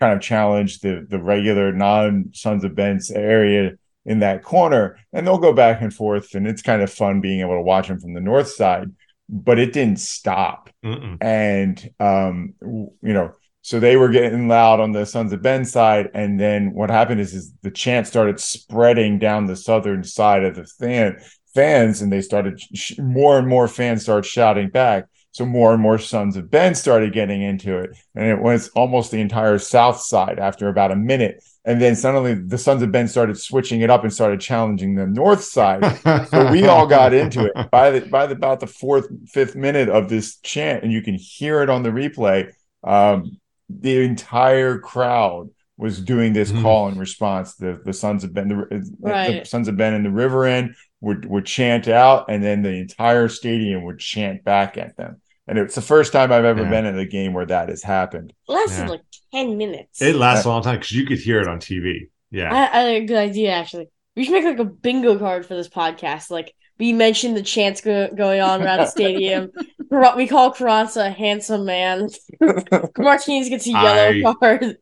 kind 0.00 0.12
of 0.14 0.20
challenge 0.20 0.80
the 0.80 1.06
the 1.08 1.18
regular 1.22 1.72
non 1.72 2.30
sons 2.32 2.64
of 2.64 2.74
Ben's 2.74 3.10
area 3.10 3.72
in 4.04 4.20
that 4.20 4.42
corner 4.42 4.98
and 5.12 5.26
they'll 5.26 5.38
go 5.38 5.52
back 5.52 5.80
and 5.82 5.92
forth 5.92 6.34
and 6.34 6.46
it's 6.46 6.62
kind 6.62 6.80
of 6.82 6.92
fun 6.92 7.20
being 7.20 7.40
able 7.40 7.54
to 7.56 7.62
watch 7.62 7.88
them 7.88 7.98
from 8.00 8.14
the 8.14 8.20
north 8.20 8.48
side 8.48 8.88
but 9.28 9.58
it 9.58 9.72
didn't 9.72 9.98
stop 9.98 10.70
Mm-mm. 10.84 11.16
and 11.20 11.90
um 11.98 12.54
you 12.62 13.12
know 13.12 13.32
so 13.62 13.80
they 13.80 13.96
were 13.96 14.10
getting 14.10 14.46
loud 14.46 14.78
on 14.78 14.92
the 14.92 15.04
sons 15.04 15.32
of 15.32 15.42
ben 15.42 15.64
side 15.64 16.08
and 16.14 16.38
then 16.38 16.72
what 16.72 16.88
happened 16.88 17.20
is 17.20 17.34
is 17.34 17.52
the 17.62 17.70
chant 17.70 18.06
started 18.06 18.38
spreading 18.38 19.18
down 19.18 19.46
the 19.46 19.56
southern 19.56 20.04
side 20.04 20.44
of 20.44 20.54
the 20.54 20.64
fan 20.78 21.18
fans 21.56 22.02
and 22.02 22.12
they 22.12 22.20
started 22.20 22.60
sh- 22.60 22.98
more 22.98 23.38
and 23.38 23.48
more 23.48 23.66
fans 23.66 24.02
started 24.02 24.28
shouting 24.28 24.68
back. 24.68 25.06
So 25.32 25.44
more 25.44 25.74
and 25.74 25.82
more 25.82 25.98
sons 25.98 26.36
of 26.36 26.50
ben 26.50 26.74
started 26.74 27.12
getting 27.12 27.42
into 27.42 27.76
it. 27.78 27.90
And 28.14 28.26
it 28.26 28.40
was 28.40 28.68
almost 28.70 29.10
the 29.10 29.20
entire 29.20 29.58
south 29.58 30.00
side 30.00 30.38
after 30.38 30.68
about 30.68 30.92
a 30.92 30.96
minute. 30.96 31.44
And 31.64 31.82
then 31.82 31.96
suddenly 31.96 32.34
the 32.34 32.56
sons 32.56 32.82
of 32.82 32.92
ben 32.92 33.08
started 33.08 33.38
switching 33.38 33.80
it 33.82 33.90
up 33.90 34.02
and 34.02 34.12
started 34.12 34.40
challenging 34.40 34.94
the 34.94 35.06
north 35.06 35.44
side. 35.44 35.82
So 36.30 36.50
we 36.50 36.66
all 36.66 36.86
got 36.86 37.12
into 37.12 37.44
it. 37.44 37.52
By 37.70 37.90
the 37.90 38.00
by 38.06 38.26
the 38.26 38.34
about 38.34 38.60
the 38.60 38.66
fourth 38.66 39.08
fifth 39.28 39.56
minute 39.56 39.88
of 39.88 40.08
this 40.08 40.38
chant 40.38 40.84
and 40.84 40.92
you 40.92 41.02
can 41.02 41.14
hear 41.14 41.62
it 41.62 41.68
on 41.68 41.82
the 41.82 41.90
replay 41.90 42.52
um 42.84 43.38
the 43.68 44.04
entire 44.04 44.78
crowd 44.78 45.50
was 45.78 46.00
doing 46.00 46.32
this 46.32 46.50
Mhm. 46.52 46.62
call 46.62 46.88
and 46.88 46.98
response 46.98 47.54
the 47.56 47.80
the 47.84 47.92
sons 47.92 48.24
of 48.24 48.32
ben 48.32 48.48
the, 48.48 48.92
the 49.00 49.44
sons 49.44 49.68
of 49.68 49.76
ben 49.76 49.94
in 49.94 50.02
the 50.02 50.10
river 50.10 50.44
end 50.44 50.74
would 51.00 51.26
would 51.26 51.44
chant 51.46 51.86
out 51.88 52.26
and 52.30 52.42
then 52.42 52.62
the 52.62 52.70
entire 52.74 53.28
stadium 53.28 53.84
would 53.84 53.98
chant 53.98 54.42
back 54.44 54.78
at 54.78 54.96
them 54.96 55.20
and 55.46 55.58
it's 55.58 55.74
the 55.74 55.82
first 55.82 56.12
time 56.12 56.32
i've 56.32 56.44
ever 56.46 56.62
Yeah. 56.62 56.70
been 56.70 56.86
at 56.86 56.98
a 56.98 57.04
game 57.04 57.34
where 57.34 57.46
that 57.46 57.68
has 57.68 57.82
happened 57.82 58.32
lasted 58.48 58.84
Yeah. 58.84 58.88
like 58.88 59.00
ten 59.32 59.56
minutes. 59.58 60.00
It 60.00 60.16
lasts 60.16 60.46
a 60.46 60.48
long 60.48 60.62
time 60.62 60.76
because 60.76 60.92
you 60.92 61.04
could 61.04 61.18
hear 61.18 61.40
it 61.40 61.48
on 61.48 61.58
TV. 61.58 62.08
Yeah. 62.30 62.50
I, 62.54 62.78
I 62.78 62.82
had 62.84 63.02
a 63.02 63.04
good 63.04 63.16
idea 63.18 63.50
actually. 63.50 63.88
We 64.14 64.24
should 64.24 64.32
make 64.32 64.44
like 64.44 64.58
a 64.58 64.64
bingo 64.64 65.18
card 65.18 65.44
for 65.44 65.54
this 65.54 65.68
podcast. 65.68 66.30
Like 66.30 66.54
we 66.78 66.92
mentioned 66.94 67.36
the 67.36 67.42
chants 67.42 67.80
go- 67.82 68.08
going 68.14 68.40
on 68.40 68.62
around 68.62 68.78
the 68.78 68.86
stadium. 68.86 69.50
We 70.16 70.26
call 70.26 70.50
Carranza 70.52 71.06
a 71.06 71.10
handsome 71.10 71.64
man. 71.64 72.08
Martinez 72.98 73.48
gets 73.48 73.66
a 73.66 73.70
yellow 73.70 74.30
I- 74.30 74.34
card. 74.40 74.76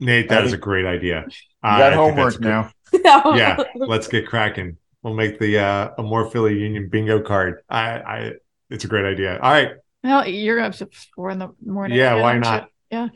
Nate, 0.00 0.28
that 0.28 0.44
is 0.44 0.52
a 0.52 0.58
great 0.58 0.86
idea. 0.86 1.24
you 1.28 1.32
I 1.62 1.78
got 1.78 1.90
think 1.90 2.00
homework 2.00 2.24
that's 2.26 2.36
a 2.36 2.38
good- 2.38 3.02
now 3.04 3.34
Yeah, 3.36 3.56
let's 3.76 4.08
get 4.08 4.26
cracking. 4.26 4.76
We'll 5.02 5.14
make 5.14 5.38
the 5.38 5.58
uh, 5.58 5.90
Amore 5.98 6.30
Philly 6.30 6.58
Union 6.58 6.88
bingo 6.88 7.20
card. 7.20 7.62
I, 7.68 7.88
I, 7.98 8.32
it's 8.70 8.84
a 8.84 8.88
great 8.88 9.04
idea. 9.04 9.38
All 9.38 9.50
right. 9.52 9.72
Well, 10.02 10.26
you're 10.28 10.60
up 10.60 10.74
to 10.74 10.88
four 11.14 11.30
in 11.30 11.38
the 11.38 11.48
morning. 11.64 11.98
Yeah, 11.98 12.12
again, 12.12 12.22
why 12.22 12.30
aren't 12.30 12.44
not? 12.44 12.68
you? 12.90 13.10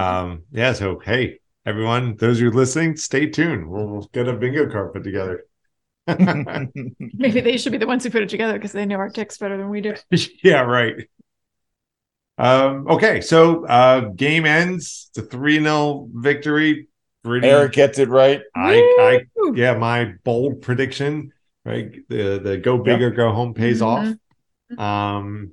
Um, 0.00 0.42
yeah. 0.50 0.72
So, 0.72 0.98
hey, 0.98 1.40
everyone, 1.66 2.16
those 2.16 2.40
who 2.40 2.48
are 2.48 2.52
listening, 2.52 2.96
stay 2.96 3.26
tuned. 3.26 3.68
We'll, 3.68 3.86
we'll 3.86 4.10
get 4.12 4.28
a 4.28 4.32
bingo 4.32 4.70
card 4.70 4.92
put 4.94 5.04
together. 5.04 5.44
Maybe 6.08 7.40
they 7.40 7.56
should 7.58 7.72
be 7.72 7.78
the 7.78 7.86
ones 7.86 8.02
who 8.02 8.10
put 8.10 8.22
it 8.22 8.28
together 8.30 8.54
because 8.54 8.72
they 8.72 8.86
know 8.86 8.96
our 8.96 9.10
ticks 9.10 9.38
better 9.38 9.56
than 9.56 9.68
we 9.68 9.80
do. 9.80 9.94
yeah, 10.42 10.60
right. 10.62 11.08
Um, 12.38 12.86
okay, 12.88 13.20
so 13.20 13.66
uh 13.66 14.00
game 14.10 14.46
ends. 14.46 15.10
It's 15.10 15.18
a 15.18 15.22
3-0 15.36 16.10
victory. 16.14 16.88
Pretty 17.24 17.48
eric 17.48 17.72
gets 17.72 17.98
it 17.98 18.08
right 18.08 18.40
I 18.54 18.74
I 18.74 19.26
yeah, 19.54 19.76
my 19.76 20.14
bold 20.24 20.62
prediction, 20.62 21.32
right? 21.64 21.90
The 22.08 22.38
the 22.42 22.56
go 22.58 22.78
big 22.78 23.02
or 23.02 23.10
go 23.10 23.32
home 23.32 23.54
pays 23.54 23.80
Mhm. 23.80 24.18
off. 24.70 24.78
Um 24.78 25.52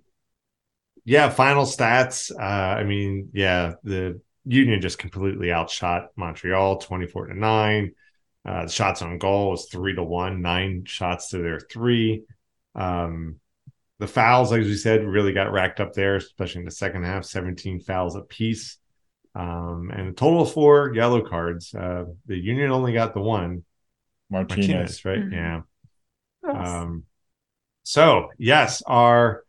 yeah, 1.03 1.29
final 1.29 1.65
stats. 1.65 2.31
Uh 2.31 2.79
I 2.79 2.83
mean, 2.83 3.29
yeah, 3.33 3.73
the 3.83 4.21
Union 4.45 4.79
just 4.81 4.99
completely 4.99 5.51
outshot 5.51 6.09
Montreal 6.15 6.77
24 6.77 7.27
to 7.27 7.33
9. 7.37 7.91
Uh 8.47 8.65
the 8.65 8.71
shots 8.71 9.01
on 9.01 9.17
goal 9.17 9.51
was 9.51 9.67
3 9.71 9.95
to 9.95 10.03
1, 10.03 10.41
9 10.41 10.83
shots 10.85 11.29
to 11.29 11.39
their 11.39 11.59
3. 11.59 12.23
Um 12.75 13.39
the 13.99 14.07
fouls, 14.07 14.51
as 14.51 14.65
we 14.65 14.75
said, 14.75 15.05
really 15.05 15.31
got 15.33 15.51
racked 15.51 15.79
up 15.79 15.93
there, 15.93 16.15
especially 16.17 16.59
in 16.59 16.65
the 16.65 16.71
second 16.71 17.03
half, 17.03 17.25
17 17.25 17.79
fouls 17.79 18.15
apiece. 18.15 18.77
Um, 19.33 19.91
and 19.93 20.09
a 20.09 20.13
total 20.13 20.43
of 20.43 20.51
four 20.53 20.93
yellow 20.93 21.21
cards. 21.21 21.73
Uh, 21.73 22.05
the 22.25 22.37
Union 22.37 22.71
only 22.71 22.93
got 22.93 23.13
the 23.13 23.21
one, 23.21 23.63
martinez, 24.29 24.67
Martinez, 24.69 25.05
right? 25.05 25.19
Mhm. 25.19 25.31
Yeah. 25.31 25.61
Yes. 26.45 26.69
Um, 26.69 27.03
so 27.83 28.29
yes, 28.37 28.81
our 28.85 29.43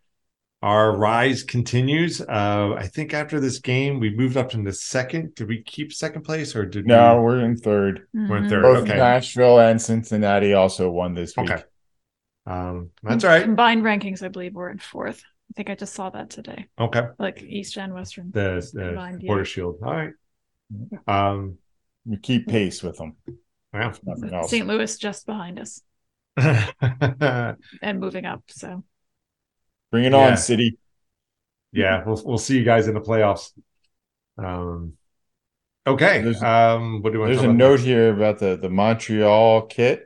our 0.63 0.97
rise 0.97 1.45
continues. 1.45 2.21
Uh, 2.21 2.75
I 2.77 2.87
think 2.89 3.15
after 3.15 3.39
this 3.39 3.59
game, 3.61 4.01
we 4.01 4.11
moved 4.11 4.37
up 4.37 4.55
into 4.55 4.73
second. 4.73 5.35
Did 5.35 5.49
we 5.49 5.63
keep 5.63 5.93
second 5.93 6.23
place 6.23 6.57
or 6.57 6.65
did 6.65 6.87
no 6.87 7.17
we? 7.19 7.23
we're 7.23 7.41
in 7.45 7.57
third 7.57 8.07
We're 8.13 8.39
in 8.39 8.45
Mhm. 8.45 8.49
third. 8.49 8.63
Both 8.63 8.83
okay. 8.85 8.97
Nashville 8.97 9.61
and 9.61 9.81
Cincinnati 9.81 10.55
also 10.55 10.91
won 10.91 11.15
this 11.15 11.37
week. 11.37 11.51
Okay. 11.51 11.63
Um, 12.47 12.91
that's 13.03 13.25
all 13.25 13.31
right. 13.31 13.43
Combined 13.43 13.83
rankings, 13.83 14.23
I 14.23 14.29
believe, 14.29 14.55
we're 14.55 14.71
in 14.71 14.79
fourth. 14.79 15.23
I 15.51 15.53
think 15.57 15.71
I 15.71 15.75
just 15.75 15.95
saw 15.95 16.11
that 16.11 16.31
today. 16.31 16.67
Okay. 16.79 17.03
Like 17.19 17.43
East 17.43 17.77
and 17.79 17.93
Western. 17.95 18.31
The, 18.33 18.69
the 18.73 18.87
Combined, 18.87 19.23
yeah. 19.23 19.29
Border 19.29 19.45
Shield. 19.45 19.79
All 19.83 19.93
right. 19.93 20.13
Um, 21.07 21.59
We 22.05 22.17
keep 22.19 22.47
pace 22.49 22.83
with 22.83 22.99
them. 22.99 23.17
yeah. 23.75 23.93
Nothing 24.05 24.35
else. 24.35 24.51
St. 24.51 24.67
Louis 24.67 24.97
just 24.99 25.27
behind 25.27 25.59
us 25.61 25.83
and 26.37 28.01
moving 28.01 28.25
up. 28.27 28.43
So 28.49 28.85
Bring 29.91 30.05
it 30.05 30.13
Yeah. 30.13 30.31
on, 30.31 30.37
City. 30.37 30.79
Yeah, 31.73 32.03
we'll 32.05 32.21
we'll 32.25 32.39
see 32.39 32.59
you 32.59 32.65
guys 32.65 32.89
in 32.89 32.95
the 32.95 33.01
playoffs. 33.01 33.53
Um, 34.39 34.95
okay. 35.87 36.23
There's- 36.23 36.43
um, 36.43 37.03
what 37.03 37.11
do 37.11 37.17
you 37.17 37.21
want? 37.21 37.31
There's 37.33 37.43
to 37.43 37.51
a 37.51 37.53
note 37.53 37.75
about 37.75 37.87
here 37.87 38.13
about 38.13 38.39
the 38.39 38.57
the 38.57 38.71
Montreal 38.71 39.63
kit. 39.67 40.06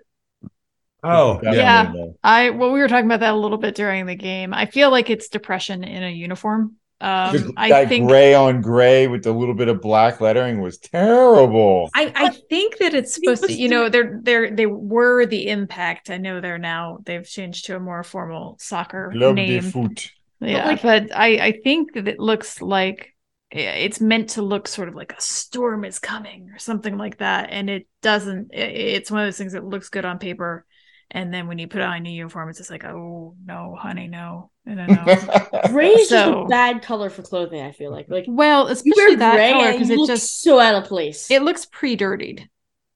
Oh, 1.03 1.39
Got 1.39 1.55
Yeah. 1.55 1.85
one 1.87 1.97
in 1.97 2.03
there. 2.03 2.13
I 2.23 2.51
well, 2.51 2.73
we 2.73 2.81
were 2.81 2.89
talking 2.89 3.07
about 3.07 3.21
that 3.21 3.35
a 3.35 3.37
little 3.37 3.59
bit 3.59 3.75
during 3.75 4.07
the 4.07 4.15
game. 4.17 4.53
I 4.55 4.67
feel 4.67 4.91
like 4.91 5.11
it's 5.11 5.29
depression 5.29 5.85
in 5.85 6.03
a 6.03 6.11
uniform. 6.11 6.77
Um, 7.03 7.33
The- 7.33 7.53
I 7.57 7.69
that 7.71 7.89
think 7.89 8.09
gray 8.09 8.35
on 8.35 8.61
gray 8.61 9.07
with 9.07 9.25
a 9.27 9.33
little 9.33 9.55
bit 9.55 9.69
of 9.69 9.81
black 9.81 10.21
lettering 10.21 10.61
was 10.61 10.77
terrible. 10.79 11.89
I, 11.95 12.13
I 12.15 12.29
think 12.51 12.77
that 12.79 12.93
it's 12.93 13.15
supposed 13.15 13.45
to, 13.45 13.53
you 13.53 13.69
know, 13.71 13.89
they're 13.89 14.21
they're 14.23 14.51
they 14.51 14.67
were 14.67 15.25
the 15.27 15.49
impact. 15.49 16.11
I 16.11 16.19
know 16.19 16.41
they're 16.41 16.59
now 16.59 16.99
they've 17.07 17.27
changed 17.27 17.67
to 17.67 17.77
a 17.77 17.81
more 17.81 18.03
formal 18.03 18.57
soccer 18.61 19.11
Club 19.13 19.37
de 19.37 19.47
name. 19.47 19.63
foot. 19.63 20.11
Yeah, 20.41 20.67
like- 20.67 20.83
but 20.83 21.17
I 21.17 21.39
I 21.39 21.53
think 21.65 21.95
that 21.95 22.07
it 22.09 22.19
looks 22.21 22.61
like 22.61 23.15
it's 23.51 24.01
meant 24.01 24.31
to 24.31 24.43
look 24.43 24.69
sort 24.69 24.89
of 24.89 24.95
like 24.95 25.13
a 25.13 25.21
storm 25.21 25.85
is 25.85 25.99
coming 25.99 26.51
or 26.55 26.59
something 26.59 26.97
like 26.99 27.19
that, 27.19 27.49
and 27.51 27.69
it 27.71 27.87
doesn't. 28.03 28.51
i- 28.55 28.59
It's 28.59 29.11
one 29.11 29.23
of 29.23 29.27
those 29.27 29.39
things 29.39 29.55
that 29.55 29.65
looks 29.65 29.89
good 29.89 30.05
on 30.05 30.19
paper, 30.19 30.65
and 31.11 31.33
then 31.35 31.49
when 31.49 31.59
you 31.59 31.67
put 31.67 31.83
on 31.83 31.97
a 31.97 32.01
new 32.01 32.11
uniform, 32.11 32.49
it's 32.49 32.59
just 32.59 32.71
like, 32.71 32.85
oh 32.85 33.35
no, 33.45 33.77
honey, 33.79 34.07
no, 34.07 34.51
no, 34.65 34.75
no. 34.75 34.87
no. 34.87 35.61
Gray 35.69 35.91
is 35.91 36.09
So- 36.09 36.45
a 36.45 36.49
bad 36.49 36.83
color 36.83 37.11
for 37.11 37.23
clothing. 37.23 37.61
I 37.61 37.73
feel 37.73 37.91
like 37.91 38.07
like 38.09 38.27
well, 38.29 38.67
you 38.67 38.73
especially 38.73 39.17
that 39.17 39.35
gray 39.35 39.53
color 39.53 39.73
because 39.73 39.91
it 39.91 40.07
just 40.07 40.43
so 40.43 40.61
out 40.61 40.75
of 40.77 40.85
place. 40.85 41.31
it 41.31 41.43
looks 41.43 41.67
pre-dirtied 41.67 42.49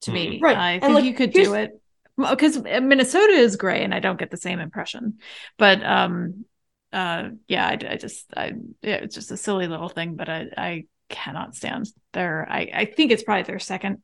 to 0.02 0.12
me. 0.12 0.38
Right, 0.40 0.56
I 0.56 0.72
and, 0.72 0.82
think 0.82 0.94
like, 0.94 1.04
you 1.04 1.14
could 1.14 1.32
do 1.32 1.54
it 1.54 1.80
because 2.16 2.62
Minnesota 2.62 3.32
is 3.32 3.56
gray, 3.56 3.82
and 3.82 3.94
I 3.94 4.00
don't 4.00 4.18
get 4.18 4.30
the 4.30 4.36
same 4.36 4.60
impression. 4.60 5.18
But 5.58 5.82
um, 5.84 6.44
uh, 6.92 7.30
yeah, 7.48 7.66
I, 7.66 7.72
I 7.72 7.96
just, 7.96 8.26
I, 8.36 8.52
yeah, 8.82 8.96
it's 8.96 9.16
just 9.16 9.32
a 9.32 9.36
silly 9.36 9.66
little 9.66 9.88
thing, 9.88 10.14
but 10.14 10.28
I, 10.28 10.46
I 10.56 10.84
cannot 11.08 11.56
stand 11.56 11.88
their. 12.12 12.46
I, 12.48 12.70
I 12.72 12.84
think 12.84 13.10
it's 13.10 13.24
probably 13.24 13.42
their 13.42 13.58
second 13.58 14.02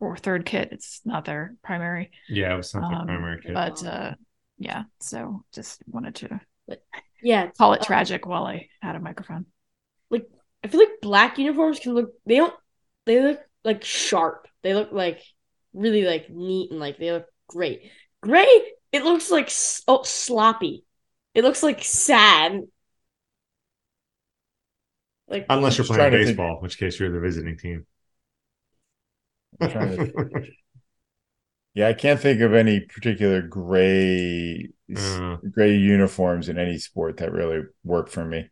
or 0.00 0.16
third 0.16 0.46
kit. 0.46 0.70
It's 0.72 1.00
not 1.04 1.24
their 1.24 1.54
primary, 1.62 2.10
Yeah, 2.28 2.54
it 2.54 2.56
was 2.58 2.74
not 2.74 2.88
their 2.88 2.98
um, 2.98 3.06
primary 3.06 3.40
kit. 3.42 3.54
but 3.54 3.84
uh, 3.84 4.14
yeah. 4.58 4.84
So 5.00 5.44
just 5.52 5.82
wanted 5.86 6.16
to 6.16 6.40
yeah, 7.22 7.50
call 7.58 7.72
it 7.74 7.80
Uh, 7.80 7.84
tragic 7.84 8.26
while 8.26 8.44
I 8.46 8.68
had 8.80 8.96
a 8.96 9.00
microphone. 9.00 9.46
Like 10.10 10.28
I 10.64 10.68
feel 10.68 10.80
like 10.80 11.00
black 11.02 11.38
uniforms 11.38 11.80
can 11.80 11.94
look. 11.94 12.12
They 12.26 12.36
don't. 12.36 12.54
They 13.06 13.22
look 13.22 13.40
like 13.64 13.84
sharp. 13.84 14.48
They 14.62 14.74
look 14.74 14.92
like 14.92 15.22
really 15.74 16.04
like 16.04 16.30
neat 16.30 16.70
and 16.70 16.80
like 16.80 16.98
they 16.98 17.12
look 17.12 17.26
great. 17.48 17.90
Gray, 18.22 18.48
it 18.92 19.04
looks 19.04 19.30
like 19.30 19.46
s- 19.46 19.82
oh 19.88 20.02
sloppy. 20.04 20.84
It 21.34 21.44
looks 21.44 21.62
like 21.62 21.84
sad. 21.84 22.62
Like 25.28 25.50
Unless 25.50 25.76
you're 25.78 25.86
playing 25.86 26.10
trying 26.10 26.12
to 26.12 26.18
baseball, 26.18 26.56
in 26.56 26.62
which 26.62 26.78
case 26.78 26.98
you're 27.00 27.10
the 27.12 27.20
visiting 27.20 27.56
team. 27.58 27.86
I'm 29.60 29.68
trying 29.68 29.96
to- 29.96 30.12
yeah, 31.74 31.88
I 31.88 31.92
can't 31.94 32.20
think 32.20 32.40
of 32.40 32.54
any 32.54 32.80
particular 32.80 33.42
gray 33.42 34.68
Mm. 34.90 35.52
gray 35.52 35.76
uniforms 35.76 36.48
in 36.48 36.58
any 36.58 36.78
sport 36.78 37.18
that 37.18 37.30
really 37.30 37.62
work 37.84 38.08
for 38.08 38.24
me. 38.24 38.48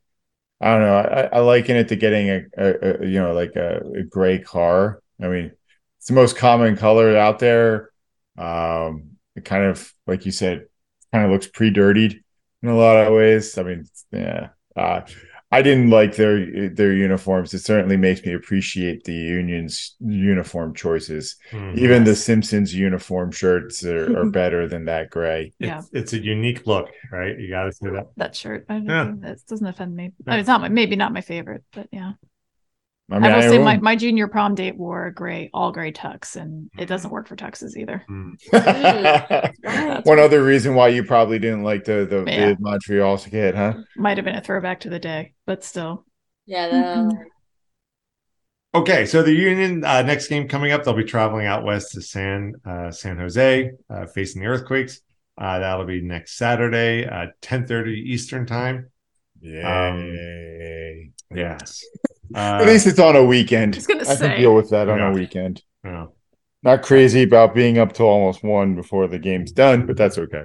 I 0.60 0.72
don't 0.72 0.82
know. 0.82 0.96
I, 0.96 1.38
I 1.38 1.40
liken 1.40 1.76
it 1.76 1.88
to 1.88 1.96
getting 1.96 2.28
a, 2.30 2.42
a, 2.58 3.02
a 3.04 3.06
you 3.06 3.20
know 3.20 3.32
like 3.34 3.56
a, 3.56 3.80
a 3.98 4.02
gray 4.04 4.40
car. 4.40 5.02
I 5.22 5.28
mean, 5.28 5.52
it's 5.98 6.08
the 6.08 6.14
most 6.14 6.36
common 6.36 6.76
color 6.76 7.16
out 7.16 7.38
there. 7.40 7.90
Um, 8.38 9.12
it 9.36 9.44
kind 9.46 9.64
of 9.64 9.92
like 10.06 10.26
you 10.26 10.32
said, 10.32 10.66
kind 11.12 11.24
of 11.26 11.32
looks 11.32 11.48
pre-dirtied 11.48 12.22
in 12.62 12.68
a 12.70 12.76
lot 12.76 12.98
of 13.06 13.14
ways. 13.14 13.58
I 13.58 13.62
mean, 13.64 13.84
yeah. 14.12 14.50
Uh, 14.76 15.02
I 15.52 15.62
didn't 15.62 15.90
like 15.90 16.16
their 16.16 16.70
their 16.70 16.92
uniforms. 16.92 17.54
It 17.54 17.60
certainly 17.60 17.96
makes 17.96 18.24
me 18.24 18.32
appreciate 18.34 19.04
the 19.04 19.12
union's 19.14 19.94
uniform 20.00 20.74
choices. 20.74 21.36
Mhm. 21.52 21.78
Even 21.78 22.02
the 22.04 22.16
Simpsons 22.16 22.74
uniform 22.74 23.30
shirts 23.30 23.84
are, 23.84 24.18
are 24.18 24.30
better 24.30 24.66
than 24.66 24.86
that 24.86 25.10
gray. 25.10 25.52
Yeah. 25.60 25.78
It's, 25.78 25.90
it's 25.92 26.12
a 26.14 26.18
unique 26.18 26.66
look, 26.66 26.88
right? 27.12 27.38
You 27.38 27.48
got 27.48 27.64
to 27.64 27.72
say 27.72 27.90
that. 27.90 28.06
That 28.16 28.34
shirt. 28.34 28.66
I 28.68 28.74
don't 28.74 28.86
Yeah. 28.86 29.04
think 29.06 29.20
that 29.22 29.38
doesn't 29.48 29.66
offend 29.66 29.94
me. 29.94 30.04
Yeah. 30.04 30.10
I 30.26 30.30
mean, 30.32 30.40
it's 30.40 30.48
not 30.48 30.60
my 30.62 30.68
maybe 30.68 30.96
not 30.96 31.12
my 31.12 31.20
favorite, 31.20 31.62
but 31.72 31.86
yeah. 31.92 32.12
I 33.10 33.16
I, 33.16 33.18
mean, 33.20 33.30
will 33.30 33.38
I 33.38 33.48
say 33.48 33.58
my, 33.58 33.78
my 33.78 33.94
junior 33.94 34.26
prom 34.26 34.56
date 34.56 34.76
wore 34.76 35.06
a 35.06 35.14
gray, 35.14 35.48
all 35.54 35.70
gray 35.70 35.92
tux, 35.92 36.34
and 36.34 36.68
it 36.76 36.86
doesn't 36.86 37.12
work 37.12 37.28
for 37.28 37.36
tuxes 37.36 37.76
either. 37.76 38.04
Mm. 38.10 38.34
One 40.06 40.18
other 40.18 40.42
reason 40.42 40.74
why 40.74 40.88
you 40.88 41.04
probably 41.04 41.38
didn't 41.38 41.62
like 41.62 41.84
the 41.84 42.04
the, 42.04 42.24
Yeah. 42.26 42.48
the 42.50 42.56
Montreal 42.58 43.18
kid, 43.18 43.54
huh? 43.54 43.74
Might 43.96 44.16
have 44.18 44.24
been 44.24 44.34
a 44.34 44.40
throwback 44.40 44.80
to 44.80 44.90
the 44.90 44.98
day, 44.98 45.34
but 45.46 45.62
still. 45.62 46.04
Yeah, 46.46 46.68
that, 46.68 47.26
Okay, 48.74 49.06
so 49.06 49.22
the 49.22 49.32
Union 49.32 49.84
uh, 49.84 50.02
next 50.02 50.28
game 50.28 50.48
coming 50.48 50.72
up, 50.72 50.84
they'll 50.84 50.92
be 50.92 51.04
traveling 51.04 51.46
out 51.46 51.64
west 51.64 51.92
to 51.92 52.02
San 52.02 52.54
uh, 52.64 52.90
San 52.90 53.16
Jose, 53.18 53.70
uh, 53.88 54.06
facing 54.06 54.42
the 54.42 54.48
Earthquakes. 54.48 55.00
Uh, 55.38 55.60
that'll 55.60 55.86
be 55.86 56.02
next 56.02 56.36
Saturday, 56.36 57.06
uh, 57.06 57.26
ten 57.40 57.66
thirty 57.66 57.92
Eastern 57.92 58.46
time. 58.46 58.90
Yay. 59.40 61.12
Yes. 61.34 61.84
At 62.34 62.62
Uh, 62.62 62.64
least 62.64 62.86
it's 62.86 62.98
on 62.98 63.16
a 63.16 63.24
weekend. 63.24 63.76
I 63.88 63.94
I 64.12 64.16
can 64.16 64.40
deal 64.40 64.54
with 64.54 64.70
that 64.70 64.88
on 64.88 64.98
Yeah. 64.98 65.10
a 65.10 65.12
weekend. 65.12 65.62
yeah. 65.84 66.06
Not 66.62 66.82
crazy 66.82 67.22
about 67.22 67.54
being 67.54 67.78
up 67.78 67.92
till 67.92 68.06
almost 68.06 68.42
one 68.42 68.74
before 68.74 69.06
the 69.06 69.18
game's 69.18 69.52
done, 69.52 69.86
but 69.86 69.96
that's 69.96 70.18
okay. 70.18 70.42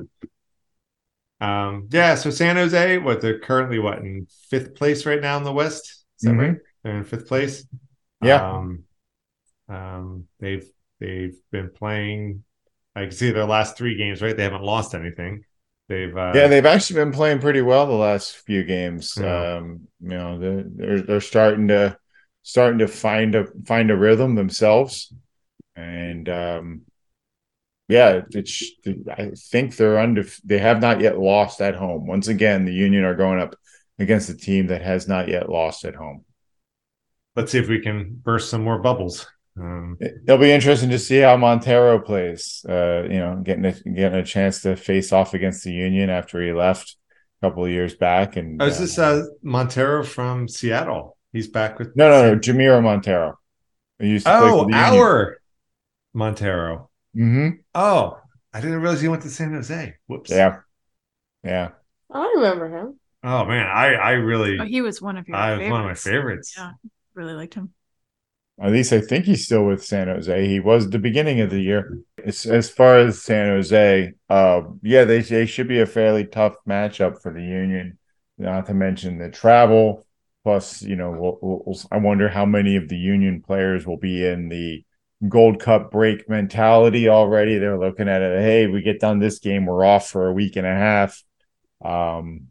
Um, 1.40 1.88
yeah, 1.92 2.16
so 2.16 2.30
San 2.30 2.56
Jose, 2.56 3.00
what 3.00 3.22
they're 3.22 3.40
currently 3.40 3.80
what 3.80 4.00
in 4.00 4.28
fifth 4.50 4.76
place 4.76 5.06
right 5.06 5.20
now 5.22 5.38
in 5.38 5.44
the 5.44 5.52
West? 5.54 6.06
Is 6.20 6.26
that 6.26 6.34
Mhm. 6.34 6.38
right? 6.38 6.58
They're 6.84 6.98
in 6.98 7.04
fifth 7.04 7.28
place. 7.28 7.66
Yeah. 8.24 8.52
Um, 8.52 8.84
um, 9.68 10.28
they've 10.40 10.70
they've 11.00 11.36
been 11.52 11.72
playing. 11.72 12.44
I 12.96 13.04
can 13.04 13.12
see 13.12 13.32
their 13.32 13.46
last 13.46 13.78
three 13.78 13.96
games, 13.98 14.22
right? 14.22 14.38
They 14.38 14.44
haven't 14.44 14.62
lost 14.64 14.94
anything. 14.94 15.46
They've 15.92 16.16
uh, 16.16 16.32
Yeah, 16.34 16.48
they've 16.48 16.66
actually 16.66 17.02
been 17.04 17.12
playing 17.12 17.40
pretty 17.40 17.62
well 17.62 17.86
the 17.86 17.92
last 17.92 18.38
few 18.38 18.64
games. 18.64 19.18
Yeah. 19.20 19.58
Um, 19.58 19.90
you 20.00 20.10
know, 20.10 20.40
they're, 20.40 20.64
they're 20.64 21.02
they're 21.02 21.22
starting 21.22 21.68
to 21.68 21.98
starting 22.44 22.80
to 22.80 22.88
find 22.88 23.36
a 23.36 23.48
find 23.66 23.92
a 23.92 23.98
rhythm 23.98 24.36
themselves, 24.36 25.14
and 25.76 26.30
um, 26.30 26.82
yeah, 27.90 28.22
it's 28.30 28.72
I 29.10 29.32
think 29.36 29.76
they're 29.76 30.00
under. 30.00 30.24
They 30.46 30.60
have 30.60 30.80
not 30.80 31.02
yet 31.02 31.20
lost 31.20 31.60
at 31.60 31.76
home. 31.76 32.08
Once 32.08 32.30
again, 32.30 32.64
the 32.64 32.74
Union 32.74 33.04
are 33.04 33.16
going 33.16 33.42
up 33.42 33.56
against 34.00 34.30
a 34.30 34.38
team 34.38 34.68
that 34.68 34.82
has 34.82 35.10
not 35.10 35.28
yet 35.28 35.50
lost 35.50 35.84
at 35.84 35.96
home. 35.96 36.24
let's 37.36 37.52
see 37.52 37.60
if 37.60 37.68
we 37.68 37.82
can 37.82 38.16
burst 38.24 38.50
some 38.50 38.64
more 38.64 38.80
bubbles. 38.80 39.28
Um, 39.60 39.98
It'll 40.00 40.38
be 40.38 40.52
interesting 40.52 40.90
to 40.92 41.00
see 41.00 41.20
how 41.20 41.36
Montero 41.38 42.00
plays. 42.00 42.66
Uh, 42.68 43.04
you 43.04 43.20
know, 43.20 43.42
getting 43.44 43.66
a, 43.66 43.72
getting 43.74 44.20
a 44.20 44.26
chance 44.26 44.62
to 44.62 44.76
face 44.76 45.12
off 45.12 45.34
against 45.34 45.64
the 45.64 45.72
Union 45.74 46.10
after 46.10 46.42
he 46.42 46.54
left 46.54 46.96
a 47.42 47.48
couple 47.48 47.66
of 47.66 47.72
years 47.72 47.94
back. 47.96 48.38
And 48.38 48.62
oh, 48.62 48.66
is 48.66 48.80
this 48.80 48.98
uh, 48.98 49.24
Montero 49.44 50.04
from 50.04 50.48
Seattle? 50.48 51.18
He's 51.34 51.48
back 51.48 51.80
with 51.80 51.96
no, 51.96 52.10
no, 52.10 52.34
no, 52.34 52.40
Jamiro 52.40 52.82
Montero. 52.82 53.38
He 54.00 54.10
used 54.10 54.26
to 54.26 54.32
play 54.38 54.50
Oh, 54.50 54.64
for 54.64 54.72
the 54.72 54.78
Union. 54.78 55.00
our 55.00 55.38
Montero. 56.14 56.90
Mhm. 57.16 57.60
Oh, 57.76 58.18
I 58.54 58.62
didn't 58.62 58.82
realize 58.82 59.02
he 59.02 59.08
went 59.08 59.24
to 59.24 59.30
San 59.30 59.54
Jose. 59.54 59.96
Whoops. 60.08 60.30
Yeah, 60.32 60.60
yeah. 61.44 61.70
I 62.10 62.34
remember 62.36 62.70
him. 62.70 63.00
Oh 63.24 63.46
man, 63.46 63.68
I 63.68 63.94
I 63.94 64.12
really 64.14 64.60
Oh, 64.60 64.66
he 64.66 64.82
was 64.82 65.02
one 65.02 65.18
of 65.18 65.28
your 65.28 65.38
I 65.38 65.56
was 65.58 65.70
one 65.70 65.82
of 65.82 65.86
my 65.88 65.94
favorites. 65.94 66.56
Yeah, 66.58 66.72
really 67.14 67.34
liked 67.34 67.54
him. 67.54 67.74
At 68.60 68.72
least 68.72 68.94
I 68.94 69.02
think 69.02 69.26
he's 69.26 69.46
still 69.46 69.66
with 69.66 69.84
San 69.84 70.08
Jose. 70.08 70.48
He 70.48 70.60
was 70.60 70.90
the 70.90 71.00
beginning 71.00 71.42
of 71.42 71.50
the 71.50 71.60
year. 71.62 72.00
As, 72.24 72.46
as 72.46 72.70
far 72.70 73.00
as 73.00 73.22
San 73.22 73.48
Jose, 73.48 74.14
uh, 74.30 74.62
yeah, 74.84 75.04
they 75.04 75.22
they 75.22 75.46
should 75.48 75.68
be 75.68 75.80
a 75.80 75.86
fairly 75.88 76.26
tough 76.26 76.56
matchup 76.68 77.22
for 77.22 77.34
the 77.34 77.42
Union. 77.42 77.98
Not 78.38 78.68
to 78.68 78.74
mention 78.74 79.18
the 79.18 79.30
travel. 79.30 80.06
Plus, 80.44 80.82
you 80.82 80.96
know, 80.96 81.12
we'll, 81.12 81.38
we'll- 81.66 81.80
I 81.92 81.98
wonder 81.98 82.28
how 82.30 82.46
many 82.46 82.76
of 82.76 82.88
the 82.88 82.98
Union 82.98 83.42
players 83.42 83.86
will 83.86 83.98
be 83.98 84.26
in 84.26 84.50
the 84.50 84.84
Gold 85.28 85.60
Cup 85.60 85.92
break 85.92 86.28
mentality 86.30 87.10
already. 87.10 87.58
They're 87.58 87.80
looking 87.80 88.10
at 88.10 88.22
it. 88.24 88.42
Hey, 88.42 88.68
we 88.68 88.82
get 88.82 89.00
done 89.00 89.20
this 89.20 89.40
game, 89.40 89.66
we're 89.66 89.86
off 89.86 90.10
for 90.10 90.28
a 90.28 90.34
week 90.34 90.56
and 90.56 90.66
a 90.66 90.74
half. 90.76 91.24
Um, 91.84 92.48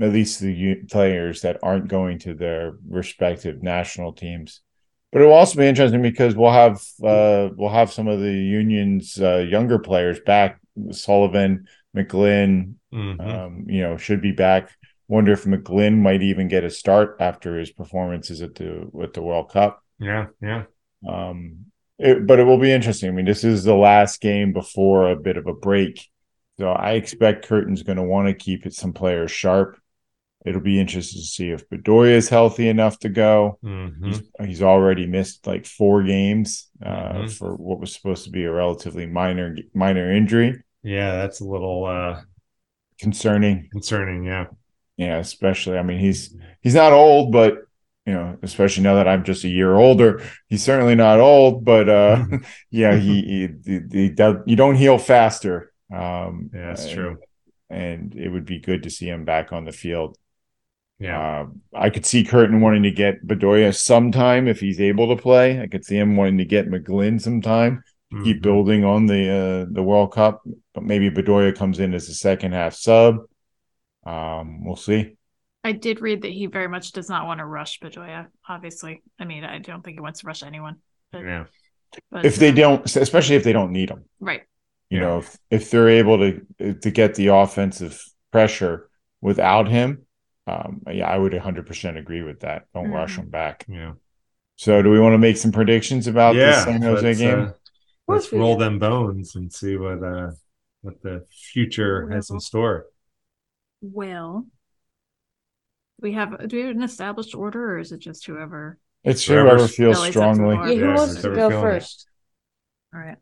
at 0.00 0.12
least 0.12 0.40
the 0.40 0.76
players 0.90 1.42
that 1.42 1.58
aren't 1.62 1.88
going 1.88 2.18
to 2.20 2.34
their 2.34 2.74
respective 2.88 3.62
national 3.62 4.12
teams. 4.12 4.60
But 5.12 5.22
it 5.22 5.26
will 5.26 5.32
also 5.34 5.58
be 5.58 5.66
interesting 5.66 6.02
because 6.02 6.34
we'll 6.34 6.52
have 6.52 6.82
uh, 7.02 7.48
we'll 7.56 7.70
have 7.70 7.92
some 7.92 8.08
of 8.08 8.20
the 8.20 8.32
union's 8.32 9.20
uh, 9.20 9.38
younger 9.38 9.78
players 9.78 10.20
back. 10.20 10.60
Sullivan, 10.90 11.68
McGlynn, 11.96 12.74
Mhm. 12.92 13.20
um, 13.20 13.64
you 13.68 13.80
know, 13.82 13.96
should 13.96 14.20
be 14.20 14.32
back. 14.32 14.70
Wonder 15.08 15.32
if 15.32 15.44
McGlynn 15.44 15.98
might 15.98 16.22
even 16.22 16.48
get 16.48 16.64
a 16.64 16.70
start 16.70 17.16
after 17.20 17.58
his 17.58 17.70
performances 17.70 18.42
at 18.42 18.54
the 18.56 18.88
with 18.92 19.14
the 19.14 19.22
World 19.22 19.50
Cup. 19.50 19.82
yeah, 19.98 20.26
yeah. 20.42 20.64
Um, 21.08 21.66
it, 21.98 22.26
but 22.26 22.38
it 22.38 22.44
will 22.44 22.58
be 22.58 22.72
interesting. 22.72 23.08
I 23.08 23.12
mean, 23.12 23.24
this 23.24 23.44
is 23.44 23.64
the 23.64 23.74
last 23.74 24.20
game 24.20 24.52
before 24.52 25.10
a 25.10 25.16
bit 25.16 25.36
of 25.38 25.46
a 25.46 25.54
break, 25.54 26.06
so 26.58 26.68
I 26.70 26.92
expect 26.92 27.48
Curtin's 27.48 27.82
going 27.84 27.96
to 27.96 28.02
want 28.02 28.28
to 28.28 28.34
keep 28.34 28.66
it 28.66 28.74
some 28.74 28.92
players 28.92 29.30
sharp. 29.30 29.78
It'll 30.46 30.60
be 30.60 30.78
interesting 30.80 31.20
to 31.20 31.26
see 31.26 31.50
if 31.50 31.68
Bedoya 31.68 32.12
is 32.12 32.28
healthy 32.28 32.68
enough 32.68 32.98
to 33.00 33.08
go. 33.08 33.58
Mhm. 33.64 34.06
He's, 34.06 34.22
he's 34.46 34.62
already 34.62 35.06
missed 35.06 35.46
like 35.46 35.66
four 35.66 36.02
games 36.04 36.70
uh, 36.84 37.12
Mhm. 37.14 37.36
for 37.36 37.56
what 37.56 37.80
was 37.80 37.92
supposed 37.92 38.24
to 38.24 38.30
be 38.30 38.44
a 38.44 38.52
relatively 38.52 39.06
minor 39.06 39.56
minor 39.74 40.12
injury. 40.12 40.62
Yeah, 40.82 41.16
that's 41.16 41.40
a 41.40 41.44
little 41.44 41.84
uh 41.84 42.22
Concerning, 42.98 43.68
concerning. 43.72 44.24
Yeah. 44.24 44.46
yeah. 44.96 45.18
Especially, 45.18 45.76
I 45.76 45.82
mean, 45.82 45.98
he's 45.98 46.34
he's 46.62 46.74
not 46.74 46.92
old, 46.94 47.30
but 47.32 47.58
you 48.06 48.14
know, 48.14 48.38
especially 48.42 48.84
now 48.84 48.94
that 48.94 49.08
I'm 49.08 49.24
just 49.24 49.44
a 49.44 49.48
year 49.48 49.74
older, 49.74 50.22
he's 50.48 50.62
certainly 50.62 50.94
not 50.94 51.20
old. 51.20 51.64
But 51.64 51.88
uh, 51.88 52.24
yeah, 52.70 52.96
he, 52.96 53.22
he, 53.22 53.48
he, 53.72 53.80
he 53.92 54.08
does. 54.10 54.36
You 54.46 54.56
don't 54.56 54.76
heal 54.76 54.96
faster. 54.96 55.72
Um, 55.92 56.50
Yeah, 56.54 56.68
that's 56.68 56.84
and- 56.84 56.94
true. 56.94 57.18
And 57.68 58.14
it 58.14 58.28
would 58.28 58.46
be 58.46 58.60
good 58.60 58.84
to 58.84 58.90
see 58.90 59.08
him 59.08 59.24
back 59.24 59.52
on 59.52 59.64
the 59.64 59.72
field. 59.72 60.16
Yeah. 60.98 61.20
Uh, 61.20 61.46
I 61.74 61.90
could 61.90 62.06
see 62.06 62.24
Curtin 62.24 62.60
wanting 62.60 62.84
to 62.84 62.90
get 62.90 63.26
Bedoya 63.26 63.74
sometime 63.74 64.48
if 64.48 64.60
he's 64.60 64.80
able 64.80 65.14
to 65.14 65.20
play. 65.20 65.60
I 65.60 65.66
could 65.66 65.84
see 65.84 65.96
him 65.98 66.16
wanting 66.16 66.38
to 66.38 66.44
get 66.44 66.68
McGlynn 66.70 67.20
sometime, 67.20 67.82
to 68.12 68.22
keep 68.24 68.40
building 68.40 68.84
on 68.84 69.06
the 69.06 69.28
uh, 69.28 69.72
the 69.72 69.82
World 69.82 70.12
Cup. 70.12 70.42
But 70.74 70.84
maybe 70.84 71.10
Bedoya 71.10 71.54
comes 71.54 71.80
in 71.80 71.92
as 71.92 72.08
a 72.08 72.14
second 72.14 72.52
half 72.52 72.74
sub. 72.74 73.18
Um, 74.06 74.64
we'll 74.64 74.76
see. 74.76 75.16
I 75.64 75.72
did 75.72 76.00
read 76.00 76.22
that 76.22 76.30
he 76.30 76.46
very 76.46 76.68
much 76.68 76.92
does 76.92 77.08
not 77.08 77.26
want 77.26 77.40
to 77.40 77.44
rush 77.44 77.80
Bedoya. 77.80 78.28
Obviously, 78.48 79.02
I 79.18 79.24
mean, 79.24 79.44
I 79.44 79.58
don't 79.58 79.82
think 79.84 79.96
he 79.96 80.00
wants 80.00 80.20
to 80.20 80.26
rush 80.28 80.44
anyone. 80.44 80.76
But, 81.10 81.24
Yeah. 81.24 81.44
but, 82.10 82.24
If 82.24 82.36
they 82.36 82.50
um, 82.50 82.54
don't, 82.54 82.96
especially 82.96 83.34
if 83.34 83.42
they 83.42 83.52
don't 83.52 83.72
need 83.72 83.90
him, 83.90 84.04
right? 84.20 84.42
you 84.90 84.98
Yeah. 85.00 85.04
know, 85.04 85.18
if, 85.18 85.36
if 85.50 85.70
they're 85.70 85.88
able 85.88 86.18
to 86.18 86.74
to 86.74 86.90
get 86.90 87.16
the 87.16 87.28
offensive 87.28 88.00
pressure 88.30 88.88
without 89.20 89.66
him, 89.68 90.05
um, 90.46 90.82
yeah, 90.90 91.08
I 91.08 91.18
would 91.18 91.32
100% 91.32 91.96
agree 91.98 92.22
with 92.22 92.40
that. 92.40 92.66
Don't 92.74 92.90
rush 92.90 93.16
Mhm. 93.16 93.24
him 93.24 93.30
back. 93.30 93.64
Yeah. 93.68 93.92
So, 94.56 94.80
do 94.82 94.90
we 94.90 95.00
want 95.00 95.14
to 95.14 95.18
make 95.18 95.36
some 95.36 95.52
predictions 95.52 96.06
about 96.06 96.32
the 96.34 96.40
yeah. 96.40 96.64
San 96.64 96.82
Jose 96.82 97.06
let's, 97.06 97.18
game? 97.18 97.38
uh, 97.40 97.44
let's 98.08 98.28
course 98.28 98.32
roll 98.32 98.56
them 98.56 98.78
bones 98.78 99.34
and 99.36 99.52
see 99.52 99.76
what 99.76 100.02
uh 100.02 100.30
what 100.82 101.02
the 101.02 101.26
future 101.30 102.08
has 102.10 102.30
in 102.30 102.40
store. 102.40 102.86
Well, 103.82 104.46
we 106.00 106.12
have 106.12 106.48
do 106.48 106.56
we 106.56 106.62
have 106.62 106.76
an 106.76 106.82
established 106.82 107.34
order, 107.34 107.72
or 107.74 107.78
is 107.78 107.92
it 107.92 107.98
just 107.98 108.24
whoever? 108.26 108.78
It's 109.04 109.24
Whoever's- 109.26 109.50
whoever 109.52 109.68
feels 109.68 109.96
Billy's 109.98 110.16
up 110.16 110.22
to 110.28 110.34
strongly. 110.34 110.54
Yeah, 110.74 110.80
who 110.80 110.86
Yeah, 110.88 110.94
wants 110.96 111.14
to 111.16 111.22
go 111.30 111.48
feeling 111.50 111.52
it. 111.52 111.60
first? 111.60 112.08
All 112.94 113.00
right. 113.00 113.18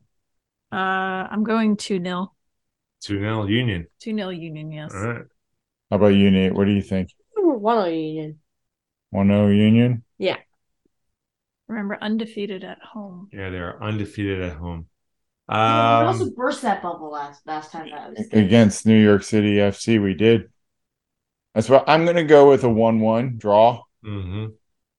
Uh, 0.71 1.27
I'm 1.31 1.43
going 1.43 1.77
two 1.77 1.99
nil. 1.99 2.33
Two 3.01 3.19
nil 3.19 3.49
Union. 3.49 3.87
Two 3.99 4.13
nil 4.13 4.31
Union. 4.31 4.71
Yes. 4.71 4.93
All 4.95 5.01
right. 5.07 5.25
How 5.89 5.97
about 5.97 6.07
you, 6.09 6.29
Nate? 6.31 6.53
What 6.53 6.65
do 6.65 6.71
you 6.71 6.81
think? 6.81 7.09
One 7.35 7.77
on 7.77 7.93
Union. 7.93 8.39
1 9.11 9.27
0 9.27 9.47
Union? 9.49 10.03
Remember, 11.67 11.97
undefeated 12.01 12.63
at 12.63 12.79
home. 12.81 13.29
Yeah, 13.31 13.49
they're 13.49 13.81
undefeated 13.83 14.41
at 14.41 14.57
home. 14.57 14.87
we 15.49 15.55
also 15.55 16.25
Um, 16.25 16.33
burst 16.35 16.61
that 16.63 16.81
bubble 16.81 17.11
last 17.11 17.45
last 17.45 17.71
time 17.71 17.89
that 17.91 18.09
was 18.11 18.27
Against 18.31 18.85
New 18.85 19.01
York 19.01 19.23
City 19.23 19.59
FC, 19.59 19.99
we 19.99 20.13
did. 20.13 20.49
That's 21.53 21.69
what 21.69 21.85
I'm 21.87 22.03
going 22.03 22.17
to 22.17 22.23
go 22.23 22.49
with 22.49 22.63
a 22.63 22.69
1 22.69 22.99
1 22.99 23.37
draw. 23.37 23.83
mhm. 24.03 24.53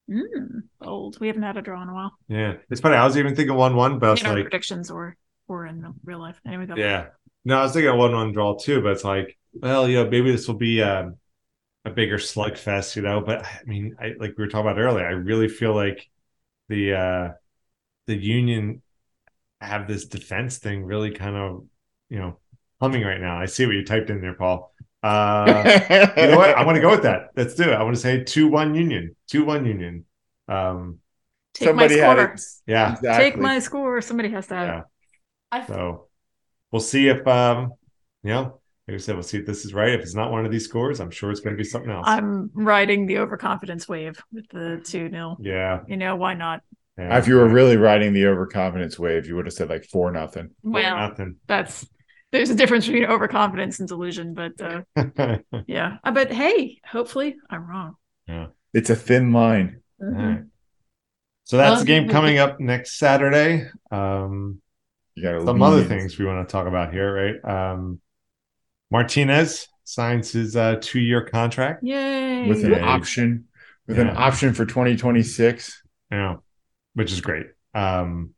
Mm, 0.08 0.62
bold. 0.80 1.18
We 1.20 1.26
haven't 1.26 1.42
had 1.42 1.56
a 1.56 1.62
draw 1.62 1.82
in 1.82 1.88
a 1.88 1.94
while. 1.94 2.16
Yeah, 2.28 2.54
it's 2.70 2.80
funny. 2.80 2.94
I 2.96 3.04
was 3.04 3.16
even 3.16 3.34
thinking 3.34 3.56
one 3.56 3.74
one, 3.76 3.98
but 3.98 4.08
I 4.08 4.10
was 4.12 4.20
In 4.20 4.26
our 4.26 4.34
like, 4.34 4.44
predictions 4.44 4.90
or 4.90 5.16
or 5.48 5.66
in 5.66 5.94
real 6.04 6.18
life. 6.20 6.40
Anyway, 6.46 6.66
go. 6.66 6.74
yeah, 6.76 7.06
No, 7.44 7.58
I 7.58 7.62
was 7.62 7.72
thinking 7.72 7.90
a 7.90 7.96
one-one 7.96 8.32
draw 8.32 8.56
too, 8.56 8.82
but 8.82 8.92
it's 8.92 9.04
like, 9.04 9.36
well, 9.60 9.88
you 9.88 9.96
know, 9.96 10.10
maybe 10.10 10.30
this 10.30 10.46
will 10.48 10.56
be 10.56 10.80
a, 10.80 11.12
a 11.84 11.90
bigger 11.90 12.18
slugfest, 12.18 12.96
you 12.96 13.02
know. 13.02 13.20
But 13.20 13.44
I 13.44 13.60
mean, 13.66 13.96
I 14.00 14.14
like 14.18 14.36
we 14.36 14.44
were 14.44 14.48
talking 14.48 14.70
about 14.70 14.80
earlier. 14.80 15.06
I 15.06 15.12
really 15.12 15.48
feel 15.48 15.74
like 15.74 16.08
the 16.68 16.94
uh 16.94 17.32
the 18.06 18.16
Union 18.16 18.82
have 19.60 19.88
this 19.88 20.06
defense 20.06 20.58
thing 20.58 20.84
really 20.84 21.10
kind 21.10 21.36
of, 21.36 21.64
you 22.08 22.18
know, 22.18 22.38
humming 22.80 23.02
right 23.02 23.20
now. 23.20 23.40
I 23.40 23.46
see 23.46 23.66
what 23.66 23.74
you 23.74 23.84
typed 23.84 24.10
in 24.10 24.20
there, 24.20 24.34
Paul. 24.34 24.72
Uh, 25.02 25.80
you 26.16 26.26
know 26.28 26.36
what? 26.36 26.56
I 26.56 26.64
want 26.64 26.76
to 26.76 26.82
go 26.82 26.90
with 26.90 27.02
that. 27.02 27.30
Let's 27.36 27.54
do 27.54 27.64
it. 27.64 27.70
I 27.70 27.82
want 27.82 27.94
to 27.94 28.00
say 28.00 28.24
two 28.24 28.48
one 28.48 28.74
Union, 28.74 29.14
two 29.28 29.44
one 29.44 29.64
Union. 29.64 30.04
Um, 30.48 30.98
Take 31.54 31.68
Somebody 31.68 32.00
my 32.02 32.14
score. 32.14 32.36
Yeah, 32.66 32.92
exactly. 32.92 33.24
take 33.24 33.38
my 33.38 33.58
score. 33.60 34.02
Somebody 34.02 34.28
has 34.28 34.46
to 34.48 34.54
have 34.54 34.84
yeah. 35.52 35.60
it. 35.60 35.66
So 35.68 36.08
we'll 36.70 36.80
see 36.80 37.08
if 37.08 37.26
um, 37.26 37.72
you 38.22 38.30
know. 38.30 38.60
Like 38.88 38.94
I 38.94 38.98
said, 38.98 39.16
we'll 39.16 39.24
see 39.24 39.38
if 39.38 39.46
this 39.46 39.64
is 39.64 39.74
right. 39.74 39.94
If 39.94 40.00
it's 40.00 40.14
not 40.14 40.30
one 40.30 40.44
of 40.44 40.52
these 40.52 40.64
scores, 40.64 41.00
I'm 41.00 41.10
sure 41.10 41.32
it's 41.32 41.40
going 41.40 41.56
to 41.56 41.58
be 41.60 41.68
something 41.68 41.90
else. 41.90 42.04
I'm 42.06 42.50
riding 42.54 43.06
the 43.06 43.18
overconfidence 43.18 43.88
wave 43.88 44.22
with 44.32 44.48
the 44.50 44.80
two 44.84 45.10
0 45.10 45.38
Yeah, 45.40 45.80
you 45.88 45.96
know 45.96 46.14
why 46.14 46.34
not? 46.34 46.62
Yeah. 46.96 47.18
If 47.18 47.26
you 47.26 47.34
were 47.34 47.48
really 47.48 47.76
riding 47.76 48.12
the 48.12 48.26
overconfidence 48.26 48.98
wave, 48.98 49.26
you 49.26 49.34
would 49.36 49.46
have 49.46 49.54
said 49.54 49.68
like 49.68 49.84
four 49.86 50.10
nothing. 50.12 50.50
Well, 50.62 50.96
nothing. 50.96 51.36
That's 51.46 51.84
there's 52.32 52.50
a 52.50 52.54
difference 52.54 52.86
between 52.86 53.04
overconfidence 53.04 53.80
and 53.80 53.88
delusion, 53.88 54.34
but 54.34 54.52
uh, 54.60 54.82
yeah. 55.66 55.98
Uh, 56.04 56.12
but 56.12 56.32
hey, 56.32 56.80
hopefully 56.86 57.36
I'm 57.50 57.68
wrong. 57.68 57.96
Yeah, 58.28 58.46
it's 58.72 58.90
a 58.90 58.96
thin 58.96 59.32
line. 59.32 59.82
Mm-hmm. 60.00 60.44
So 61.44 61.56
that's 61.56 61.80
the 61.80 61.86
game 61.86 62.08
coming 62.08 62.38
up 62.38 62.60
next 62.60 62.98
Saturday. 62.98 63.68
Um, 63.90 64.60
you 65.14 65.22
got 65.22 65.44
some 65.44 65.62
other 65.62 65.84
things 65.84 66.18
we 66.18 66.24
want 66.24 66.46
to 66.46 66.52
talk 66.52 66.66
about 66.66 66.92
here, 66.92 67.40
right? 67.42 67.72
Um, 67.72 68.00
Martinez 68.90 69.68
signs 69.84 70.32
his 70.32 70.56
uh, 70.56 70.76
two-year 70.80 71.24
contract. 71.24 71.82
Yay! 71.82 72.48
With 72.48 72.64
an 72.64 72.72
Yay. 72.72 72.80
option, 72.80 73.46
with 73.86 73.98
yeah. 73.98 74.08
an 74.08 74.16
option 74.16 74.54
for 74.54 74.66
2026. 74.66 75.82
Yeah, 76.10 76.36
which 76.94 77.12
is 77.12 77.20
great. 77.20 77.46
Um, 77.74 78.34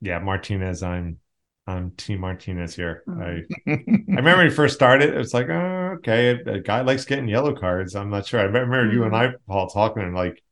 yeah, 0.00 0.18
Martinez, 0.18 0.82
I'm 0.82 1.18
I'm 1.66 1.92
Team 1.92 2.20
Martinez 2.20 2.74
here. 2.74 3.04
I 3.08 3.42
I 3.66 3.78
remember 4.08 4.38
when 4.38 4.48
he 4.48 4.54
first 4.54 4.74
started, 4.74 5.10
it 5.10 5.18
was 5.18 5.32
like, 5.32 5.48
oh, 5.48 5.96
okay, 5.98 6.30
a 6.30 6.58
guy 6.60 6.80
likes 6.80 7.04
getting 7.04 7.28
yellow 7.28 7.54
cards. 7.54 7.94
I'm 7.94 8.10
not 8.10 8.26
sure. 8.26 8.40
I 8.40 8.44
remember 8.44 8.92
you 8.92 9.04
and 9.04 9.12
mm-hmm. 9.12 9.34
I, 9.34 9.38
Paul, 9.46 9.68
talking 9.68 10.02
and 10.02 10.14
like 10.14 10.42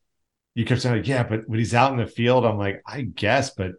you 0.55 0.65
kept 0.65 0.83
saying, 0.83 0.97
like, 0.97 1.09
yeah, 1.09 1.23
but 1.23 1.49
when 1.49 1.59
he's 1.59 1.75
out 1.75 1.93
in 1.93 1.99
the 1.99 2.07
field, 2.07 2.45
I'm 2.45 2.59
like, 2.59 2.83
I 2.87 3.03
guess, 3.03 3.51
but 3.51 3.73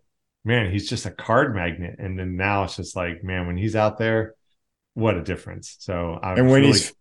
man, 0.44 0.72
he's 0.72 0.90
just 0.90 1.06
a 1.06 1.12
card 1.12 1.56
magnet. 1.56 1.96
And 2.00 2.18
then 2.18 2.36
now 2.36 2.64
it's 2.64 2.76
just 2.76 2.96
like, 2.96 3.24
man, 3.24 3.48
when 3.48 3.58
he's 3.58 3.76
out 3.76 3.98
there, 3.98 4.36
what 4.94 5.16
a 5.16 5.24
difference. 5.24 5.76
So 5.80 6.20
I 6.22 6.34
and 6.34 6.50
when 6.50 6.62
really... 6.62 6.68
he's 6.68 6.94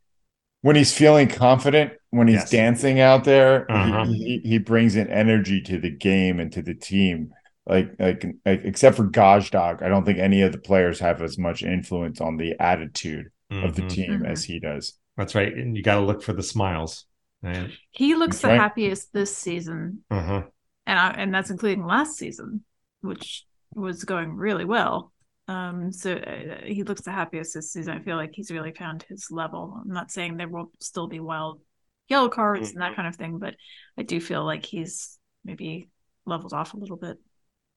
when 0.63 0.77
he's 0.77 0.97
feeling 0.97 1.29
confident, 1.29 1.93
when 2.11 2.29
he's 2.29 2.41
yes. 2.41 2.51
dancing 2.51 3.01
out 3.01 3.25
there, 3.25 3.71
uh-huh. 3.71 4.05
he, 4.05 4.41
he, 4.43 4.49
he 4.51 4.59
brings 4.59 4.95
an 4.97 5.09
energy 5.09 5.63
to 5.63 5.79
the 5.79 5.91
game 5.91 6.39
and 6.39 6.53
to 6.53 6.63
the 6.63 6.75
team. 6.75 7.33
Like, 7.67 7.95
like, 7.99 8.27
like 8.45 8.63
except 8.65 8.97
for 8.97 9.05
Gazdag, 9.05 9.83
I 9.83 9.89
don't 9.89 10.05
think 10.05 10.19
any 10.19 10.43
of 10.43 10.53
the 10.53 10.59
players 10.59 10.99
have 11.01 11.23
as 11.23 11.39
much 11.39 11.63
influence 11.63 12.21
on 12.21 12.37
the 12.37 12.57
attitude 12.61 13.31
mm-hmm. 13.51 13.65
of 13.65 13.75
the 13.75 13.83
mm-hmm. 13.83 13.89
team 13.89 14.11
mm-hmm. 14.11 14.27
as 14.27 14.45
he 14.45 14.59
does. 14.59 14.95
That's 15.17 15.35
right. 15.35 15.53
And 15.53 15.77
you 15.77 15.83
got 15.83 15.97
to 15.97 16.01
look 16.01 16.23
for 16.23 16.33
the 16.33 16.43
smiles. 16.43 17.07
Right? 17.43 17.71
He 17.91 18.15
looks 18.15 18.37
that's 18.37 18.43
the 18.43 18.49
right. 18.49 18.61
happiest 18.61 19.13
this 19.13 19.35
season. 19.37 20.05
Uh-huh. 20.11 20.43
And 20.87 20.99
I, 20.99 21.11
and 21.11 21.35
that's 21.35 21.51
including 21.51 21.87
last 21.87 22.17
season, 22.17 22.65
which 23.03 23.45
was 23.73 24.05
going 24.05 24.35
really 24.35 24.65
well. 24.65 25.13
Um, 25.51 25.91
so 25.91 26.15
uh, 26.15 26.65
he 26.65 26.85
looks 26.85 27.01
the 27.01 27.11
happiest 27.11 27.55
this 27.55 27.73
season. 27.73 27.97
I 27.97 28.01
feel 28.01 28.17
like 28.17 28.31
he's 28.33 28.53
really 28.53 28.73
found 28.73 29.05
his 29.09 29.27
level. 29.33 29.81
I'm 29.83 29.93
not 29.93 30.13
saying 30.13 30.37
there 30.37 30.49
will 30.49 30.71
still 30.79 31.09
be 31.09 31.19
wild 31.19 31.61
yellow 32.09 32.29
cards 32.29 32.69
mm-hmm. 32.69 32.77
and 32.77 32.83
that 32.83 32.87
mm-hmm. 32.91 32.97
kind 32.97 33.09
of 33.09 33.17
thing, 33.17 33.39
but 33.39 33.55
I 33.99 34.05
do 34.05 34.21
feel 34.21 34.45
like 34.45 34.65
he's 34.65 35.19
maybe 35.45 35.89
leveled 36.25 36.53
off 36.53 36.75
a 36.75 36.77
little 36.77 36.97
bit. 36.97 37.19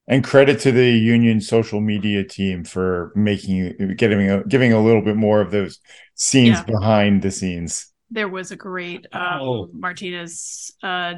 And 0.07 0.23
credit 0.23 0.59
to 0.61 0.71
the 0.71 0.85
union 0.85 1.41
social 1.41 1.81
media 1.81 2.23
team 2.23 2.63
for 2.63 3.11
making 3.15 3.95
getting 3.95 4.29
a, 4.29 4.43
giving 4.43 4.73
a 4.73 4.83
little 4.83 5.01
bit 5.01 5.15
more 5.15 5.41
of 5.41 5.49
those 5.49 5.79
scenes 6.13 6.57
yeah. 6.57 6.63
behind 6.65 7.23
the 7.23 7.31
scenes. 7.31 7.91
There 8.11 8.27
was 8.27 8.51
a 8.51 8.55
great 8.55 9.07
um, 9.13 9.41
oh. 9.41 9.69
Martinez 9.73 10.75
uh, 10.83 11.15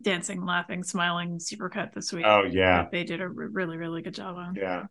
dancing, 0.00 0.44
laughing, 0.44 0.82
smiling 0.82 1.38
supercut 1.38 1.92
this 1.92 2.12
week. 2.12 2.24
Oh 2.26 2.44
yeah, 2.44 2.86
they 2.90 3.04
did 3.04 3.20
a 3.20 3.28
really 3.28 3.76
really 3.76 4.00
good 4.00 4.14
job 4.14 4.36
on. 4.36 4.54
Yeah, 4.54 4.84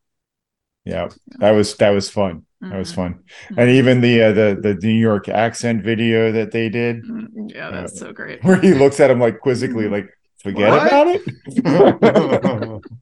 yeah, 0.86 1.10
that 1.40 1.52
was 1.52 1.76
that 1.78 1.92
was 1.92 2.10
fun. 2.10 2.46
Mm-hmm. 2.62 2.70
That 2.70 2.80
was 2.80 2.92
mm-hmm. 2.92 3.02
fun, 3.02 3.14
mm-hmm. 3.14 3.60
and 3.60 3.70
even 3.70 4.02
the 4.02 4.22
uh, 4.24 4.32
the 4.32 4.60
the 4.62 4.74
New 4.76 4.94
York 4.94 5.30
accent 5.30 5.84
video 5.84 6.32
that 6.32 6.52
they 6.52 6.70
did. 6.70 7.04
Mm-hmm. 7.04 7.50
Yeah, 7.50 7.72
that's 7.72 7.94
uh, 8.02 8.06
so 8.06 8.14
great. 8.14 8.44
Where 8.44 8.60
he 8.60 8.74
looks 8.74 9.00
at 9.00 9.12
him 9.12 9.20
like 9.20 9.40
quizzically, 9.40 9.86
mm-hmm. 9.86 9.94
like 9.94 10.10
forget 10.42 10.70
what? 10.70 10.88
about 10.88 11.08
it. 11.08 12.82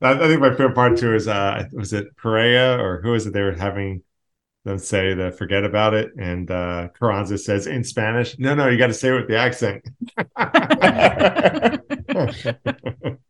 I 0.00 0.16
think 0.16 0.40
my 0.40 0.50
favorite 0.50 0.74
part 0.74 0.96
too 0.96 1.14
is 1.14 1.26
uh 1.26 1.64
was 1.72 1.92
it 1.92 2.16
Perea 2.16 2.78
or 2.78 3.00
who 3.02 3.14
is 3.14 3.26
it 3.26 3.32
they 3.32 3.42
were 3.42 3.52
having 3.52 4.02
them 4.64 4.78
say 4.78 5.14
the 5.14 5.32
forget 5.32 5.64
about 5.64 5.94
it 5.94 6.12
and 6.16 6.50
uh 6.50 6.88
Carranza 6.98 7.36
says 7.38 7.66
in 7.66 7.82
Spanish 7.82 8.38
no 8.38 8.54
no 8.54 8.68
you 8.68 8.78
got 8.78 8.88
to 8.88 8.94
say 8.94 9.08
it 9.08 9.14
with 9.14 9.28
the 9.28 9.36
accent 9.36 9.84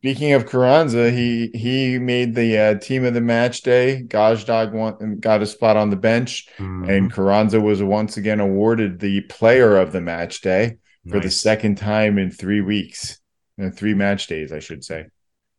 Speaking 0.00 0.32
of 0.32 0.46
Carranza, 0.46 1.10
he 1.10 1.50
he 1.52 1.98
made 1.98 2.34
the 2.34 2.56
uh, 2.56 2.74
team 2.78 3.04
of 3.04 3.12
the 3.12 3.20
match 3.20 3.60
day. 3.60 4.02
Gazdag 4.02 4.72
won, 4.72 5.18
got 5.20 5.42
a 5.42 5.46
spot 5.46 5.76
on 5.76 5.90
the 5.90 5.96
bench, 5.96 6.48
mm-hmm. 6.56 6.88
and 6.88 7.12
Carranza 7.12 7.60
was 7.60 7.82
once 7.82 8.16
again 8.16 8.40
awarded 8.40 8.98
the 8.98 9.20
player 9.22 9.76
of 9.76 9.92
the 9.92 10.00
match 10.00 10.40
day 10.40 10.78
nice. 11.04 11.12
for 11.12 11.20
the 11.20 11.30
second 11.30 11.76
time 11.76 12.16
in 12.16 12.30
three 12.30 12.62
weeks, 12.62 13.20
in 13.58 13.72
three 13.72 13.92
match 13.92 14.26
days, 14.26 14.52
I 14.52 14.60
should 14.60 14.82
say. 14.82 15.04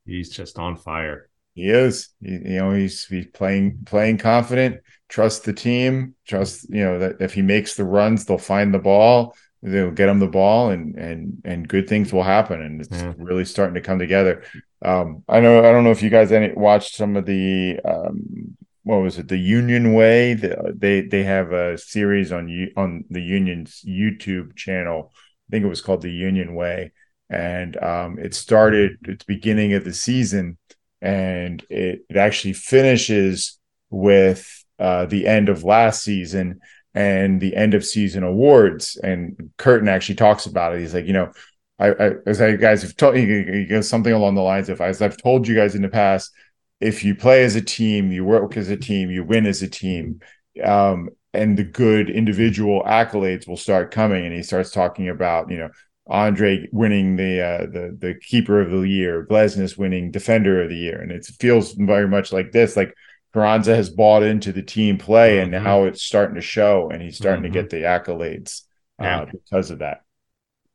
He's 0.07 0.31
just 0.31 0.57
on 0.57 0.75
fire. 0.75 1.29
He 1.53 1.69
is. 1.69 2.09
He, 2.19 2.31
you 2.31 2.57
know, 2.57 2.71
he's 2.71 3.05
he's 3.05 3.27
playing 3.27 3.81
playing 3.85 4.17
confident. 4.17 4.81
Trust 5.07 5.45
the 5.45 5.53
team. 5.53 6.15
Trust 6.25 6.67
you 6.67 6.83
know 6.83 6.97
that 6.97 7.21
if 7.21 7.35
he 7.35 7.43
makes 7.43 7.75
the 7.75 7.85
runs, 7.85 8.25
they'll 8.25 8.39
find 8.39 8.73
the 8.73 8.79
ball 8.79 9.35
they'll 9.63 9.91
get 9.91 10.07
them 10.07 10.19
the 10.19 10.27
ball 10.27 10.71
and 10.71 10.95
and 10.95 11.41
and 11.45 11.67
good 11.67 11.87
things 11.87 12.11
will 12.11 12.23
happen 12.23 12.61
and 12.61 12.81
it's 12.81 12.89
yeah. 12.91 13.13
really 13.17 13.45
starting 13.45 13.75
to 13.75 13.81
come 13.81 13.99
together. 13.99 14.43
Um 14.83 15.23
i 15.29 15.39
know 15.39 15.59
i 15.59 15.71
don't 15.71 15.83
know 15.83 15.91
if 15.91 16.01
you 16.01 16.09
guys 16.09 16.31
any 16.31 16.53
watched 16.53 16.95
some 16.95 17.15
of 17.15 17.25
the 17.25 17.79
um 17.85 18.57
what 18.83 18.97
was 18.97 19.19
it 19.19 19.27
the 19.27 19.37
union 19.37 19.93
way? 19.93 20.33
The, 20.33 20.73
they 20.75 21.01
they 21.01 21.23
have 21.23 21.51
a 21.51 21.77
series 21.77 22.31
on 22.31 22.47
you 22.47 22.71
on 22.75 23.05
the 23.09 23.21
union's 23.21 23.81
youtube 23.81 24.55
channel. 24.55 25.11
I 25.13 25.47
think 25.51 25.65
it 25.65 25.69
was 25.69 25.81
called 25.81 26.01
the 26.01 26.11
union 26.11 26.55
way. 26.55 26.93
And 27.29 27.77
um 27.77 28.17
it 28.19 28.33
started 28.33 28.97
at 29.07 29.19
the 29.19 29.25
beginning 29.27 29.73
of 29.73 29.83
the 29.83 29.93
season 29.93 30.57
and 31.01 31.63
it, 31.69 32.01
it 32.09 32.17
actually 32.17 32.53
finishes 32.53 33.59
with 33.91 34.65
uh 34.79 35.05
the 35.05 35.27
end 35.27 35.49
of 35.49 35.63
last 35.63 36.03
season 36.03 36.61
and 36.93 37.39
the 37.39 37.55
end 37.55 37.73
of 37.73 37.85
season 37.85 38.23
awards. 38.23 38.97
And 38.97 39.51
Curtin 39.57 39.87
actually 39.87 40.15
talks 40.15 40.45
about 40.45 40.75
it. 40.75 40.81
He's 40.81 40.93
like, 40.93 41.05
you 41.05 41.13
know, 41.13 41.31
I, 41.79 41.89
I 41.89 42.11
as 42.25 42.41
I 42.41 42.55
guys 42.55 42.81
have 42.83 42.95
told 42.95 43.15
you, 43.15 43.81
something 43.81 44.13
along 44.13 44.35
the 44.35 44.41
lines 44.41 44.69
of, 44.69 44.81
as 44.81 45.01
I've 45.01 45.17
told 45.17 45.47
you 45.47 45.55
guys 45.55 45.75
in 45.75 45.81
the 45.81 45.89
past, 45.89 46.31
if 46.79 47.03
you 47.03 47.15
play 47.15 47.43
as 47.43 47.55
a 47.55 47.61
team, 47.61 48.11
you 48.11 48.25
work 48.25 48.57
as 48.57 48.69
a 48.69 48.77
team, 48.77 49.09
you 49.09 49.23
win 49.23 49.45
as 49.45 49.61
a 49.61 49.69
team, 49.69 50.19
um, 50.63 51.09
and 51.33 51.57
the 51.57 51.63
good 51.63 52.09
individual 52.09 52.83
accolades 52.83 53.47
will 53.47 53.57
start 53.57 53.91
coming. 53.91 54.25
And 54.25 54.33
he 54.33 54.43
starts 54.43 54.71
talking 54.71 55.07
about, 55.07 55.49
you 55.49 55.57
know, 55.57 55.69
Andre 56.07 56.67
winning 56.71 57.15
the 57.15 57.41
uh, 57.41 57.65
the 57.67 57.97
the 57.97 58.15
keeper 58.15 58.59
of 58.59 58.71
the 58.71 58.81
year, 58.81 59.25
Glesnes 59.25 59.77
winning 59.77 60.11
defender 60.11 60.61
of 60.61 60.69
the 60.69 60.75
year, 60.75 60.99
and 60.99 61.11
it 61.11 61.25
feels 61.39 61.73
very 61.73 62.07
much 62.07 62.33
like 62.33 62.51
this. 62.51 62.75
Like 62.75 62.93
Carranza 63.33 63.75
has 63.75 63.89
bought 63.89 64.23
into 64.23 64.51
the 64.51 64.61
team 64.61 64.97
play, 64.97 65.37
mm-hmm. 65.37 65.53
and 65.53 65.63
now 65.63 65.83
it's 65.85 66.01
starting 66.01 66.35
to 66.35 66.41
show, 66.41 66.89
and 66.89 67.01
he's 67.01 67.17
starting 67.17 67.43
mm-hmm. 67.43 67.53
to 67.53 67.61
get 67.61 67.69
the 67.69 67.83
accolades 67.83 68.63
uh, 68.99 69.03
yeah. 69.03 69.25
because 69.25 69.71
of 69.71 69.79
that. 69.79 70.01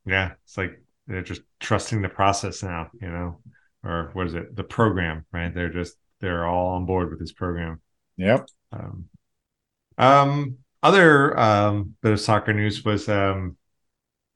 Yeah, 0.07 0.33
it's 0.45 0.57
like 0.57 0.81
they're 1.07 1.23
just 1.23 1.43
trusting 1.61 2.03
the 2.03 2.09
process 2.09 2.63
now, 2.63 2.91
you 3.01 3.09
know, 3.09 3.41
or 3.85 4.11
what 4.13 4.27
is 4.27 4.35
it, 4.35 4.55
the 4.55 4.65
program, 4.65 5.25
right? 5.33 5.53
They're 5.53 5.73
just 5.73 5.97
they're 6.21 6.47
all 6.47 6.77
on 6.77 6.87
board 6.87 7.11
with 7.11 7.21
this 7.21 7.33
program. 7.33 7.81
Yep. 8.17 8.49
Um, 8.73 9.07
um 9.99 10.59
other 10.83 11.39
um 11.39 11.95
bit 12.03 12.13
of 12.13 12.21
soccer 12.21 12.53
news 12.53 12.85
was 12.85 13.09
um 13.09 13.57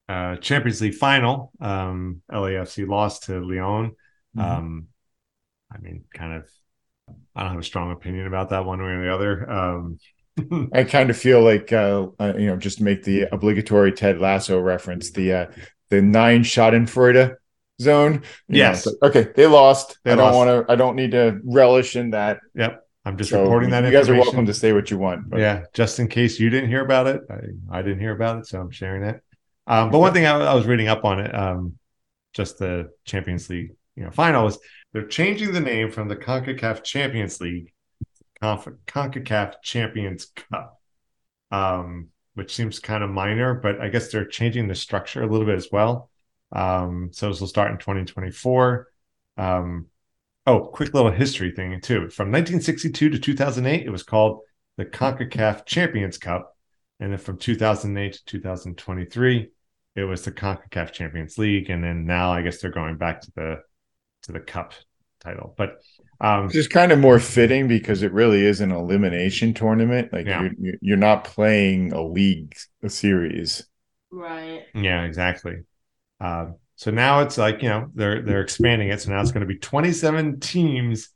uh 0.08 0.36
Champions 0.36 0.80
League 0.80 0.94
final. 0.94 1.52
Um 1.60 2.22
LAFC 2.30 2.86
lost 2.88 3.24
to 3.24 3.32
León. 3.32 3.90
Mm-hmm. 4.36 4.40
Um 4.40 4.86
I 5.72 5.78
mean, 5.78 6.04
kind 6.12 6.34
of 6.34 6.50
I 7.34 7.42
don't 7.42 7.52
have 7.52 7.60
a 7.60 7.64
strong 7.64 7.92
opinion 7.92 8.26
about 8.26 8.50
that 8.50 8.64
one 8.64 8.80
way 8.80 8.88
or 8.88 9.02
the 9.02 9.14
other. 9.14 9.50
Um, 9.50 9.98
I 10.72 10.84
kind 10.84 11.10
of 11.10 11.16
feel 11.16 11.42
like 11.42 11.72
uh, 11.72 12.06
uh, 12.18 12.34
you 12.38 12.46
know, 12.46 12.56
just 12.56 12.80
make 12.80 13.02
the 13.04 13.22
obligatory 13.32 13.92
Ted 13.92 14.18
Lasso 14.20 14.58
reference, 14.60 15.10
the 15.10 15.32
uh, 15.32 15.46
the 15.90 16.02
nine 16.02 16.42
Schadenfreude 16.42 17.36
zone. 17.80 18.22
yes. 18.48 18.86
Know, 18.86 18.92
okay, 19.04 19.28
they 19.34 19.46
lost. 19.46 19.98
They 20.04 20.12
I 20.12 20.16
don't 20.16 20.34
want 20.34 20.66
to. 20.66 20.72
I 20.72 20.76
don't 20.76 20.96
need 20.96 21.12
to 21.12 21.40
relish 21.44 21.96
in 21.96 22.10
that. 22.10 22.40
Yep. 22.54 22.86
I'm 23.04 23.16
just 23.16 23.30
So 23.30 23.40
reporting 23.42 23.70
that. 23.70 23.84
you 23.84 23.90
guys 23.90 24.08
are 24.10 24.14
welcome 24.14 24.44
to 24.46 24.54
say 24.54 24.72
what 24.72 24.90
you 24.90 24.98
want. 24.98 25.30
But 25.30 25.40
yeah, 25.40 25.64
just 25.72 25.98
in 25.98 26.08
case 26.08 26.38
you 26.38 26.50
didn't 26.50 26.68
hear 26.68 26.84
about 26.84 27.06
it, 27.06 27.22
I, 27.30 27.78
I 27.78 27.82
didn't 27.82 28.00
hear 28.00 28.12
about 28.14 28.38
it, 28.38 28.46
so 28.46 28.60
I'm 28.60 28.70
sharing 28.70 29.02
it. 29.04 29.22
Um, 29.66 29.90
but 29.90 30.00
one 30.00 30.12
thing 30.12 30.26
I, 30.26 30.36
I 30.38 30.54
was 30.54 30.66
reading 30.66 30.88
up 30.88 31.04
on 31.04 31.20
it, 31.20 31.34
um, 31.34 31.78
just 32.34 32.58
the 32.58 32.90
Champions 33.06 33.48
League, 33.48 33.72
you 33.96 34.04
know, 34.04 34.10
final 34.10 34.46
is 34.48 34.58
they're 34.92 35.06
changing 35.06 35.52
the 35.52 35.60
name 35.60 35.90
from 35.90 36.08
the 36.08 36.16
Concacaf 36.16 36.82
Champions 36.82 37.40
League, 37.40 37.72
Conf- 38.40 38.68
Concacaf 38.86 39.54
Champions 39.62 40.26
Cup, 40.26 40.80
um, 41.50 42.08
which 42.34 42.54
seems 42.54 42.78
kind 42.78 43.04
of 43.04 43.10
minor, 43.10 43.54
but 43.54 43.80
I 43.80 43.88
guess 43.88 44.10
they're 44.10 44.24
changing 44.24 44.68
the 44.68 44.74
structure 44.74 45.22
a 45.22 45.26
little 45.26 45.46
bit 45.46 45.56
as 45.56 45.68
well. 45.70 46.10
Um, 46.52 47.10
so 47.12 47.28
this 47.28 47.40
will 47.40 47.46
start 47.46 47.70
in 47.70 47.78
2024. 47.78 48.88
Um, 49.36 49.86
oh, 50.46 50.60
quick 50.60 50.92
little 50.94 51.12
history 51.12 51.52
thing 51.52 51.80
too. 51.80 52.08
From 52.10 52.32
1962 52.32 53.10
to 53.10 53.18
2008, 53.18 53.86
it 53.86 53.90
was 53.90 54.02
called 54.02 54.40
the 54.76 54.84
CONCACAF 54.84 55.66
Champions 55.66 56.18
Cup. 56.18 56.56
And 56.98 57.12
then 57.12 57.18
from 57.18 57.38
2008 57.38 58.12
to 58.12 58.24
2023, 58.24 59.50
it 59.96 60.04
was 60.04 60.24
the 60.24 60.32
CONCACAF 60.32 60.92
Champions 60.92 61.38
League. 61.38 61.70
And 61.70 61.84
then 61.84 62.04
now 62.04 62.32
I 62.32 62.42
guess 62.42 62.60
they're 62.60 62.70
going 62.70 62.96
back 62.96 63.20
to 63.22 63.32
the 63.36 63.62
to 64.22 64.32
the 64.32 64.40
cup 64.40 64.72
title. 65.20 65.54
But 65.56 65.80
um 66.20 66.46
Which 66.46 66.56
is 66.56 66.68
kind 66.68 66.92
of 66.92 66.98
more 66.98 67.18
fitting 67.18 67.68
because 67.68 68.02
it 68.02 68.12
really 68.12 68.44
is 68.44 68.60
an 68.60 68.72
elimination 68.72 69.54
tournament. 69.54 70.12
Like 70.12 70.26
Yeah. 70.26 70.42
you're 70.60 70.74
you're 70.80 70.96
not 70.96 71.24
playing 71.24 71.92
a 71.92 72.02
league 72.02 72.54
a 72.82 72.90
series. 72.90 73.64
Right. 74.10 74.66
yeah, 74.74 75.04
exactly. 75.04 75.60
Um 76.20 76.56
so 76.76 76.90
now 76.90 77.20
it's 77.20 77.36
like, 77.36 77.62
you 77.62 77.68
know, 77.68 77.90
they're 77.94 78.22
they're 78.22 78.40
expanding 78.40 78.88
it. 78.88 79.00
So 79.02 79.10
now 79.10 79.20
it's 79.20 79.32
going 79.32 79.46
to 79.46 79.52
be 79.52 79.58
27 79.58 80.40
teams 80.40 81.10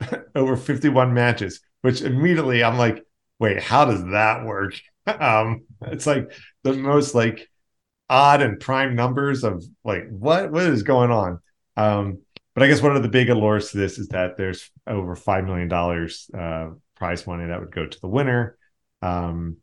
over 0.34 0.56
51 0.56 1.12
matches, 1.14 1.60
which 1.82 2.02
immediately 2.02 2.62
I'm 2.62 2.78
like, 2.78 3.04
wait, 3.40 3.62
how 3.62 3.84
does 3.84 4.04
that 4.12 4.44
work? 4.44 4.74
um 5.06 5.64
it's 5.82 6.06
like 6.06 6.32
the 6.64 6.74
most 6.74 7.14
like 7.14 7.48
odd 8.10 8.42
and 8.42 8.60
prime 8.60 8.94
numbers 8.96 9.44
of 9.44 9.64
like 9.84 10.04
what 10.10 10.50
what 10.50 10.64
is 10.64 10.82
going 10.82 11.10
on 11.10 11.40
um 11.76 12.18
but 12.58 12.64
i 12.64 12.68
guess 12.68 12.82
one 12.82 12.96
of 12.96 13.02
the 13.02 13.08
big 13.08 13.30
allures 13.30 13.70
to 13.70 13.76
this 13.76 13.98
is 13.98 14.08
that 14.08 14.36
there's 14.36 14.70
over 14.86 15.14
five 15.14 15.44
million 15.44 15.68
dollars 15.68 16.28
uh 16.36 16.70
prize 16.96 17.26
money 17.26 17.46
that 17.46 17.60
would 17.60 17.70
go 17.70 17.86
to 17.86 18.00
the 18.00 18.08
winner 18.08 18.58
um 19.02 19.56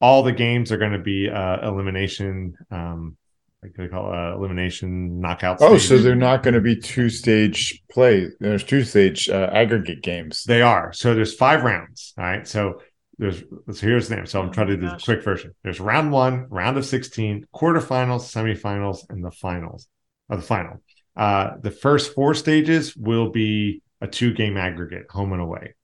all 0.00 0.22
the 0.22 0.32
games 0.32 0.70
are 0.70 0.78
going 0.78 0.92
to 0.92 0.98
be 0.98 1.28
uh 1.28 1.68
elimination 1.68 2.54
um 2.70 3.16
like 3.62 3.72
they 3.74 3.88
call 3.88 4.12
it, 4.12 4.16
uh, 4.16 4.36
elimination 4.36 5.18
knockout 5.18 5.58
Oh, 5.60 5.76
so 5.76 5.98
they're 5.98 6.14
not 6.14 6.44
going 6.44 6.54
to 6.54 6.60
be 6.60 6.76
two 6.76 7.08
stage 7.08 7.82
play. 7.90 8.28
There's 8.38 8.62
two 8.62 8.84
stage 8.84 9.28
uh, 9.28 9.50
aggregate 9.52 10.02
games. 10.02 10.44
They 10.44 10.62
are. 10.62 10.92
So 10.92 11.14
there's 11.14 11.34
five 11.34 11.64
rounds. 11.64 12.12
All 12.16 12.24
right. 12.24 12.46
So 12.46 12.82
there's 13.18 13.40
so 13.72 13.86
here's 13.86 14.08
the 14.08 14.16
name. 14.16 14.26
So 14.26 14.40
I'm 14.40 14.48
Oh 14.48 14.52
trying 14.52 14.68
to 14.68 14.76
do 14.76 14.88
the 14.88 15.00
quick 15.02 15.24
version. 15.24 15.54
There's 15.64 15.80
round 15.80 16.12
one, 16.12 16.46
round 16.48 16.76
of 16.76 16.84
16, 16.84 17.46
quarterfinals, 17.54 18.22
semifinals, 18.30 19.08
and 19.08 19.24
the 19.24 19.30
finals 19.30 19.88
of 20.28 20.40
the 20.40 20.46
final. 20.46 20.82
Uh, 21.16 21.56
the 21.60 21.70
first 21.70 22.14
four 22.14 22.34
stages 22.34 22.96
will 22.96 23.30
be 23.30 23.82
a 24.00 24.06
two 24.06 24.32
game 24.34 24.56
aggregate, 24.56 25.06
home 25.10 25.32
and 25.32 25.40
away. 25.42 25.74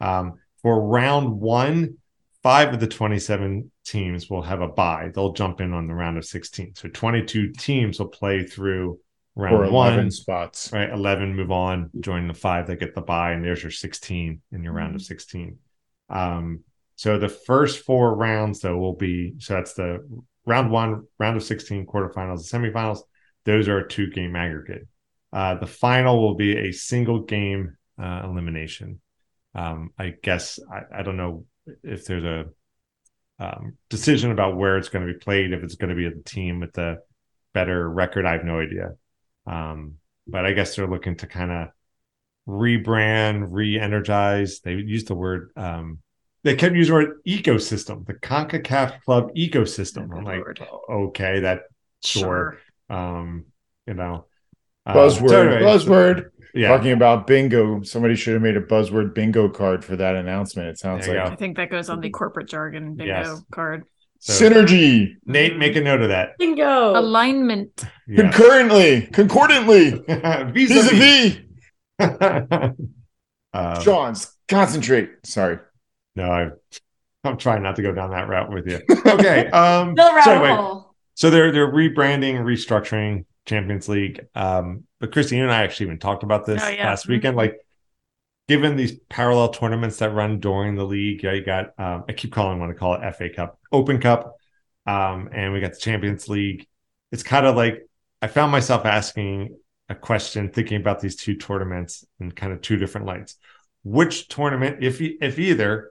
Um, 0.00 0.38
for 0.62 0.80
round 0.80 1.40
one, 1.40 1.98
five 2.42 2.74
of 2.74 2.80
the 2.80 2.88
27 2.88 3.70
teams 3.84 4.28
will 4.28 4.42
have 4.42 4.60
a 4.60 4.68
bye. 4.68 5.10
They'll 5.14 5.32
jump 5.32 5.60
in 5.60 5.72
on 5.72 5.86
the 5.86 5.94
round 5.94 6.18
of 6.18 6.24
16. 6.24 6.74
So 6.74 6.88
22 6.88 7.52
teams 7.52 7.98
will 7.98 8.08
play 8.08 8.44
through 8.44 8.98
round 9.34 9.56
Or 9.56 9.64
11 9.64 9.72
one 9.72 10.10
spots. 10.10 10.70
right 10.72 10.90
11 10.90 11.34
move 11.34 11.50
on 11.50 11.88
join 12.00 12.28
the 12.28 12.34
five 12.34 12.66
that 12.66 12.76
get 12.76 12.94
the 12.94 13.00
buy 13.00 13.32
and 13.32 13.42
there's 13.42 13.62
your 13.62 13.72
16 13.72 14.42
in 14.52 14.62
your 14.62 14.74
round 14.74 14.94
of 14.94 15.00
16 15.00 15.56
um 16.10 16.60
so 16.96 17.18
the 17.18 17.30
first 17.30 17.82
four 17.86 18.14
rounds 18.14 18.60
though 18.60 18.76
will 18.76 18.94
be 18.94 19.32
so 19.38 19.54
that's 19.54 19.72
the 19.72 20.06
round 20.44 20.70
one 20.70 21.06
round 21.18 21.38
of 21.38 21.42
16 21.42 21.86
quarterfinals 21.86 22.52
and 22.52 22.74
semifinals 22.74 22.98
those 23.44 23.68
are 23.68 23.78
a 23.78 23.88
two 23.88 24.10
game 24.10 24.36
aggregate 24.36 24.86
uh 25.32 25.54
the 25.56 25.66
final 25.66 26.20
will 26.20 26.34
be 26.34 26.56
a 26.56 26.72
single 26.72 27.20
game 27.20 27.76
uh 28.02 28.22
elimination 28.24 29.00
um 29.54 29.90
i 29.98 30.14
guess 30.22 30.58
i, 30.72 31.00
I 31.00 31.02
don't 31.02 31.16
know 31.16 31.46
if 31.82 32.04
there's 32.06 32.24
a 32.24 32.46
um, 33.38 33.76
decision 33.88 34.30
about 34.30 34.56
where 34.56 34.78
it's 34.78 34.88
going 34.88 35.04
to 35.06 35.12
be 35.12 35.18
played 35.18 35.52
if 35.52 35.64
it's 35.64 35.74
going 35.74 35.90
to 35.90 35.96
be 35.96 36.08
the 36.08 36.22
team 36.22 36.60
with 36.60 36.72
the 36.74 36.98
better 37.52 37.88
record 37.90 38.24
i 38.24 38.32
have 38.32 38.44
no 38.44 38.60
idea 38.60 38.92
um, 39.46 39.94
but 40.26 40.46
I 40.46 40.52
guess 40.52 40.76
they're 40.76 40.88
looking 40.88 41.16
to 41.16 41.26
kind 41.26 41.50
of 41.50 41.68
rebrand, 42.48 43.46
re-energize. 43.50 44.60
They 44.60 44.74
used 44.74 45.08
the 45.08 45.14
word. 45.14 45.50
Um, 45.56 45.98
they 46.44 46.56
kept 46.56 46.74
using 46.74 46.94
the 46.94 47.00
word 47.00 47.16
ecosystem, 47.26 48.06
the 48.06 48.14
Concacaf 48.14 49.02
Club 49.02 49.30
ecosystem. 49.36 50.16
I'm 50.16 50.24
like, 50.24 50.60
okay, 50.90 51.40
that 51.40 51.62
Sure. 52.04 52.58
Um, 52.90 53.44
you 53.86 53.94
know, 53.94 54.26
uh, 54.86 54.94
Buzzword. 54.94 55.28
so 55.28 55.40
anyway, 55.48 55.62
buzzword. 55.62 56.30
yeah, 56.54 56.68
Talking 56.68 56.92
about 56.92 57.26
bingo. 57.26 57.82
Somebody 57.82 58.14
should 58.16 58.34
have 58.34 58.42
made 58.42 58.56
a 58.56 58.60
buzzword 58.60 59.14
bingo 59.14 59.48
card 59.48 59.84
for 59.84 59.96
that 59.96 60.14
announcement. 60.16 60.68
It 60.68 60.78
sounds 60.78 61.06
There 61.06 61.16
you 61.16 61.22
like 61.22 61.32
I 61.32 61.36
think 61.36 61.56
that 61.56 61.70
goes 61.70 61.88
on 61.88 62.00
the 62.00 62.10
corporate 62.10 62.48
jargon 62.48 62.94
bingo 62.96 63.12
Yes. 63.12 63.42
card. 63.52 63.84
So- 64.18 64.32
synergy. 64.48 65.14
Nate, 65.26 65.56
make 65.56 65.74
a 65.76 65.80
note 65.80 66.00
of 66.02 66.08
that. 66.10 66.38
Bingo. 66.38 66.96
Alignment. 66.98 67.84
Yeah. 68.06 68.22
Concurrently, 68.22 69.02
concordantly, 69.12 69.90
Vis-a-vis. 70.08 71.38
vis-a-vis. 71.98 72.70
Um, 73.54 73.82
Sean, 73.82 74.14
concentrate. 74.48 75.10
Sorry. 75.24 75.58
no, 76.16 76.24
I, 76.30 76.48
I'm 77.22 77.36
trying 77.36 77.62
not 77.62 77.76
to 77.76 77.82
go 77.82 77.92
down 77.92 78.10
that 78.12 78.26
route 78.26 78.50
with 78.50 78.66
you. 78.66 78.80
Okay. 79.06 79.46
Um, 79.48 79.94
Still 79.94 80.22
so 80.22 80.30
anyway, 80.32 80.48
hole. 80.56 80.91
So 81.14 81.30
they're 81.30 81.52
they're 81.52 81.70
rebranding, 81.70 82.36
restructuring 82.40 83.24
Champions 83.46 83.88
League. 83.88 84.26
Um, 84.34 84.84
but 85.00 85.12
Christine 85.12 85.42
and 85.42 85.52
I 85.52 85.62
actually 85.62 85.86
even 85.86 85.98
talked 85.98 86.22
about 86.22 86.46
this 86.46 86.62
Oh, 86.64 86.68
yeah. 86.68 86.86
last 86.88 87.06
weekend. 87.08 87.34
Mhm. 87.34 87.38
Like, 87.38 87.56
given 88.48 88.76
these 88.76 88.98
parallel 89.08 89.48
tournaments 89.50 89.98
that 89.98 90.12
run 90.12 90.40
during 90.40 90.74
the 90.74 90.84
league, 90.84 91.22
yeah, 91.22 91.32
you 91.32 91.44
got 91.44 91.78
um, 91.78 92.04
I 92.08 92.12
keep 92.12 92.32
calling 92.32 92.58
want 92.58 92.72
to 92.72 92.78
call 92.78 92.94
it 92.94 93.14
FA 93.14 93.28
Cup, 93.30 93.58
Open 93.70 94.00
Cup, 94.00 94.36
um, 94.86 95.28
and 95.32 95.52
we 95.52 95.60
got 95.60 95.72
the 95.72 95.78
Champions 95.80 96.28
League. 96.28 96.66
It's 97.10 97.22
kind 97.22 97.46
of 97.46 97.56
like 97.56 97.86
I 98.20 98.26
found 98.28 98.52
myself 98.52 98.84
asking 98.86 99.56
a 99.88 99.94
question, 99.94 100.48
thinking 100.50 100.80
about 100.80 101.00
these 101.00 101.16
two 101.16 101.34
tournaments 101.36 102.04
in 102.20 102.32
kind 102.32 102.52
of 102.52 102.62
two 102.62 102.76
different 102.76 103.06
lights. 103.06 103.36
Which 103.84 104.28
tournament, 104.28 104.82
if 104.82 105.00
if 105.00 105.38
either, 105.38 105.90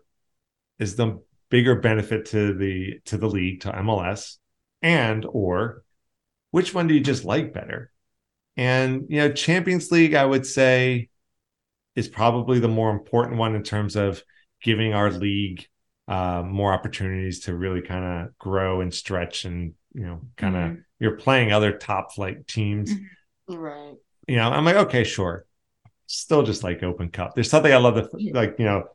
is 0.80 0.96
the 0.96 1.22
bigger 1.50 1.76
benefit 1.76 2.26
to 2.28 2.54
the 2.54 3.00
to 3.06 3.18
the 3.18 3.28
league 3.30 3.62
to 3.62 3.72
MLS, 3.72 4.38
and 4.82 5.26
or 5.28 5.84
which 6.52 6.74
one 6.74 6.88
do 6.88 6.94
you 6.94 7.02
just 7.02 7.26
like 7.26 7.54
better? 7.54 7.92
And 8.58 9.06
you 9.10 9.20
know, 9.20 9.32
Champions 9.32 9.92
League, 9.92 10.14
I 10.14 10.26
would 10.26 10.46
say, 10.46 11.10
is 11.96 12.08
probably 12.08 12.60
the 12.60 12.68
more 12.68 12.90
important 12.92 13.38
one 13.38 13.56
in 13.56 13.64
terms 13.64 13.96
of 13.96 14.24
giving 14.62 14.94
our 14.94 15.12
league 15.12 15.68
uh, 16.08 16.44
more 16.46 16.74
opportunities 16.74 17.42
to 17.42 17.56
really 17.56 17.82
kind 17.82 18.04
of 18.28 18.38
grow 18.38 18.82
and 18.82 18.94
stretch, 18.94 19.46
and 19.46 19.74
you 19.94 20.06
know, 20.06 20.22
kind 20.38 20.56
of 20.56 20.62
Mhm. 20.72 20.84
you're 21.00 21.18
playing 21.18 21.52
other 21.52 21.78
top 21.78 22.14
flight 22.14 22.48
teams. 22.48 22.94
Mhm. 22.94 23.08
Right. 23.48 23.96
You 24.28 24.36
know, 24.38 24.50
I'm 24.50 24.66
like, 24.66 24.76
okay, 24.76 25.04
sure. 25.04 25.46
Still 26.08 26.44
just 26.44 26.64
like 26.64 26.84
Open 26.84 27.10
Cup. 27.10 27.36
There's 27.36 27.50
something 27.50 27.72
I 27.72 27.78
love 27.78 27.96
that, 27.96 28.10
like 28.34 28.56
you 28.60 28.66
know, 28.66 28.90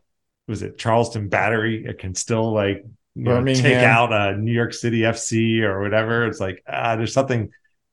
was 0.47 0.61
it 0.61 0.77
Charleston 0.77 1.29
Battery? 1.29 1.85
It 1.85 1.99
can 1.99 2.15
still 2.15 2.53
like 2.53 2.85
you 3.17 3.23
know, 3.23 3.43
take 3.43 3.77
out 3.77 4.13
a 4.13 4.37
New 4.37 4.53
York 4.53 4.73
City 4.73 4.99
FC 4.99 5.61
or 5.61 5.81
whatever. 5.81 6.27
It's 6.27 6.39
like 6.39 6.63
ah, 6.67 6.95
there's 6.95 7.13
something 7.13 7.49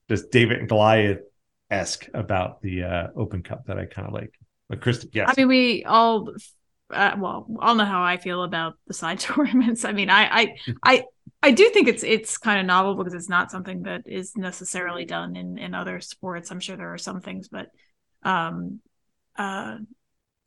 just 0.09 0.31
David 0.31 0.59
and 0.59 0.69
Goliath 0.69 1.19
esque 1.69 2.07
about 2.13 2.61
the 2.61 2.83
uh, 2.83 3.07
Open 3.15 3.41
Cup 3.43 3.65
that 3.65 3.77
I 3.77 3.85
kind 3.85 4.07
of 4.07 4.13
like. 4.13 4.33
But 4.69 4.81
Kristen, 4.81 5.09
yes, 5.13 5.29
I 5.29 5.33
mean, 5.39 5.47
we 5.47 5.83
all, 5.83 6.29
uh, 6.91 7.15
well, 7.17 7.47
all 7.59 7.75
know 7.75 7.85
how 7.85 8.03
I 8.03 8.17
feel 8.17 8.43
about 8.43 8.75
the 8.87 8.93
side 8.93 9.19
tournaments. 9.19 9.85
I 9.85 9.91
mean, 9.91 10.09
I, 10.09 10.23
I, 10.25 10.55
I, 10.83 11.03
I 11.41 11.51
do 11.51 11.69
think 11.69 11.87
it's 11.87 12.03
it's 12.03 12.37
kind 12.37 12.59
of 12.59 12.65
novel 12.65 12.95
because 12.95 13.13
it's 13.13 13.29
not 13.29 13.51
something 13.51 13.83
that 13.83 14.03
is 14.05 14.35
necessarily 14.35 15.05
done 15.05 15.35
in 15.35 15.57
in 15.57 15.73
other 15.73 16.01
sports. 16.01 16.51
I'm 16.51 16.59
sure 16.59 16.77
there 16.77 16.93
are 16.93 16.97
some 16.97 17.21
things, 17.21 17.49
but, 17.49 17.67
um, 18.23 18.79
uh, 19.37 19.77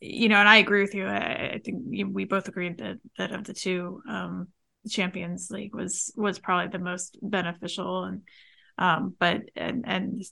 you 0.01 0.29
know, 0.29 0.37
and 0.37 0.49
I 0.49 0.59
agree 0.59 0.83
with 0.83 0.95
you. 0.95 1.07
I, 1.07 1.53
I 1.55 1.61
think 1.65 1.83
we 1.87 2.25
both 2.25 2.49
agreed 2.49 2.79
that 2.79 2.99
that 3.17 3.33
of 3.33 3.45
the 3.45 3.55
two, 3.55 4.03
um, 4.09 4.49
the 4.49 4.58
Champions 4.89 5.51
League 5.51 5.75
was 5.75 6.13
was 6.17 6.39
probably 6.39 6.69
the 6.69 6.85
most 6.85 7.19
beneficial 7.23 8.05
and. 8.05 8.23
Um, 8.81 9.17
but 9.19 9.43
and 9.57 9.85
and 9.89 10.23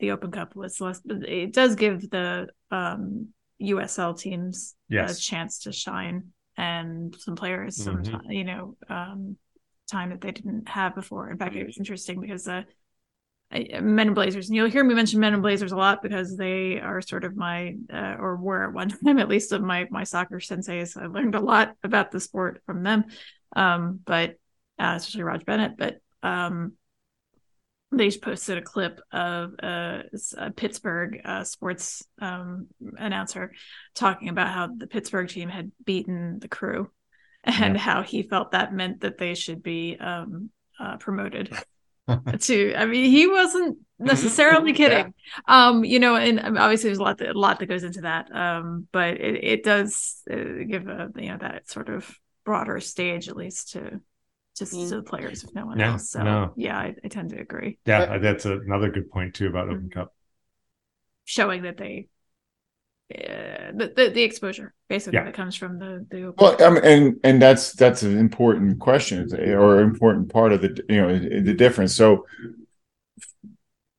the 0.00 0.10
Open 0.10 0.30
Cup 0.32 0.56
was 0.56 0.80
less. 0.80 1.00
But 1.04 1.28
it 1.28 1.52
does 1.52 1.76
give 1.76 2.10
the 2.10 2.48
um, 2.72 3.28
USL 3.60 4.12
teams 4.14 4.74
a 4.90 5.14
chance 5.14 5.60
to 5.60 5.72
shine 5.72 6.32
and 6.56 7.14
some 7.18 7.36
players 7.36 7.76
some 7.76 7.98
Mhm. 7.98 8.10
time, 8.10 8.30
you 8.30 8.44
know 8.44 8.76
um, 8.88 9.36
time 9.88 10.10
that 10.10 10.20
they 10.20 10.32
didn't 10.32 10.68
have 10.68 10.94
before. 10.96 11.30
In 11.30 11.38
fact, 11.38 11.54
it 11.54 11.66
was 11.66 11.78
interesting 11.78 12.20
because 12.20 12.44
the 12.44 12.64
Men 13.52 14.08
in 14.08 14.14
Blazers. 14.14 14.48
And 14.48 14.56
you'll 14.56 14.70
hear 14.70 14.82
me 14.82 14.94
mention 14.94 15.20
Men 15.20 15.34
in 15.34 15.40
Blazers 15.40 15.70
a 15.70 15.76
lot 15.76 16.02
because 16.02 16.36
they 16.36 16.80
are 16.80 17.00
sort 17.00 17.24
of 17.24 17.36
my, 17.36 17.76
uh, 17.92 18.16
or 18.18 18.36
were 18.36 18.64
at 18.64 18.72
one 18.72 18.88
time 19.04 19.18
at 19.18 19.28
least 19.28 19.52
of 19.52 19.62
my 19.62 19.86
my 19.90 20.02
soccer 20.04 20.38
senseis. 20.40 20.96
I 21.00 21.06
learned 21.06 21.34
a 21.36 21.40
lot 21.40 21.76
about 21.84 22.10
the 22.10 22.18
sport 22.18 22.62
from 22.66 22.82
them, 22.82 23.04
um, 23.54 24.00
but 24.04 24.38
uh, 24.78 24.94
especially 24.96 25.22
Rog 25.22 25.44
Bennett. 25.44 25.76
But 25.76 26.00
um, 26.22 26.72
they 27.92 28.10
posted 28.10 28.58
a 28.58 28.62
clip 28.62 29.00
of 29.12 29.54
a, 29.58 30.04
a 30.36 30.50
Pittsburgh 30.50 31.20
uh, 31.24 31.44
sports 31.44 32.04
um, 32.20 32.68
announcer 32.98 33.52
talking 33.94 34.28
about 34.28 34.48
how 34.48 34.68
the 34.76 34.86
Pittsburgh 34.86 35.28
team 35.28 35.48
had 35.48 35.70
beaten 35.84 36.38
the 36.38 36.48
crew 36.48 36.90
and 37.44 37.74
yeah. 37.74 37.80
how 37.80 38.02
he 38.02 38.22
felt 38.22 38.52
that 38.52 38.72
meant 38.72 39.00
that 39.00 39.18
they 39.18 39.34
should 39.34 39.62
be 39.62 39.96
um, 39.98 40.50
uh, 40.80 40.96
promoted 40.96 41.50
to 42.40 42.74
i 42.74 42.84
mean 42.84 43.10
he 43.10 43.26
wasn't 43.26 43.78
necessarily 43.98 44.72
kidding 44.74 45.14
yeah. 45.48 45.68
um 45.68 45.84
you 45.84 45.98
know 45.98 46.16
and 46.16 46.38
obviously 46.58 46.88
there's 46.88 46.98
a 46.98 47.02
lot 47.02 47.16
that, 47.16 47.30
a 47.30 47.38
lot 47.38 47.58
that 47.58 47.66
goes 47.66 47.84
into 47.84 48.02
that 48.02 48.34
um 48.34 48.86
but 48.92 49.14
it, 49.14 49.42
it 49.42 49.62
does 49.62 50.20
uh, 50.30 50.64
give 50.68 50.86
a 50.88 51.10
you 51.16 51.30
know 51.30 51.38
that 51.38 51.68
sort 51.70 51.88
of 51.88 52.14
broader 52.44 52.80
stage 52.80 53.28
at 53.28 53.36
least 53.36 53.72
to 53.72 54.00
just 54.56 54.72
mm. 54.72 54.88
to 54.88 54.96
the 54.96 55.02
players 55.02 55.44
if 55.44 55.54
no 55.54 55.66
one 55.66 55.80
else 55.80 56.10
so 56.10 56.22
no. 56.22 56.52
yeah 56.56 56.78
I, 56.78 56.94
I, 57.04 57.08
tend 57.08 57.30
to 57.30 57.40
agree 57.40 57.78
yeah 57.86 58.18
that's 58.18 58.44
another 58.44 58.90
good 58.90 59.10
point 59.10 59.34
too 59.34 59.48
about 59.48 59.68
open 59.68 59.88
mm-hmm. 59.88 60.00
cup 60.00 60.14
showing 61.24 61.62
that 61.62 61.76
they 61.76 62.08
uh, 63.12 63.72
the, 63.74 63.92
the, 63.94 64.10
the 64.10 64.22
exposure 64.22 64.72
basically 64.88 65.18
yeah. 65.18 65.24
that 65.24 65.34
comes 65.34 65.54
from 65.54 65.78
the 65.78 66.06
the 66.10 66.32
well 66.38 66.62
um, 66.62 66.78
and 66.78 67.16
and 67.22 67.40
that's 67.40 67.72
that's 67.72 68.02
an 68.02 68.16
important 68.16 68.78
question 68.80 69.28
or 69.52 69.80
important 69.80 70.32
part 70.32 70.52
of 70.52 70.62
the 70.62 70.82
you 70.88 71.00
know 71.00 71.18
the 71.18 71.54
difference 71.54 71.94
so 71.94 72.26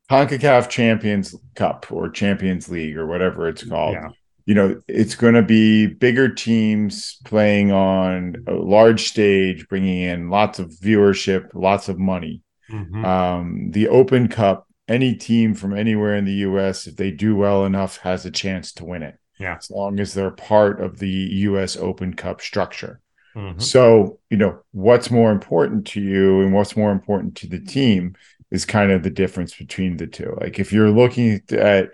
CONCACAF 0.10 0.70
Champions 0.70 1.36
Cup 1.56 1.92
or 1.92 2.10
Champions 2.10 2.70
League 2.70 2.98
or 2.98 3.06
whatever 3.06 3.48
it's 3.48 3.64
called 3.64 3.94
yeah. 3.94 4.10
You 4.46 4.54
know 4.54 4.80
it's 4.88 5.16
going 5.16 5.34
to 5.34 5.42
be 5.42 5.88
bigger 5.88 6.30
teams 6.30 7.18
playing 7.26 7.72
on 7.72 8.36
a 8.48 8.54
large 8.54 9.08
stage 9.08 9.68
bringing 9.68 10.02
in 10.02 10.30
lots 10.30 10.60
of 10.60 10.70
viewership 10.70 11.50
lots 11.54 11.90
of 11.90 11.98
money 11.98 12.42
mm-hmm. 12.70 13.04
um, 13.04 13.72
the 13.72 13.88
Open 13.88 14.28
Cup 14.28 14.66
any 14.88 15.16
team 15.16 15.54
from 15.54 15.76
anywhere 15.76 16.16
in 16.16 16.26
the 16.26 16.34
US, 16.34 16.88
if 16.88 16.96
they 16.96 17.12
do 17.12 17.36
well 17.36 17.66
enough, 17.66 17.98
has 17.98 18.26
a 18.26 18.32
chance 18.32 18.72
to 18.74 18.86
win 18.86 19.04
it. 19.04 19.18
Yeah. 19.40 19.56
As 19.58 19.70
long 19.70 20.00
as 20.00 20.14
they're 20.14 20.32
part 20.32 20.80
of 20.82 21.00
the 21.00 21.10
US 21.10 21.76
Open 21.76 22.14
Cup 22.14 22.42
structure. 22.42 23.02
Mm-hmm. 23.36 23.60
So, 23.60 24.20
you 24.30 24.38
know, 24.38 24.60
what's 24.72 25.12
more 25.12 25.32
important 25.32 25.88
to 25.88 26.02
you 26.02 26.42
and 26.42 26.54
what's 26.54 26.78
more 26.78 26.92
important 26.92 27.36
to 27.38 27.48
the 27.48 27.60
team 27.60 28.16
is 28.52 28.64
kind 28.64 28.92
of 28.92 29.04
the 29.04 29.10
difference 29.10 29.56
between 29.56 29.98
the 29.98 30.08
two. 30.08 30.38
Like 30.40 30.60
if 30.60 30.72
you're 30.72 30.92
looking 30.92 31.42
at 31.52 31.90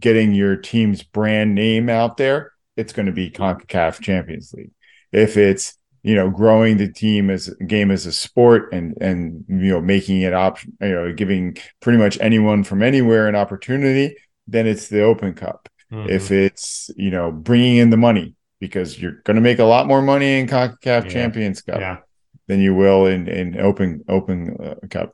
getting 0.00 0.32
your 0.32 0.56
team's 0.56 1.02
brand 1.02 1.54
name 1.54 1.88
out 1.88 2.16
there, 2.16 2.52
it's 2.76 2.92
going 2.92 3.06
to 3.06 3.12
be 3.12 3.30
CONCACAF 3.30 4.00
Champions 4.00 4.52
League. 4.52 4.72
If 5.12 5.36
it's 5.36 5.78
you 6.02 6.14
know 6.14 6.30
growing 6.30 6.76
the 6.76 6.90
team 6.90 7.28
as 7.28 7.48
game 7.66 7.90
as 7.90 8.06
a 8.06 8.12
sport 8.12 8.72
and 8.72 8.96
and 9.00 9.44
you 9.48 9.70
know 9.70 9.80
making 9.80 10.22
it 10.22 10.32
option 10.32 10.76
you 10.80 10.88
know 10.88 11.12
giving 11.12 11.56
pretty 11.80 11.98
much 11.98 12.16
anyone 12.20 12.62
from 12.62 12.82
anywhere 12.82 13.26
an 13.26 13.34
opportunity 13.34 14.16
then 14.46 14.66
it's 14.66 14.88
the 14.88 15.02
open 15.02 15.34
cup 15.34 15.68
mm-hmm. 15.92 16.08
if 16.08 16.30
it's 16.30 16.90
you 16.96 17.10
know 17.10 17.32
bringing 17.32 17.76
in 17.76 17.90
the 17.90 17.96
money 17.96 18.34
because 18.60 19.00
you're 19.00 19.20
going 19.24 19.34
to 19.34 19.40
make 19.40 19.58
a 19.58 19.64
lot 19.64 19.86
more 19.86 20.02
money 20.02 20.38
in 20.38 20.46
CONCACAF 20.46 21.04
yeah. 21.04 21.08
Champions 21.08 21.62
Cup 21.62 21.80
yeah. 21.80 21.98
than 22.46 22.60
you 22.60 22.74
will 22.74 23.06
in 23.06 23.28
in 23.28 23.60
open 23.60 24.04
open 24.08 24.56
uh, 24.62 24.86
cup 24.88 25.12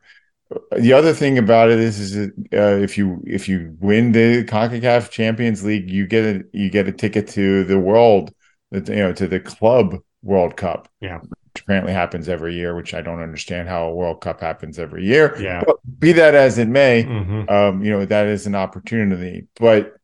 the 0.77 0.93
other 0.93 1.13
thing 1.13 1.39
about 1.39 1.71
it 1.71 1.79
is, 1.79 1.99
is 2.01 2.29
uh, 2.53 2.83
if 2.83 2.99
you 2.99 3.23
if 3.27 3.49
you 3.49 3.77
win 3.81 4.13
the 4.13 4.45
CONCACAF 4.45 5.11
Champions 5.11 5.65
League, 5.65 5.91
you 5.91 6.07
get 6.07 6.25
a 6.25 6.45
you 6.53 6.71
get 6.71 6.89
a 6.89 6.93
ticket 6.93 7.29
to 7.29 7.65
the 7.65 7.79
world, 7.79 8.33
you 8.71 8.81
know, 8.81 9.13
to 9.13 9.27
the 9.27 9.41
club 9.41 9.97
World 10.23 10.57
Cup. 10.57 10.89
Yeah. 11.01 11.21
Which 11.21 11.63
apparently 11.63 11.93
happens 11.93 12.29
every 12.29 12.55
year, 12.55 12.75
which 12.75 12.95
I 12.95 13.01
don't 13.01 13.23
understand 13.23 13.69
how 13.69 13.87
a 13.87 13.95
World 13.95 14.21
Cup 14.21 14.41
happens 14.41 14.79
every 14.79 15.07
year. 15.07 15.41
Yeah. 15.41 15.63
But 15.65 15.77
be 15.99 16.13
that 16.13 16.35
as 16.35 16.59
it 16.59 16.69
may, 16.69 17.05
mm-hmm. 17.05 17.49
um, 17.49 17.85
you 17.85 17.93
know, 17.93 18.05
that 18.05 18.27
is 18.27 18.47
an 18.47 18.57
opportunity. 18.57 19.47
But 19.61 19.95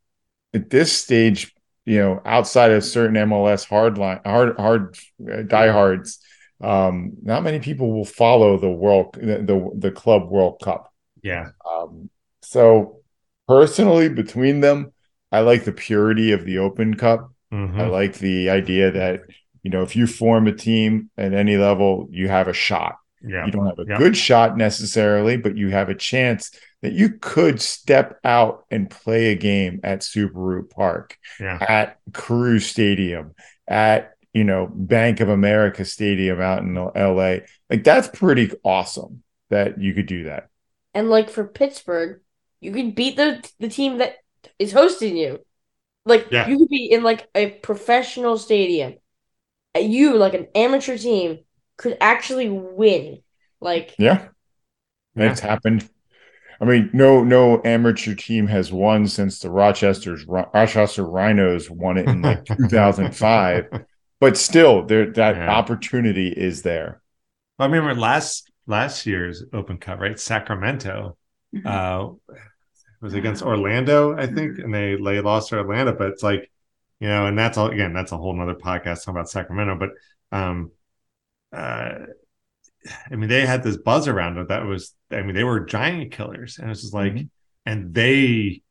at 0.53 0.69
this 0.69 0.93
stage, 0.93 1.53
you 1.85 1.99
know, 1.99 2.21
outside 2.25 2.71
of 2.71 2.85
certain 2.85 3.15
MLS 3.15 3.67
hard 3.67 3.97
line, 3.97 4.21
hard, 4.25 4.55
hard 4.57 4.97
uh, 5.29 5.41
diehards, 5.41 6.19
um, 6.61 7.13
not 7.21 7.43
many 7.43 7.59
people 7.59 7.91
will 7.91 8.05
follow 8.05 8.57
the 8.57 8.69
world, 8.69 9.13
the, 9.13 9.71
the, 9.75 9.91
club 9.91 10.29
World 10.29 10.61
Cup. 10.63 10.93
Yeah. 11.23 11.49
Um, 11.69 12.09
so 12.41 13.01
personally, 13.47 14.09
between 14.09 14.59
them, 14.59 14.93
I 15.31 15.41
like 15.41 15.63
the 15.63 15.71
purity 15.71 16.31
of 16.31 16.45
the 16.45 16.59
Open 16.59 16.95
Cup. 16.95 17.31
Mm-hmm. 17.51 17.79
I 17.79 17.87
like 17.87 18.17
the 18.17 18.49
idea 18.49 18.91
that 18.91 19.21
you 19.63 19.69
know, 19.69 19.83
if 19.83 19.95
you 19.95 20.07
form 20.07 20.47
a 20.47 20.53
team 20.53 21.09
at 21.17 21.33
any 21.33 21.57
level, 21.57 22.07
you 22.09 22.27
have 22.27 22.47
a 22.47 22.53
shot. 22.53 22.95
Yeah. 23.23 23.45
You 23.45 23.51
don't 23.51 23.67
have 23.67 23.77
a 23.77 23.85
good 23.85 24.17
shot 24.17 24.57
necessarily, 24.57 25.37
but 25.37 25.55
you 25.55 25.69
have 25.69 25.89
a 25.89 25.95
chance 25.95 26.51
that 26.81 26.93
you 26.93 27.19
could 27.19 27.61
step 27.61 28.19
out 28.23 28.65
and 28.71 28.89
play 28.89 29.31
a 29.31 29.35
game 29.35 29.79
at 29.83 29.99
Subaru 29.99 30.67
Park, 30.67 31.17
yeah. 31.39 31.59
at 31.61 31.99
Crew 32.13 32.57
Stadium, 32.57 33.35
at 33.67 34.13
you 34.33 34.43
know 34.43 34.69
Bank 34.73 35.19
of 35.19 35.29
America 35.29 35.85
Stadium 35.85 36.39
out 36.41 36.63
in 36.63 36.75
LA. 36.75 37.45
Like 37.69 37.83
that's 37.83 38.07
pretty 38.07 38.51
awesome 38.63 39.23
that 39.49 39.79
you 39.79 39.93
could 39.93 40.07
do 40.07 40.25
that. 40.25 40.49
And 40.93 41.09
like 41.09 41.29
for 41.29 41.45
Pittsburgh, 41.45 42.21
you 42.59 42.71
could 42.71 42.95
beat 42.95 43.17
the 43.17 43.47
the 43.59 43.69
team 43.69 43.97
that 43.99 44.15
is 44.59 44.71
hosting 44.71 45.17
you. 45.17 45.39
Like 46.05 46.27
yeah. 46.31 46.47
you 46.47 46.57
could 46.57 46.69
be 46.69 46.91
in 46.91 47.03
like 47.03 47.29
a 47.35 47.49
professional 47.49 48.37
stadium 48.37 48.95
you 49.79 50.17
like 50.17 50.33
an 50.33 50.47
amateur 50.55 50.97
team 50.97 51.39
could 51.77 51.97
actually 52.01 52.49
win. 52.49 53.21
Like 53.59 53.95
yeah, 53.97 54.27
it's 55.15 55.39
happened. 55.39 55.89
I 56.59 56.65
mean, 56.65 56.91
no, 56.93 57.23
no 57.23 57.59
amateur 57.65 58.13
team 58.13 58.45
has 58.47 58.71
won 58.71 59.07
since 59.07 59.39
the 59.39 59.49
Rochester's 59.49 60.25
Rochester 60.25 61.05
Rhinos 61.05 61.69
won 61.69 61.97
it 61.97 62.07
in 62.07 62.21
like 62.21 62.45
2005. 62.57 63.85
But 64.21 64.37
still, 64.37 64.85
there 64.85 65.11
that 65.13 65.35
yeah. 65.35 65.49
opportunity 65.49 66.29
is 66.29 66.61
there. 66.61 67.01
I 67.59 67.65
remember 67.65 67.93
last 67.95 68.51
last 68.67 69.05
year's 69.05 69.43
Open 69.51 69.79
Cup, 69.79 69.99
right? 69.99 70.17
Sacramento 70.17 71.17
mm-hmm. 71.53 71.67
uh, 71.67 72.13
was 73.01 73.15
against 73.15 73.41
Orlando, 73.41 74.15
I 74.15 74.27
think, 74.27 74.59
and 74.59 74.73
they 74.73 74.95
they 74.95 75.21
lost 75.21 75.49
to 75.49 75.57
Orlando. 75.57 75.93
But 75.93 76.09
it's 76.09 76.23
like 76.23 76.51
you 76.99 77.07
know, 77.07 77.25
and 77.25 77.37
that's 77.37 77.57
all 77.57 77.71
again, 77.71 77.93
that's 77.93 78.11
a 78.11 78.17
whole 78.17 78.35
nother 78.35 78.53
podcast 78.53 78.99
talking 78.99 79.15
about 79.15 79.29
Sacramento. 79.29 79.75
But 79.75 80.37
um 80.37 80.71
uh 81.51 82.05
I 83.11 83.15
mean, 83.15 83.27
they 83.27 83.45
had 83.45 83.63
this 83.63 83.77
buzz 83.77 84.07
around 84.07 84.37
it 84.37 84.47
that 84.47 84.65
was, 84.65 84.95
I 85.11 85.21
mean, 85.21 85.35
they 85.35 85.43
were 85.43 85.59
giant 85.59 86.11
killers. 86.11 86.57
And 86.57 86.67
it 86.67 86.69
was 86.69 86.81
just 86.81 86.93
like, 86.93 87.13
mm-hmm. 87.13 87.25
and 87.65 87.93
they 87.93 88.61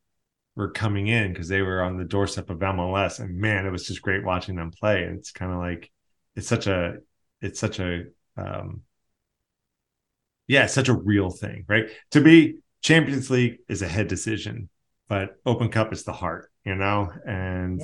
were 0.56 0.70
coming 0.70 1.06
in 1.06 1.32
because 1.32 1.48
they 1.48 1.62
were 1.62 1.82
on 1.82 1.96
the 1.96 2.04
doorstep 2.04 2.50
of 2.50 2.58
MLS. 2.58 3.20
And 3.20 3.38
man, 3.38 3.66
it 3.66 3.70
was 3.70 3.86
just 3.86 4.02
great 4.02 4.24
watching 4.24 4.56
them 4.56 4.70
play. 4.70 5.04
And 5.04 5.18
it's 5.18 5.32
kind 5.32 5.52
of 5.52 5.58
like, 5.58 5.90
it's 6.36 6.48
such 6.48 6.66
a, 6.66 6.98
it's 7.40 7.60
such 7.60 7.78
a, 7.80 8.04
um, 8.36 8.82
yeah, 10.48 10.64
it's 10.64 10.74
such 10.74 10.88
a 10.88 10.94
real 10.94 11.30
thing, 11.30 11.64
right? 11.68 11.88
To 12.12 12.20
be 12.20 12.58
Champions 12.82 13.30
League 13.30 13.58
is 13.68 13.82
a 13.82 13.88
head 13.88 14.08
decision, 14.08 14.68
but 15.08 15.36
Open 15.46 15.68
Cup 15.68 15.92
is 15.92 16.04
the 16.04 16.12
heart, 16.12 16.50
you 16.64 16.74
know? 16.74 17.12
And 17.26 17.80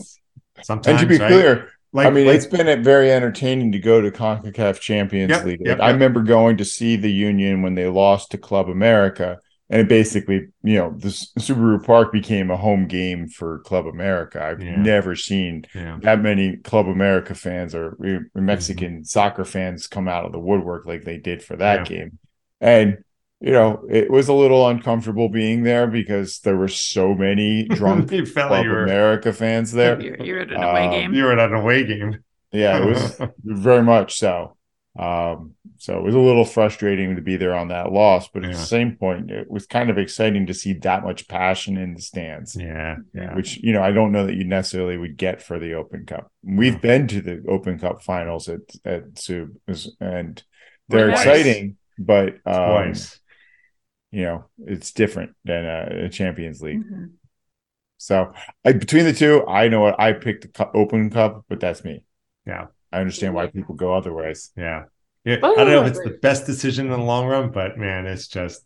Sometimes, 0.62 1.02
and 1.02 1.10
to 1.10 1.16
be 1.16 1.22
right? 1.22 1.28
clear, 1.28 1.70
like, 1.92 2.06
I 2.06 2.10
mean, 2.10 2.26
like, 2.26 2.36
it's 2.36 2.46
been 2.46 2.82
very 2.82 3.10
entertaining 3.10 3.72
to 3.72 3.78
go 3.78 4.00
to 4.00 4.10
CONCACAF 4.10 4.80
Champions 4.80 5.30
yep, 5.30 5.44
League. 5.44 5.62
Yep, 5.64 5.80
I 5.80 5.90
remember 5.90 6.22
going 6.22 6.56
to 6.58 6.64
see 6.64 6.96
the 6.96 7.10
Union 7.10 7.62
when 7.62 7.74
they 7.74 7.86
lost 7.86 8.30
to 8.32 8.38
Club 8.38 8.68
America, 8.68 9.38
and 9.68 9.80
it 9.80 9.88
basically, 9.88 10.48
you 10.62 10.76
know, 10.76 10.94
the 10.96 11.08
Subaru 11.08 11.84
Park 11.84 12.12
became 12.12 12.50
a 12.50 12.56
home 12.56 12.86
game 12.86 13.28
for 13.28 13.58
Club 13.60 13.86
America. 13.86 14.42
I've 14.42 14.62
yeah. 14.62 14.76
never 14.76 15.16
seen 15.16 15.64
yeah. 15.74 15.98
that 16.02 16.22
many 16.22 16.56
Club 16.58 16.86
America 16.86 17.34
fans 17.34 17.74
or 17.74 17.96
Mexican 18.34 18.94
mm-hmm. 18.94 19.02
soccer 19.02 19.44
fans 19.44 19.88
come 19.88 20.06
out 20.06 20.24
of 20.24 20.32
the 20.32 20.38
woodwork 20.38 20.86
like 20.86 21.02
they 21.02 21.18
did 21.18 21.42
for 21.42 21.56
that 21.56 21.90
yeah. 21.90 21.96
game. 21.96 22.18
And 22.60 22.98
you 23.40 23.52
know, 23.52 23.84
it 23.90 24.10
was 24.10 24.28
a 24.28 24.32
little 24.32 24.66
uncomfortable 24.66 25.28
being 25.28 25.62
there 25.62 25.86
because 25.86 26.40
there 26.40 26.56
were 26.56 26.68
so 26.68 27.14
many 27.14 27.64
drunk 27.68 28.08
Club 28.08 28.50
like 28.50 28.66
were, 28.66 28.84
America 28.84 29.32
fans 29.32 29.72
there. 29.72 30.00
You're, 30.00 30.22
you're 30.22 30.40
at 30.40 30.52
an 30.52 30.62
away 30.62 30.84
um, 30.84 30.90
game. 30.90 31.14
You 31.14 31.24
were 31.24 31.38
at 31.38 31.50
an 31.50 31.54
away 31.54 31.84
game. 31.84 32.24
Yeah, 32.52 32.78
it 32.78 32.86
was 32.86 33.20
very 33.44 33.82
much 33.82 34.18
so. 34.18 34.56
Um, 34.98 35.55
so 35.78 35.98
it 35.98 36.02
was 36.02 36.14
a 36.14 36.20
little 36.20 36.44
frustrating 36.44 37.16
to 37.16 37.22
be 37.22 37.36
there 37.36 37.54
on 37.54 37.68
that 37.68 37.92
loss, 37.92 38.28
but 38.28 38.44
at 38.44 38.50
yeah. 38.50 38.56
the 38.56 38.62
same 38.62 38.96
point, 38.96 39.30
it 39.30 39.50
was 39.50 39.66
kind 39.66 39.90
of 39.90 39.98
exciting 39.98 40.46
to 40.46 40.54
see 40.54 40.74
that 40.74 41.04
much 41.04 41.28
passion 41.28 41.76
in 41.76 41.94
the 41.94 42.02
stands. 42.02 42.56
Yeah, 42.56 42.96
yeah. 43.14 43.34
Which 43.34 43.58
you 43.58 43.72
know, 43.72 43.82
I 43.82 43.92
don't 43.92 44.12
know 44.12 44.26
that 44.26 44.36
you 44.36 44.44
necessarily 44.44 44.96
would 44.96 45.16
get 45.16 45.42
for 45.42 45.58
the 45.58 45.74
Open 45.74 46.06
Cup. 46.06 46.30
We've 46.42 46.74
yeah. 46.74 46.78
been 46.78 47.08
to 47.08 47.20
the 47.20 47.44
Open 47.48 47.78
Cup 47.78 48.02
finals 48.02 48.48
at 48.48 48.60
at 48.84 49.18
Sub, 49.18 49.48
and 50.00 50.42
they're 50.88 51.08
Twice. 51.08 51.20
exciting, 51.20 51.76
but 51.98 52.34
um, 52.46 52.70
Twice 52.70 53.20
you 54.16 54.22
know, 54.22 54.44
it's 54.64 54.92
different 54.92 55.32
than 55.44 55.66
a, 55.66 56.06
a 56.06 56.08
Champions 56.08 56.62
League. 56.62 56.82
Mhm. 56.82 57.12
So 57.98 58.32
I, 58.64 58.72
between 58.72 59.04
the 59.04 59.12
two, 59.12 59.46
I 59.46 59.68
know 59.68 59.80
what 59.80 60.00
I 60.00 60.12
picked 60.12 60.42
the 60.42 60.48
cup, 60.48 60.72
Open 60.74 61.10
Cup, 61.10 61.44
but 61.48 61.60
that's 61.60 61.84
me. 61.84 62.02
Yeah. 62.46 62.68
I 62.92 63.00
understand 63.00 63.34
why 63.34 63.48
people 63.48 63.74
go 63.74 63.94
otherwise. 63.94 64.52
Yeah. 64.56 64.84
Yeah. 65.26 65.38
Oh, 65.42 65.54
I 65.54 65.64
don't 65.64 65.72
know 65.72 65.82
if 65.82 65.88
it's 65.88 66.04
the 66.04 66.18
best 66.22 66.46
decision 66.46 66.86
in 66.86 66.92
the 66.92 66.98
long 66.98 67.26
run, 67.26 67.50
but 67.50 67.76
man, 67.76 68.06
it's 68.06 68.28
just 68.28 68.62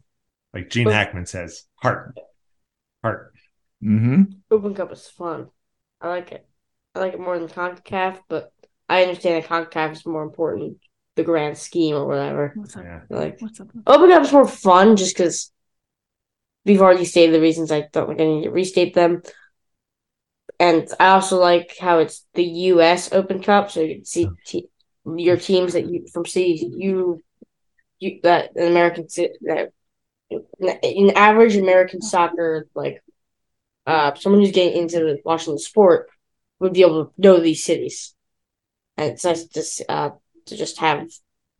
like 0.52 0.68
Gene 0.68 0.84
But- 0.84 0.92
Hackman 0.94 1.24
says, 1.24 1.64
heart. 1.76 2.16
Heart. 3.02 3.32
Mm-hmm. 3.82 4.24
Open 4.50 4.74
Cup 4.74 4.92
is 4.92 5.08
fun. 5.08 5.48
I 6.02 6.08
like 6.08 6.32
it. 6.32 6.46
I 6.94 6.98
like 6.98 7.14
it 7.14 7.20
more 7.20 7.38
than 7.38 7.48
CONCACAF, 7.48 8.18
but 8.28 8.52
I 8.90 9.02
understand 9.02 9.42
that 9.42 9.48
CONCACAF 9.48 9.92
is 9.92 10.06
more 10.06 10.22
important, 10.22 10.76
the 11.16 11.22
grand 11.22 11.56
scheme 11.56 11.96
or 11.96 12.06
whatever. 12.06 12.52
What's 12.54 12.76
up? 12.76 12.84
Yeah. 12.84 13.00
Like 13.08 13.40
What's 13.40 13.58
up? 13.58 13.68
Open 13.86 14.10
Cup 14.10 14.22
is 14.22 14.32
more 14.32 14.46
fun 14.46 14.96
just 14.96 15.16
because 15.16 15.50
we've 16.66 16.82
already 16.82 17.06
stated 17.06 17.34
the 17.34 17.40
reasons 17.40 17.72
I 17.72 17.88
don't 17.90 18.08
like 18.08 18.20
I 18.20 18.24
need 18.26 18.44
to 18.44 18.50
restate 18.50 18.92
them. 18.92 19.22
And 20.58 20.86
I 21.00 21.12
also 21.12 21.40
like 21.40 21.76
how 21.80 22.00
it's 22.00 22.26
the 22.34 22.44
U.S. 22.44 23.14
Open 23.14 23.42
Cup, 23.42 23.70
so 23.70 23.80
you 23.80 23.94
can 23.94 24.04
see 24.04 24.28
te- 24.44 24.68
your 25.06 25.36
teams 25.36 25.72
that 25.74 25.86
you 25.86 26.06
from 26.12 26.26
cities 26.26 26.62
you 26.62 27.22
you 27.98 28.20
that 28.22 28.56
an 28.56 28.68
American 28.68 29.06
that 29.42 29.72
in 30.82 31.10
average 31.16 31.56
American 31.56 32.02
soccer 32.02 32.66
like 32.74 33.02
uh 33.86 34.14
someone 34.14 34.40
who's 34.40 34.52
getting 34.52 34.82
into 34.82 34.98
the, 34.98 35.18
watching 35.24 35.52
the 35.54 35.58
sport 35.60 36.08
would 36.60 36.72
be 36.72 36.82
able 36.82 37.06
to 37.06 37.12
know 37.18 37.40
these 37.40 37.64
cities, 37.64 38.14
and 38.96 39.12
it's 39.12 39.24
nice 39.24 39.44
to 39.46 39.90
uh 39.90 40.10
to 40.46 40.56
just 40.56 40.78
have 40.78 41.08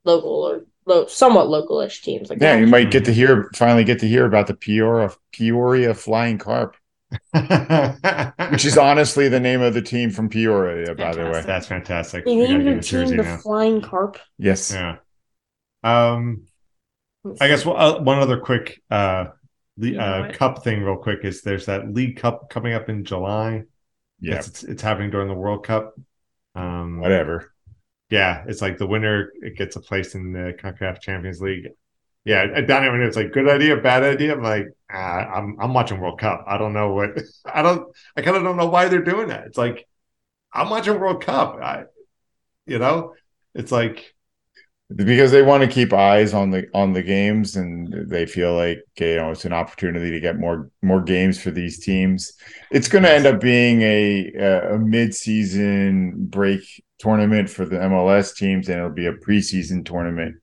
local 0.05 0.30
or 0.30 0.64
lo- 0.86 1.07
somewhat 1.07 1.47
localish 1.49 2.03
teams 2.03 2.30
like 2.30 2.41
Yeah, 2.41 2.53
that. 2.53 2.61
you 2.61 2.66
might 2.66 2.91
get 2.91 3.05
to 3.07 3.12
hear 3.12 3.51
finally 3.55 3.84
get 3.84 4.01
to 4.01 4.09
hear 4.09 4.26
about 4.26 4.47
the 4.47 4.55
Peoria 4.55 5.11
Peoria 5.32 5.95
Flying 5.95 6.38
Carp, 6.38 6.76
which 8.51 8.65
is 8.65 8.79
honestly 8.79 9.29
the 9.29 9.41
name 9.41 9.63
of 9.63 9.75
the 9.75 9.83
team 9.83 10.11
from 10.11 10.29
Peoria, 10.29 10.95
by 10.95 11.13
the 11.13 11.25
way. 11.25 11.43
That's 11.45 11.67
fantastic. 11.67 12.25
They 12.25 12.37
We 12.37 12.43
gotta 12.43 12.59
named 12.59 12.67
their 12.67 12.81
team 12.81 13.17
the 13.17 13.23
now. 13.23 13.37
Flying 13.39 13.81
Carp. 13.81 14.19
Yes. 14.39 14.73
Yeah. 14.73 14.97
Um, 15.83 16.47
I 17.41 17.49
guess 17.49 17.67
well, 17.67 17.77
uh, 17.77 18.01
one 18.01 18.19
other 18.19 18.39
quick 18.39 18.83
uh, 18.91 19.27
le- 19.77 19.89
You 19.89 19.97
know 19.97 20.03
uh 20.03 20.33
cup 20.33 20.63
thing, 20.65 20.83
real 20.83 20.97
quick, 20.97 21.21
is 21.25 21.43
there's 21.43 21.67
that 21.67 21.93
League 21.93 22.17
Cup 22.17 22.51
coming 22.51 22.75
up 22.75 22.89
in 22.89 23.05
July. 23.05 23.65
Yeah. 24.21 24.37
It's, 24.37 24.49
it's, 24.49 24.63
it's 24.65 24.83
happening 24.83 25.11
during 25.11 25.29
the 25.29 25.35
World 25.35 25.65
Cup. 25.65 25.95
Um, 26.55 27.01
Whatever. 27.01 27.53
Yeah, 28.11 28.45
it's 28.47 28.61
like 28.61 28.77
the 28.77 28.87
winner 28.87 29.33
it 29.41 29.57
gets 29.57 29.77
a 29.77 29.81
place 29.81 30.15
in 30.15 30.33
the 30.33 30.55
CONCACAF 30.61 31.01
Champions 31.01 31.41
League. 31.41 31.69
Yeah, 32.25 32.45
even 32.85 33.01
know. 33.01 33.07
It's 33.07 33.16
like 33.16 33.33
good 33.33 33.49
idea, 33.49 33.77
bad 33.79 34.03
idea. 34.03 34.35
I'm 34.35 34.43
like, 34.43 34.66
ah, 34.91 34.97
I'm 35.35 35.57
I'm 35.59 35.73
watching 35.75 36.01
World 36.01 36.21
Cup. 36.21 36.45
I 36.47 36.59
don't 36.59 36.75
know 36.75 36.93
what 36.93 37.11
I 37.47 37.62
don't. 37.62 37.89
I 38.16 38.23
kind 38.23 38.37
of 38.37 38.43
don't 38.43 38.57
know 38.57 38.68
why 38.68 38.89
they're 38.89 39.03
doing 39.03 39.29
that. 39.29 39.47
It's 39.47 39.59
like 39.59 39.87
I'm 40.53 40.71
watching 40.71 41.01
World 41.01 41.25
Cup. 41.25 41.57
I, 41.62 41.85
you 42.66 42.79
know, 42.79 43.14
it's 43.55 43.73
like 43.73 44.14
because 44.97 45.31
they 45.31 45.43
want 45.43 45.62
to 45.62 45.68
keep 45.68 45.93
eyes 45.93 46.35
on 46.35 46.51
the 46.51 46.66
on 46.75 46.93
the 46.93 47.03
games 47.03 47.55
and 47.57 48.11
they 48.11 48.27
feel 48.27 48.57
like 48.57 48.79
you 48.99 49.16
know 49.16 49.31
it's 49.31 49.45
an 49.45 49.53
opportunity 49.53 50.11
to 50.11 50.18
get 50.21 50.39
more 50.39 50.68
more 50.83 51.01
games 51.01 51.41
for 51.41 51.53
these 51.53 51.79
teams 51.79 52.33
it's 52.73 52.89
going 52.89 53.05
to 53.05 53.11
end 53.11 53.25
up 53.25 53.41
being 53.41 53.83
a 53.83 54.33
a 54.73 54.79
mid-season 54.79 56.27
break 56.27 56.62
tournament 56.99 57.49
for 57.49 57.64
the 57.64 57.81
MLS 57.81 58.35
teams 58.35 58.68
and 58.68 58.79
it'll 58.79 58.91
be 58.91 59.07
a 59.07 59.12
preseason 59.12 59.85
tournament 59.85 60.35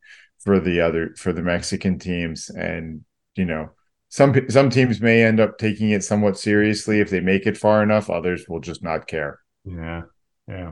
for 0.47 0.61
the 0.61 0.79
other 0.79 1.13
for 1.17 1.33
the 1.33 1.41
Mexican 1.41 1.99
teams 1.99 2.49
and 2.49 3.03
you 3.35 3.43
know 3.43 3.69
some 4.07 4.33
some 4.49 4.69
teams 4.69 5.01
may 5.01 5.21
end 5.21 5.41
up 5.41 5.57
taking 5.57 5.89
it 5.89 6.05
somewhat 6.05 6.39
seriously 6.39 7.01
if 7.01 7.09
they 7.09 7.19
make 7.19 7.45
it 7.45 7.57
far 7.57 7.83
enough 7.83 8.09
others 8.09 8.45
will 8.47 8.61
just 8.61 8.81
not 8.81 9.07
care 9.07 9.41
Yeah. 9.65 10.03
Yeah. 10.47 10.71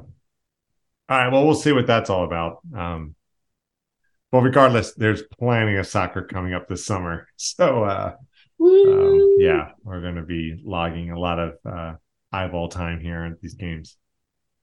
All 1.09 1.17
right. 1.17 1.29
Well, 1.29 1.45
we'll 1.45 1.55
see 1.55 1.73
what 1.73 1.87
that's 1.87 2.09
all 2.09 2.23
about. 2.23 2.59
Um, 2.73 3.15
well, 4.31 4.41
regardless, 4.41 4.93
there's 4.93 5.23
plenty 5.37 5.75
of 5.75 5.85
soccer 5.85 6.21
coming 6.23 6.53
up 6.53 6.69
this 6.69 6.85
summer. 6.85 7.27
So, 7.37 7.83
uh, 7.83 8.15
um, 8.61 9.35
yeah, 9.39 9.71
we're 9.83 9.99
going 9.99 10.15
to 10.15 10.23
be 10.23 10.61
logging 10.63 11.11
a 11.11 11.19
lot 11.19 11.37
of 11.37 11.57
uh, 11.65 11.95
eyeball 12.31 12.69
time 12.69 13.01
here 13.01 13.25
at 13.25 13.41
these 13.41 13.55
games. 13.55 13.97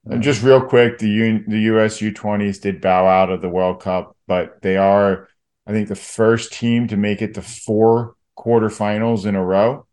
And 0.05 0.23
just 0.23 0.43
real 0.43 0.61
quick, 0.61 0.99
the 0.99 1.09
U- 1.09 1.45
the 1.47 1.61
US 1.73 2.01
U20s 2.01 2.61
did 2.61 2.81
bow 2.81 3.07
out 3.07 3.31
of 3.31 3.41
the 3.41 3.49
World 3.49 3.81
Cup, 3.81 4.17
but 4.27 4.61
they 4.63 4.77
are, 4.77 5.29
I 5.67 5.73
think, 5.73 5.89
the 5.89 5.95
first 5.95 6.53
team 6.53 6.89
to 6.89 6.97
make 6.97 7.23
it 7.23 7.35
to 7.35 7.43
four 7.43 8.15
quarterfinals 8.37 9.27
in 9.27 9.37
a 9.37 9.45
row. 9.45 9.87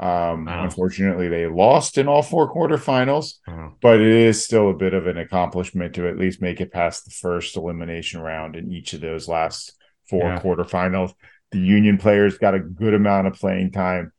Um, 0.00 0.44
Wow. 0.44 0.64
Unfortunately, 0.64 1.28
they 1.28 1.46
lost 1.46 1.96
in 1.96 2.08
all 2.08 2.20
four 2.20 2.52
quarterfinals, 2.52 3.34
Oh, 3.48 3.72
but 3.80 4.00
it 4.00 4.06
is 4.08 4.44
still 4.44 4.68
a 4.68 4.74
bit 4.74 4.92
of 4.92 5.06
an 5.06 5.16
accomplishment 5.16 5.94
to 5.94 6.08
at 6.08 6.18
least 6.18 6.42
make 6.42 6.60
it 6.60 6.72
past 6.72 7.04
the 7.06 7.10
first 7.12 7.56
elimination 7.56 8.20
round 8.20 8.56
in 8.56 8.70
each 8.70 8.92
of 8.92 9.00
those 9.00 9.28
last 9.28 9.72
four 10.10 10.24
Yeah. 10.24 10.40
quarterfinals. 10.40 11.14
The 11.52 11.60
Union 11.60 11.96
players 11.96 12.36
got 12.36 12.54
a 12.54 12.58
good 12.60 12.92
amount 12.92 13.28
of 13.28 13.34
playing 13.34 13.70
time. 13.70 14.12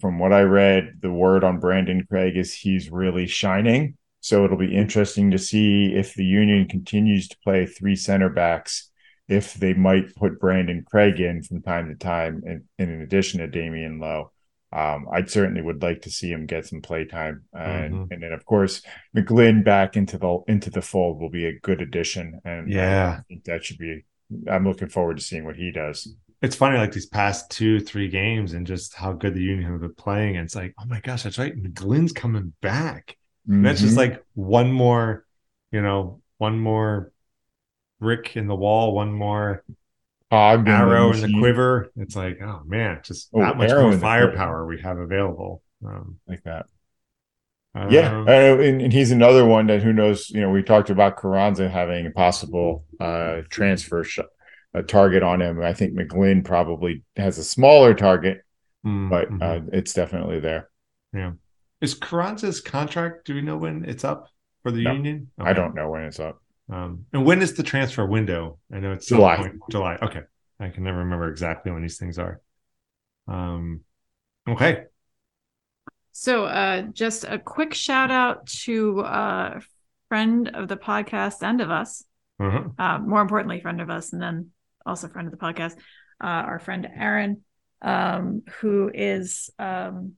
From 0.00 0.18
what 0.18 0.32
I 0.32 0.42
read, 0.42 0.94
the 1.02 1.12
word 1.12 1.44
on 1.44 1.60
Brandon 1.60 2.04
Craig 2.08 2.36
is 2.36 2.52
he's 2.54 2.90
really 2.90 3.26
shining. 3.26 3.96
So 4.28 4.44
it'll 4.44 4.58
be 4.58 4.74
interesting 4.76 5.30
to 5.30 5.38
see 5.38 5.94
if 5.94 6.12
the 6.12 6.24
Union 6.24 6.68
continues 6.68 7.28
to 7.28 7.38
play 7.42 7.64
three 7.64 7.96
center 7.96 8.28
backs, 8.28 8.90
if 9.26 9.54
they 9.54 9.72
might 9.72 10.14
put 10.16 10.38
Brandon 10.38 10.84
Craig 10.86 11.18
in 11.18 11.42
from 11.42 11.62
time 11.62 11.88
to 11.88 11.94
time, 11.94 12.42
in, 12.44 12.64
in 12.78 13.00
addition 13.00 13.40
to 13.40 13.48
Damion 13.48 13.98
Lowe. 14.02 14.30
Um, 14.70 15.06
I 15.10 15.24
certainly 15.24 15.62
would 15.62 15.80
like 15.80 16.02
to 16.02 16.10
see 16.10 16.30
him 16.30 16.44
get 16.44 16.66
some 16.66 16.82
play 16.82 17.06
time, 17.06 17.44
and 17.54 17.94
Mhm. 17.94 18.08
and 18.12 18.22
then 18.22 18.32
of 18.34 18.44
course 18.44 18.82
McGlynn 19.16 19.64
back 19.64 19.96
into 19.96 20.18
the 20.18 20.40
into 20.46 20.68
the 20.68 20.82
fold 20.82 21.22
will 21.22 21.30
be 21.30 21.46
a 21.46 21.58
good 21.60 21.80
addition, 21.80 22.38
and 22.44 22.70
Yeah. 22.70 23.20
I 23.20 23.22
think 23.28 23.44
that 23.44 23.64
should 23.64 23.78
be. 23.78 24.04
I'm 24.46 24.64
looking 24.68 24.90
forward 24.90 25.16
to 25.16 25.22
seeing 25.22 25.44
what 25.46 25.56
he 25.56 25.70
does. 25.72 26.14
it's 26.42 26.54
funny, 26.54 26.76
like 26.78 26.92
these 26.92 27.06
past 27.06 27.50
two, 27.50 27.80
three 27.80 28.08
games, 28.08 28.52
and 28.52 28.66
just 28.66 28.94
how 28.94 29.12
good 29.12 29.32
the 29.34 29.42
Union 29.42 29.72
have 29.72 29.80
been 29.80 29.94
playing. 29.94 30.36
And 30.36 30.44
it's 30.44 30.54
like, 30.54 30.72
oh 30.78 30.84
my 30.86 31.00
gosh, 31.00 31.22
that's 31.24 31.38
right. 31.38 31.56
McGlynn's 31.56 32.12
coming 32.12 32.52
back. 32.60 33.16
And 33.56 33.66
that's 33.66 33.80
just 33.80 33.96
Mhm. 33.96 33.98
like 33.98 34.24
one 34.34 34.72
more, 34.72 35.26
you 35.72 35.82
know, 35.82 36.22
one 36.38 36.58
more 36.58 37.12
brick 38.00 38.36
in 38.36 38.46
the 38.48 38.56
wall, 38.56 38.94
one 38.94 39.12
more 39.12 39.64
arrow 40.66 41.12
in 41.12 41.20
the 41.20 41.28
quiver. 41.28 41.90
It's 41.96 42.16
like, 42.16 42.40
oh 42.42 42.62
man, 42.66 43.00
just 43.04 43.30
Oh, 43.32 43.40
that 43.40 43.56
much 43.56 43.76
more 43.76 43.92
firepower 43.92 44.66
we 44.66 44.80
have 44.82 44.98
available. 44.98 45.62
Um, 45.84 46.18
like 46.26 46.42
that. 46.44 46.66
Yeah, 47.86 48.16
um, 48.20 48.26
uh, 48.26 48.58
and, 48.60 48.82
and 48.82 48.92
he's 48.92 49.10
another 49.12 49.46
one 49.46 49.66
that 49.68 49.82
who 49.82 49.92
knows. 49.92 50.28
You 50.30 50.40
know, 50.42 50.50
we 50.50 50.62
talked 50.62 50.90
about 50.90 51.16
Carranza 51.16 51.68
having 51.70 52.06
a 52.06 52.10
possible 52.10 52.84
uh, 53.00 53.42
transfer 53.48 54.04
sh- 54.04 54.18
a 54.74 54.82
target 54.82 55.22
on 55.22 55.40
him. 55.40 55.62
I 55.62 55.72
think 55.72 55.94
McGlynn 55.94 56.44
probably 56.44 57.02
has 57.16 57.38
a 57.38 57.44
smaller 57.44 57.94
target, 57.94 58.42
mm, 58.84 58.90
but 59.08 59.28
mhm. 59.28 59.38
uh, 59.40 59.60
it's 59.72 59.94
definitely 59.94 60.40
there. 60.40 60.70
Is 61.80 61.94
Carranza's 61.94 62.60
contract? 62.60 63.26
Do 63.26 63.34
we 63.34 63.42
know 63.42 63.56
when 63.56 63.84
it's 63.84 64.04
up 64.04 64.28
for 64.62 64.70
the 64.70 64.82
No, 64.84 64.92
Union? 64.92 65.30
I 65.38 65.52
don't 65.52 65.74
know 65.74 65.90
when 65.90 66.02
it's 66.02 66.20
up. 66.20 66.42
Um, 66.70 67.06
and 67.12 67.24
when 67.24 67.40
is 67.40 67.54
the 67.54 67.62
transfer 67.62 68.04
window? 68.06 68.58
I 68.72 68.80
know 68.80 68.92
it's 68.92 69.06
July. 69.06 69.36
point- 69.36 69.60
July. 69.70 69.96
Okay, 70.02 70.22
I 70.60 70.68
can 70.68 70.84
never 70.84 70.98
remember 70.98 71.30
exactly 71.30 71.72
when 71.72 71.82
these 71.82 71.98
things 71.98 72.18
are. 72.18 72.40
Um, 73.26 73.80
okay. 74.48 74.84
So, 76.12 76.44
uh, 76.46 76.82
just 76.82 77.24
a 77.24 77.38
quick 77.38 77.74
shout 77.74 78.10
out 78.10 78.46
to 78.64 79.00
uh, 79.00 79.54
a 79.56 79.62
friend 80.08 80.50
of 80.52 80.68
the 80.68 80.76
podcast 80.76 81.42
and 81.42 81.60
of 81.60 81.70
us. 81.70 82.04
Uh-huh. 82.40 82.64
Uh, 82.78 82.98
more 82.98 83.20
importantly, 83.22 83.60
friend 83.60 83.80
of 83.80 83.88
us, 83.90 84.12
and 84.12 84.20
then 84.20 84.50
also 84.84 85.08
friend 85.08 85.26
of 85.28 85.32
the 85.32 85.38
podcast. 85.38 85.76
Uh, 86.22 86.26
our 86.26 86.58
friend 86.58 86.88
Aaron, 86.96 87.42
um, 87.82 88.42
who 88.60 88.90
is 88.92 89.50
um, 89.58 90.14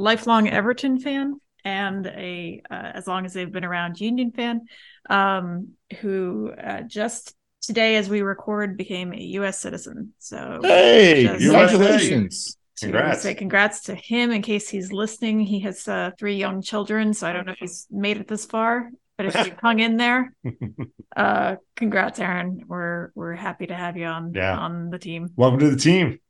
lifelong 0.00 0.48
Everton 0.48 0.98
fan 0.98 1.40
and 1.64 2.06
a 2.06 2.62
uh, 2.70 2.74
as 2.94 3.06
long 3.06 3.24
as 3.26 3.32
they've 3.34 3.52
been 3.52 3.64
around 3.64 4.00
Union 4.00 4.32
fan, 4.32 4.62
um, 5.08 5.72
who 6.00 6.50
uh, 6.52 6.80
just 6.82 7.34
today, 7.62 7.96
as 7.96 8.08
we 8.08 8.22
record, 8.22 8.76
became 8.76 9.12
a 9.12 9.20
U.S. 9.40 9.58
citizen. 9.58 10.14
So, 10.18 10.60
Hey, 10.62 11.24
just- 11.24 11.40
congratulations! 11.44 12.56
to 12.76 12.86
Congrats. 12.86 13.20
say 13.20 13.34
congrats 13.34 13.80
to 13.82 13.94
him 13.94 14.30
in 14.30 14.40
case 14.40 14.70
he's 14.70 14.90
listening. 14.90 15.40
He 15.40 15.60
has 15.60 15.86
uh, 15.86 16.12
three 16.18 16.36
young 16.36 16.62
children, 16.62 17.12
so 17.12 17.26
I 17.28 17.34
don't 17.34 17.44
know 17.46 17.52
if 17.52 17.58
he's 17.58 17.86
made 17.90 18.16
it 18.16 18.26
this 18.26 18.46
far, 18.46 18.90
but 19.18 19.26
if 19.26 19.46
you 19.46 19.52
hung 19.60 19.80
in 19.80 19.98
there, 19.98 20.32
uh, 21.16 21.56
congrats, 21.76 22.18
Aaron. 22.20 22.64
We're 22.66 23.10
we're 23.14 23.34
happy 23.34 23.66
to 23.66 23.74
have 23.74 23.98
you 23.98 24.06
on 24.06 24.32
Yeah. 24.34 24.56
on 24.56 24.88
the 24.88 24.98
team. 24.98 25.28
Welcome 25.36 25.58
to 25.60 25.68
the 25.70 25.76
team. 25.76 26.20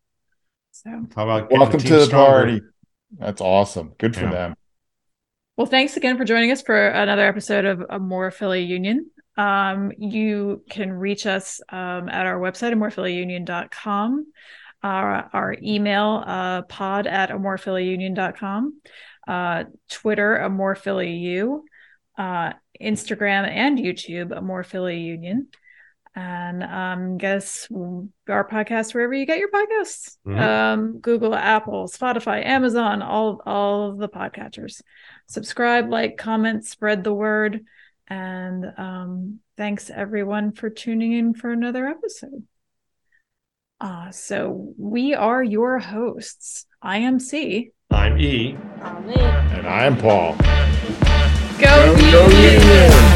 So 0.73 0.91
How 1.15 1.23
about 1.23 1.43
getting 1.51 1.61
Welcome 1.61 1.79
team 1.81 1.89
to 1.91 1.97
the 1.99 2.07
stronger? 2.07 2.31
party. 2.33 2.61
That's 3.19 3.41
awesome. 3.41 3.95
Good 3.99 4.15
for 4.15 4.25
Yeah. 4.25 4.31
them. 4.31 4.55
Well, 5.57 5.67
thanks 5.67 5.97
again 5.97 6.17
for 6.17 6.25
joining 6.25 6.53
us 6.53 6.63
for 6.63 6.89
another 6.89 7.27
episode 7.27 7.65
of 7.65 7.83
Amore 7.91 8.31
Philly 8.31 8.63
Union. 8.63 9.11
Um, 9.37 9.93
you 9.99 10.65
can 10.71 10.93
reach 10.93 11.27
us 11.27 11.61
um, 11.71 12.09
at 12.09 12.27
our 12.27 12.39
website, 12.39 12.73
amorephillyunion.com. 12.73 14.27
our, 14.83 15.29
our 15.35 15.55
email, 15.63 16.25
uh, 16.27 16.63
pod 16.63 17.07
at 17.07 17.29
amorephillyunion.com, 17.31 18.81
uh, 19.29 19.65
Twitter, 19.91 20.39
amorephillyu, 20.43 21.61
uh, 22.17 22.53
Instagram 22.81 23.47
and 23.47 23.79
YouTube, 23.79 24.35
Amore 24.35 24.63
Philly 24.65 25.01
Union. 25.01 25.49
And 26.15 26.65
um, 26.65 27.19
guess 27.19 27.69
our 27.71 28.49
podcast 28.49 28.95
wherever 28.95 29.15
you 29.15 29.27
get 29.27 29.39
your 29.39 29.51
podcasts. 29.51 30.17
Mm-hmm. 30.27 30.39
Um, 30.39 30.99
Google, 30.99 31.35
Apple, 31.35 31.87
Spotify, 31.87 32.45
Amazon, 32.45 33.01
all 33.01 33.41
all 33.47 33.91
of 33.91 33.99
the 33.99 34.09
podcatchers. 34.09 34.83
Subscribe, 35.29 35.89
like, 35.89 36.17
comment, 36.17 36.65
spread 36.65 37.05
the 37.05 37.15
word. 37.15 37.65
And 38.09 38.67
um, 38.77 39.39
thanks 39.57 39.89
everyone 39.89 40.53
for 40.53 40.69
tuning 40.69 41.13
in 41.13 41.33
for 41.33 41.53
another 41.53 41.87
episode. 41.87 42.45
Uh, 43.81 44.11
so 44.11 44.75
we 44.77 45.15
are 45.15 45.43
your 45.43 45.79
hosts. 45.79 46.67
I 46.83 46.99
am 46.99 47.21
C. 47.21 47.71
I'm 47.91 48.19
E. 48.19 48.57
I'm 48.83 49.11
E. 49.11 49.15
And 49.15 49.67
I'm 49.67 49.97
Paul. 49.97 50.35
Go, 51.59 51.97
go, 51.97 52.29
go 52.29 53.10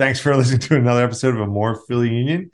Thanks 0.00 0.18
for 0.18 0.34
listening 0.38 0.60
to 0.60 0.76
another 0.76 1.04
episode 1.04 1.34
of 1.34 1.42
Amore 1.42 1.82
Philly 1.86 2.08
Union. 2.08 2.50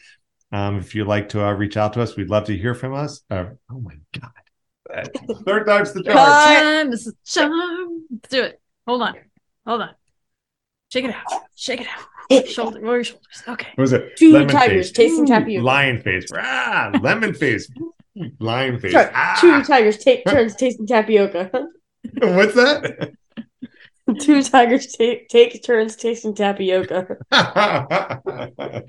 Um, 0.51 0.78
if 0.78 0.97
you'd 0.97 1.07
like 1.07 1.28
to 1.28 1.47
uh, 1.47 1.53
reach 1.53 1.76
out 1.76 1.92
to 1.92 2.03
us, 2.03 2.16
we'd 2.16 2.28
love 2.28 2.42
to 2.47 2.57
hear 2.57 2.74
from 2.74 2.92
us. 2.92 3.22
Uh, 3.30 3.51
oh 3.70 3.78
my 3.78 3.94
God. 4.18 5.09
Third 5.47 5.64
time's 5.64 5.92
the 5.92 6.03
charm. 6.03 6.16
Time 6.16 6.92
is 6.92 7.05
the 7.05 7.12
charm. 7.24 8.03
Let's 8.11 8.28
do 8.30 8.42
it. 8.42 8.61
Hold 8.88 9.03
on. 9.03 9.14
Hold 9.64 9.82
on. 9.82 9.90
Shake 10.92 11.05
it 11.05 11.14
out. 11.14 11.42
Shake 11.55 11.82
it 11.82 11.86
out. 11.86 12.49
Shoulder, 12.49 12.80
lower 12.80 12.97
your 12.97 13.05
shoulders. 13.05 13.42
Okay. 13.47 13.68
What 13.76 13.82
was 13.82 13.92
it? 13.92 14.16
Two 14.16 14.32
lemon 14.32 14.49
tigers 14.49 14.88
face. 14.88 14.97
tasting 14.97 15.26
tapioca. 15.26 15.64
Lion 15.64 16.01
face. 16.01 16.26
Ah, 16.34 16.90
lemon 17.01 17.32
face. 17.32 17.70
Lion 18.40 18.80
face. 18.80 18.94
Ah. 18.97 19.38
Two 19.40 19.62
tigers 19.62 19.99
take 19.99 20.24
turns 20.28 20.57
tasting 20.57 20.88
tapioca. 20.88 21.68
What's 22.18 22.55
that? 22.55 23.12
Two 24.20 24.42
tigers 24.42 24.86
take 24.86 25.28
take 25.28 25.62
turns 25.64 25.96
tasting 25.96 26.34
tapioca. 26.34 27.16